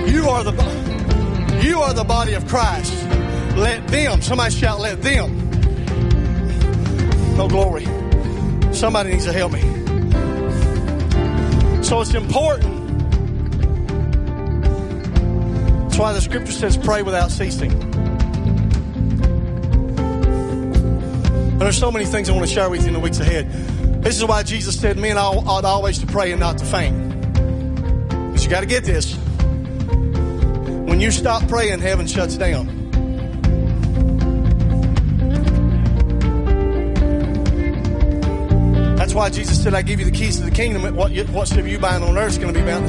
You 0.07 0.29
are 0.29 0.43
the 0.43 1.61
you 1.61 1.81
are 1.81 1.93
the 1.93 2.05
body 2.05 2.33
of 2.33 2.47
Christ. 2.47 2.93
Let 3.57 3.85
them, 3.89 4.21
somebody 4.21 4.55
shout, 4.55 4.79
let 4.79 5.01
them. 5.01 5.37
No 7.35 7.47
glory. 7.49 7.85
Somebody 8.73 9.11
needs 9.11 9.25
to 9.25 9.33
help 9.33 9.51
me. 9.51 9.61
So 11.83 11.99
it's 11.99 12.13
important. 12.13 12.79
That's 15.83 15.97
why 15.97 16.13
the 16.13 16.21
scripture 16.21 16.53
says 16.53 16.77
pray 16.77 17.01
without 17.03 17.29
ceasing. 17.29 17.90
There's 21.65 21.77
so 21.77 21.91
many 21.91 22.05
things 22.05 22.29
I 22.29 22.33
want 22.33 22.47
to 22.47 22.53
share 22.53 22.69
with 22.69 22.81
you 22.81 22.87
in 22.87 22.93
the 22.93 22.99
weeks 22.99 23.19
ahead. 23.19 23.51
This 24.03 24.17
is 24.17 24.25
why 24.25 24.41
Jesus 24.41 24.79
said 24.79 24.97
men 24.97 25.17
ought 25.17 25.63
always 25.63 25.99
to 25.99 26.07
pray 26.07 26.31
and 26.31 26.39
not 26.39 26.57
to 26.57 26.65
faint. 26.65 26.97
But 28.31 28.43
you 28.43 28.49
got 28.49 28.61
to 28.61 28.65
get 28.65 28.83
this. 28.83 29.15
When 30.87 30.99
you 30.99 31.11
stop 31.11 31.47
praying, 31.47 31.79
heaven 31.79 32.07
shuts 32.07 32.35
down. 32.35 32.81
That's 38.95 39.13
why 39.13 39.29
Jesus 39.29 39.61
said, 39.61 39.73
I 39.73 39.81
give 39.81 39.99
you 39.99 40.05
the 40.05 40.11
keys 40.11 40.37
to 40.37 40.43
the 40.43 40.51
kingdom. 40.51 40.95
What, 40.95 41.11
whatsoever 41.11 41.67
you 41.67 41.77
bind 41.79 42.03
on 42.03 42.17
earth 42.17 42.31
is 42.31 42.37
going 42.37 42.53
to 42.53 42.59
be 42.59 42.65
bound. 42.65 42.87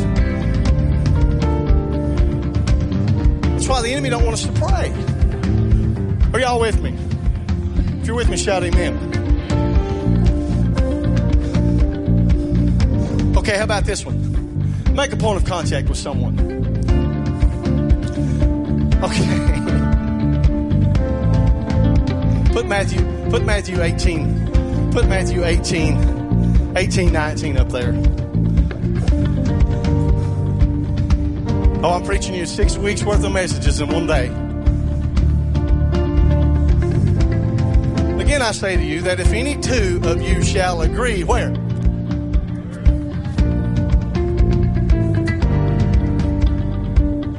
That's 3.55 3.69
why 3.69 3.83
the 3.83 3.93
enemy 3.93 4.09
don't 4.09 4.25
want 4.25 4.35
us 4.35 4.47
to 4.47 4.53
pray. 4.53 4.93
Are 6.33 6.41
y'all 6.41 6.61
with 6.61 6.81
me? 6.81 7.02
If 8.03 8.09
you're 8.09 8.17
with 8.17 8.29
me, 8.29 8.37
shout 8.37 8.65
amen. 8.65 8.97
Okay, 13.37 13.57
how 13.57 13.63
about 13.63 13.85
this 13.85 14.05
one? 14.05 14.93
Make 14.93 15.13
a 15.13 15.17
point 15.17 15.41
of 15.41 15.45
contact 15.45 15.89
with 15.89 15.99
someone. 15.99 16.37
Okay. 19.05 19.25
Put 22.53 22.67
Matthew, 22.67 23.31
put 23.31 23.45
Matthew 23.45 23.81
18, 23.81 24.91
put 24.91 25.07
Matthew 25.07 25.45
18, 25.45 26.75
18, 26.77 27.13
19 27.13 27.57
up 27.57 27.69
there. 27.71 27.93
Oh, 31.85 31.93
I'm 31.95 32.05
preaching 32.05 32.35
you 32.35 32.47
six 32.47 32.77
weeks 32.77 33.05
worth 33.05 33.25
of 33.25 33.31
messages 33.31 33.81
in 33.81 33.89
one 33.89 34.09
day. 34.09 34.42
I 38.43 38.51
say 38.51 38.77
to 38.77 38.83
you 38.83 39.03
that 39.03 39.21
if 39.21 39.33
any 39.33 39.57
two 39.61 40.01
of 40.03 40.21
you 40.21 40.43
shall 40.43 40.83
agree, 40.83 41.23
where? 41.23 41.53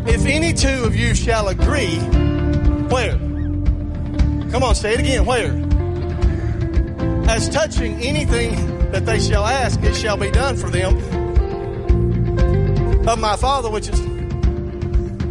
If 0.08 0.26
any 0.26 0.54
two 0.54 0.86
of 0.86 0.96
you 0.96 1.14
shall 1.14 1.50
agree, 1.50 1.98
where? 2.88 3.18
Come 4.50 4.64
on, 4.64 4.76
say 4.76 4.94
it 4.94 5.02
again, 5.02 5.26
where? 5.26 5.52
As 7.30 7.50
touching 7.50 8.02
anything 8.02 8.92
that 8.92 9.06
they 9.06 9.20
shall 9.20 9.46
ask, 9.46 9.84
it 9.84 9.96
shall 9.96 10.16
be 10.16 10.32
done 10.32 10.56
for 10.56 10.70
them 10.70 10.96
of 13.10 13.20
my 13.20 13.36
Father, 13.36 13.70
which 13.70 13.90
is, 13.90 14.00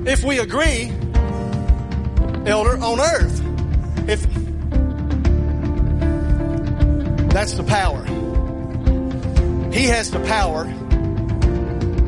if 0.07 0.23
we 0.23 0.39
agree, 0.39 0.93
elder, 2.45 2.77
on 2.77 3.01
earth. 3.01 3.32
That's 7.33 7.55
the 7.55 7.65
power. 7.65 8.05
He 9.73 9.85
has 9.87 10.11
the 10.11 10.21
power, 10.21 10.67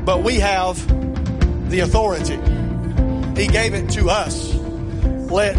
but 0.04 0.22
we 0.22 0.34
have 0.34 0.76
the 1.70 1.80
authority. 1.80 2.36
He 3.40 3.46
gave 3.48 3.72
it 3.72 3.88
to 3.92 4.10
us. 4.10 4.54
Let 5.30 5.58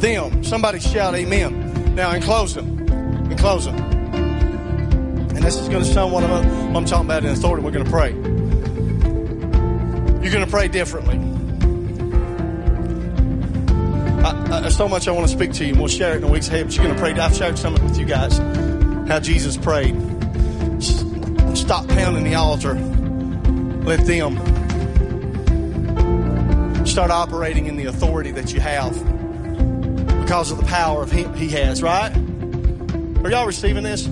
them. 0.00 0.42
Somebody 0.42 0.80
shout 0.80 1.14
amen. 1.14 1.94
Now, 1.94 2.12
in 2.12 2.22
closing, 2.22 2.88
in 2.88 3.36
closing, 3.36 3.74
and 3.74 5.42
this 5.42 5.56
is 5.56 5.68
going 5.68 5.84
to 5.84 5.92
sound 5.92 6.14
what 6.14 6.24
I'm, 6.24 6.72
what 6.72 6.80
I'm 6.80 6.86
talking 6.86 7.04
about 7.04 7.22
in 7.22 7.30
authority, 7.30 7.62
we're 7.62 7.72
going 7.72 7.84
to 7.84 7.90
pray. 7.90 8.12
You're 10.22 10.32
going 10.32 10.44
to 10.44 10.50
pray 10.50 10.68
differently. 10.68 11.18
I, 14.24 14.64
I, 14.64 14.68
so 14.70 14.88
much 14.88 15.06
I 15.06 15.10
want 15.10 15.28
to 15.28 15.32
speak 15.32 15.52
to 15.52 15.64
you, 15.64 15.72
and 15.72 15.78
we'll 15.80 15.88
share 15.88 16.12
it 16.12 16.16
in 16.16 16.22
the 16.22 16.28
weeks 16.28 16.48
ahead, 16.48 16.64
but 16.64 16.76
you're 16.76 16.86
going 16.86 16.96
to 16.96 17.00
pray. 17.00 17.12
I've 17.12 17.36
shared 17.36 17.58
some 17.58 17.74
of 17.74 17.82
it 17.82 17.84
with 17.84 17.98
you 17.98 18.06
guys 18.06 18.40
how 19.08 19.20
Jesus 19.20 19.56
prayed. 19.56 19.94
Stop 21.56 21.88
pounding 21.88 22.24
the 22.24 22.34
altar. 22.34 22.74
Let 23.84 24.04
them 24.06 24.36
start 26.86 27.10
operating 27.10 27.66
in 27.66 27.76
the 27.76 27.86
authority 27.86 28.30
that 28.32 28.52
you 28.52 28.60
have 28.60 28.92
because 30.20 30.50
of 30.50 30.58
the 30.58 30.64
power 30.66 31.02
of 31.02 31.10
him 31.10 31.32
he 31.34 31.48
has, 31.50 31.82
right? 31.82 32.10
Are 33.24 33.30
y'all 33.30 33.46
receiving 33.46 33.84
this? 33.84 34.06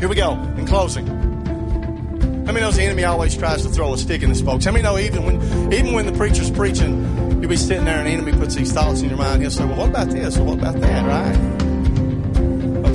Here 0.00 0.08
we 0.08 0.16
go. 0.16 0.32
In 0.56 0.66
closing. 0.66 1.06
How 1.06 2.52
many 2.52 2.60
knows 2.60 2.76
the 2.76 2.82
enemy 2.82 3.04
always 3.04 3.36
tries 3.36 3.62
to 3.62 3.68
throw 3.68 3.92
a 3.92 3.98
stick 3.98 4.22
in 4.22 4.28
his 4.28 4.40
folks? 4.40 4.64
How 4.64 4.72
many 4.72 4.82
know 4.82 4.98
even 4.98 5.24
when 5.24 5.72
even 5.72 5.92
when 5.92 6.06
the 6.06 6.12
preacher's 6.12 6.50
preaching, 6.50 7.40
you'll 7.40 7.48
be 7.48 7.56
sitting 7.56 7.84
there 7.84 7.98
and 7.98 8.06
the 8.06 8.10
enemy 8.10 8.32
puts 8.32 8.54
these 8.54 8.72
thoughts 8.72 9.02
in 9.02 9.08
your 9.08 9.18
mind, 9.18 9.42
he'll 9.42 9.50
say, 9.50 9.64
Well, 9.64 9.76
what 9.76 9.90
about 9.90 10.10
this? 10.10 10.36
What 10.38 10.58
about 10.58 10.80
that, 10.80 11.06
right? 11.06 11.59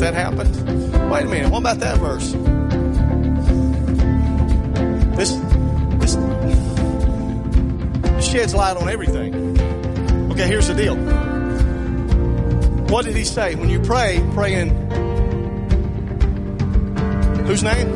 That 0.05 0.13
happened? 0.13 0.53
Wait 1.09 1.23
a 1.23 1.27
minute, 1.27 1.51
what 1.51 1.59
about 1.59 1.79
that 1.79 1.97
verse? 1.97 2.31
This, 5.17 5.31
this, 5.99 6.15
sheds 8.23 8.53
light 8.53 8.77
on 8.77 8.87
everything. 8.87 9.59
Okay, 10.31 10.47
here's 10.47 10.67
the 10.67 10.75
deal. 10.75 10.95
What 12.93 13.05
did 13.05 13.15
he 13.15 13.23
say? 13.23 13.55
When 13.55 13.67
you 13.67 13.79
pray, 13.79 14.23
pray 14.35 14.53
in 14.53 14.69
whose 17.47 17.63
name? 17.63 17.87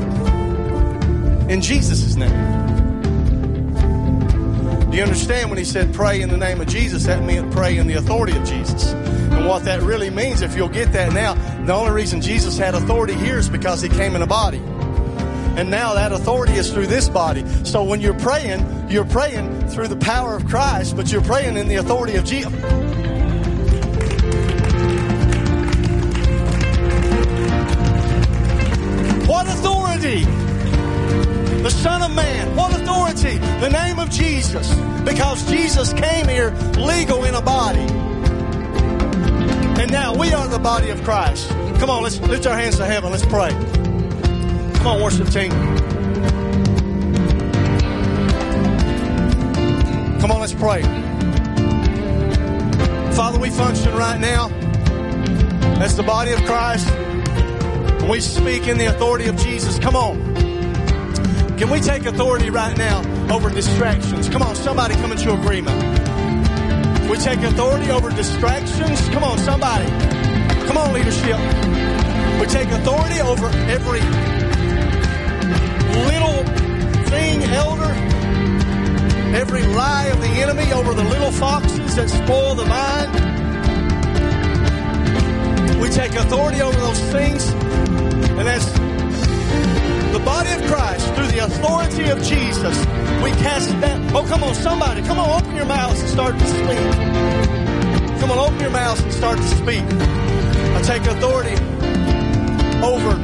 In 1.47 1.61
Jesus' 1.61 2.15
name. 2.15 2.29
Do 4.89 4.97
you 4.97 5.03
understand 5.03 5.51
when 5.51 5.59
he 5.59 5.63
said 5.63 5.93
pray 5.93 6.21
in 6.21 6.29
the 6.29 6.37
name 6.37 6.59
of 6.59 6.67
Jesus? 6.67 7.03
That 7.05 7.23
meant 7.23 7.51
pray 7.51 7.77
in 7.77 7.85
the 7.85 7.93
authority 7.93 8.35
of 8.35 8.43
Jesus. 8.45 8.93
And 8.93 9.47
what 9.47 9.63
that 9.65 9.83
really 9.83 10.09
means, 10.09 10.41
if 10.41 10.55
you'll 10.55 10.69
get 10.69 10.91
that 10.93 11.13
now, 11.13 11.35
the 11.69 11.75
only 11.75 11.91
reason 11.91 12.19
Jesus 12.19 12.57
had 12.57 12.73
authority 12.73 13.13
here 13.13 13.37
is 13.37 13.47
because 13.47 13.79
he 13.79 13.89
came 13.89 14.15
in 14.15 14.23
a 14.23 14.27
body. 14.27 14.57
And 14.57 15.69
now 15.69 15.93
that 15.93 16.11
authority 16.11 16.53
is 16.53 16.73
through 16.73 16.87
this 16.87 17.07
body. 17.07 17.45
So 17.63 17.83
when 17.83 18.01
you're 18.01 18.17
praying, 18.17 18.89
you're 18.89 19.05
praying 19.05 19.67
through 19.67 19.89
the 19.89 19.95
power 19.97 20.35
of 20.35 20.47
Christ, 20.47 20.95
but 20.95 21.11
you're 21.11 21.21
praying 21.21 21.57
in 21.57 21.67
the 21.67 21.75
authority 21.75 22.15
of 22.15 22.25
Jesus. 22.25 22.51
What 29.27 29.45
authority? 29.45 30.23
The 31.61 31.69
Son 31.69 32.01
of 32.01 32.15
Man. 32.15 32.55
What 32.55 32.73
authority? 32.81 33.37
The 33.59 33.69
name 33.69 33.99
of 33.99 34.09
Jesus. 34.09 34.73
Because 35.05 35.47
Jesus 35.47 35.93
came 35.93 36.27
here 36.27 36.49
legal 36.79 37.25
in 37.25 37.35
a 37.35 37.41
body. 37.43 38.08
And 39.89 39.95
now 39.95 40.15
we 40.15 40.31
are 40.33 40.47
the 40.47 40.59
body 40.59 40.91
of 40.91 41.03
Christ. 41.03 41.49
Come 41.79 41.89
on, 41.89 42.03
let's 42.03 42.19
lift 42.19 42.45
our 42.45 42.55
hands 42.55 42.77
to 42.77 42.85
heaven. 42.85 43.09
Let's 43.09 43.25
pray. 43.25 43.49
Come 44.75 44.85
on, 44.85 45.01
worship 45.01 45.29
team. 45.29 45.49
Come 50.19 50.29
on, 50.29 50.41
let's 50.41 50.53
pray. 50.53 50.83
Father, 53.15 53.39
we 53.39 53.49
function 53.49 53.91
right 53.95 54.19
now 54.19 54.51
as 55.81 55.97
the 55.97 56.03
body 56.03 56.33
of 56.33 56.43
Christ. 56.45 56.87
We 58.07 58.19
speak 58.19 58.67
in 58.67 58.77
the 58.77 58.85
authority 58.95 59.25
of 59.25 59.37
Jesus. 59.37 59.79
Come 59.79 59.95
on. 59.95 60.19
Can 61.57 61.71
we 61.71 61.79
take 61.79 62.05
authority 62.05 62.51
right 62.51 62.77
now 62.77 62.99
over 63.33 63.49
distractions? 63.49 64.29
Come 64.29 64.43
on, 64.43 64.55
somebody 64.55 64.93
come 64.93 65.11
into 65.11 65.33
agreement. 65.33 65.98
We 67.09 67.17
take 67.17 67.41
authority 67.41 67.89
over 67.89 68.11
distractions. 68.11 69.09
Come 69.09 69.23
on, 69.23 69.39
somebody. 69.39 69.89
Come 70.67 70.77
on, 70.77 70.93
leadership. 70.93 71.39
We 72.39 72.45
take 72.45 72.69
authority 72.69 73.19
over 73.19 73.47
every 73.67 74.01
little 76.05 76.43
thing, 77.09 77.43
elder, 77.45 77.91
every 79.35 79.63
lie 79.63 80.05
of 80.05 80.21
the 80.21 80.27
enemy 80.27 80.71
over 80.71 80.93
the 80.93 81.03
little 81.03 81.31
foxes 81.31 81.95
that 81.95 82.09
spoil 82.09 82.53
the 82.53 82.65
mind. 82.65 83.11
We 85.81 85.89
take 85.89 86.13
authority 86.13 86.61
over 86.61 86.79
those 86.79 86.99
things, 87.11 87.49
and 87.49 88.47
as 88.47 88.98
the 90.19 90.25
body 90.25 90.51
of 90.51 90.61
Christ, 90.63 91.13
through 91.13 91.27
the 91.27 91.39
authority 91.39 92.09
of 92.09 92.21
Jesus, 92.21 92.77
we 93.23 93.31
cast 93.41 93.69
that. 93.81 94.13
Oh, 94.13 94.25
come 94.27 94.43
on, 94.43 94.53
somebody. 94.55 95.01
Come 95.03 95.19
on, 95.19 95.41
open 95.41 95.55
your 95.55 95.65
mouths 95.65 95.99
and 96.01 96.09
start 96.09 96.37
to 96.37 96.45
speak. 96.45 98.19
Come 98.19 98.31
on, 98.31 98.37
open 98.37 98.59
your 98.59 98.71
mouths 98.71 99.01
and 99.01 99.13
start 99.13 99.37
to 99.37 99.43
speak. 99.43 99.83
I 99.83 100.81
take 100.83 101.03
authority 101.03 101.55
over 102.83 103.15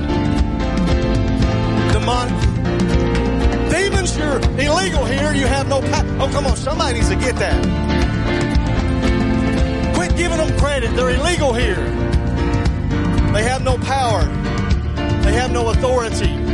demonic. 1.91 2.39
Demons, 3.69 4.17
you're 4.17 4.39
illegal 4.59 5.05
here. 5.05 5.33
You 5.33 5.47
have 5.47 5.67
no 5.67 5.81
power. 5.81 6.05
Oh, 6.21 6.29
come 6.31 6.45
on, 6.45 6.55
somebody 6.55 6.95
needs 6.95 7.09
to 7.09 7.15
get 7.15 7.35
that. 7.37 7.61
Quit 9.95 10.15
giving 10.15 10.37
them 10.37 10.57
credit. 10.59 10.95
They're 10.95 11.11
illegal 11.11 11.53
here. 11.53 11.83
They 13.33 13.43
have 13.43 13.63
no 13.63 13.77
power. 13.79 14.23
They 15.23 15.33
have 15.33 15.51
no 15.51 15.69
authority. 15.69 16.45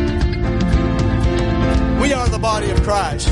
We 2.02 2.14
are 2.14 2.28
the 2.28 2.40
body 2.40 2.72
of 2.72 2.82
Christ. 2.82 3.28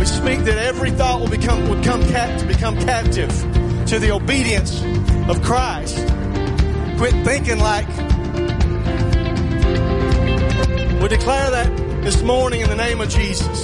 We 0.00 0.06
speak 0.06 0.44
that 0.44 0.58
every 0.58 0.90
thought 0.90 1.20
will 1.20 1.28
become 1.28 1.68
would 1.68 1.84
come 1.84 2.02
cap, 2.08 2.44
become 2.48 2.76
captive 2.80 3.30
to 3.86 4.00
the 4.00 4.10
obedience 4.10 4.82
of 5.28 5.40
Christ. 5.40 5.96
Quit 6.98 7.14
thinking 7.24 7.60
like. 7.60 7.86
We 11.00 11.08
declare 11.08 11.52
that 11.52 12.02
this 12.02 12.20
morning 12.22 12.62
in 12.62 12.68
the 12.68 12.74
name 12.74 13.00
of 13.00 13.08
Jesus. 13.08 13.62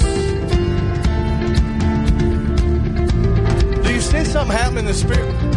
Do 3.83 3.93
you 3.93 4.01
sense 4.01 4.29
something 4.29 4.57
happening 4.57 4.79
in 4.79 4.85
the 4.85 4.95
spirit? 4.95 5.54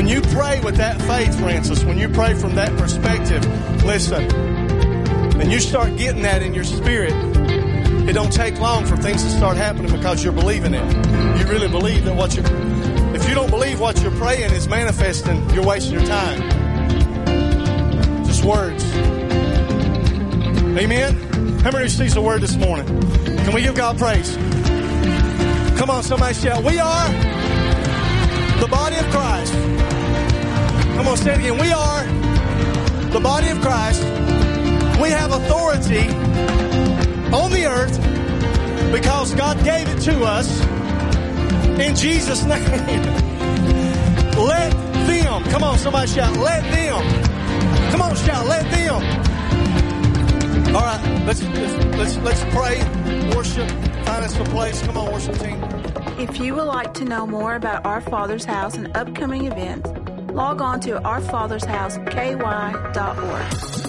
When 0.00 0.08
you 0.08 0.22
pray 0.22 0.58
with 0.60 0.76
that 0.76 0.98
faith, 1.02 1.38
Francis, 1.38 1.84
when 1.84 1.98
you 1.98 2.08
pray 2.08 2.32
from 2.32 2.54
that 2.54 2.74
perspective, 2.78 3.44
listen, 3.84 4.24
and 5.38 5.52
you 5.52 5.60
start 5.60 5.94
getting 5.98 6.22
that 6.22 6.42
in 6.42 6.54
your 6.54 6.64
spirit, 6.64 7.12
it 8.08 8.14
don't 8.14 8.32
take 8.32 8.58
long 8.58 8.86
for 8.86 8.96
things 8.96 9.22
to 9.22 9.28
start 9.28 9.58
happening 9.58 9.94
because 9.94 10.24
you're 10.24 10.32
believing 10.32 10.72
it. 10.72 10.82
You 11.38 11.46
really 11.48 11.68
believe 11.68 12.06
that 12.06 12.14
what 12.16 12.34
you 12.34 12.42
if 13.14 13.28
you 13.28 13.34
don't 13.34 13.50
believe 13.50 13.78
what 13.78 14.00
you're 14.00 14.10
praying 14.12 14.52
is 14.52 14.66
manifesting, 14.68 15.50
you're 15.50 15.66
wasting 15.66 15.92
your 15.92 16.06
time. 16.06 16.48
Just 18.24 18.42
words. 18.42 18.82
Amen. 20.78 21.58
How 21.60 21.72
many 21.72 21.84
receives 21.84 22.14
the 22.14 22.22
word 22.22 22.40
this 22.40 22.56
morning? 22.56 22.86
Can 22.86 23.52
we 23.52 23.60
give 23.60 23.74
God 23.74 23.98
praise? 23.98 24.34
Come 25.78 25.90
on, 25.90 26.02
somebody 26.02 26.32
shout. 26.32 26.64
We 26.64 26.78
are 26.78 27.08
the 28.60 28.68
body 28.68 28.96
of 28.96 29.04
Christ. 29.10 29.89
Come 31.00 31.08
on, 31.08 31.16
say 31.16 31.32
it 31.32 31.38
again. 31.38 31.56
We 31.56 31.72
are 31.72 32.04
the 33.10 33.20
body 33.20 33.48
of 33.48 33.58
Christ. 33.62 34.02
We 35.00 35.08
have 35.08 35.32
authority 35.32 36.06
on 37.34 37.50
the 37.50 37.64
earth 37.64 38.92
because 38.92 39.34
God 39.34 39.64
gave 39.64 39.88
it 39.88 39.98
to 40.02 40.22
us 40.24 40.60
in 41.80 41.96
Jesus' 41.96 42.44
name. 42.52 42.62
let 44.36 44.72
them. 45.06 45.42
Come 45.44 45.64
on, 45.64 45.78
somebody 45.78 46.06
shout. 46.06 46.36
Let 46.36 46.70
them. 46.70 47.90
Come 47.92 48.02
on, 48.02 48.14
shout. 48.16 48.46
Let 48.46 48.70
them. 48.70 49.00
All 50.76 50.82
right, 50.82 51.24
let's 51.24 51.42
let's, 51.42 52.18
let's 52.18 52.44
pray, 52.54 52.78
worship, 53.34 53.70
find 54.04 54.22
us 54.22 54.38
a 54.38 54.44
place. 54.44 54.82
Come 54.82 54.98
on, 54.98 55.10
worship 55.10 55.38
team. 55.38 55.64
If 56.18 56.38
you 56.38 56.54
would 56.56 56.64
like 56.64 56.92
to 56.94 57.06
know 57.06 57.26
more 57.26 57.54
about 57.54 57.86
Our 57.86 58.02
Father's 58.02 58.44
House 58.44 58.74
and 58.74 58.94
upcoming 58.94 59.46
events, 59.46 59.90
log 60.30 60.62
on 60.62 60.80
to 60.80 60.98
ourfathershouseky.org. 61.00 63.79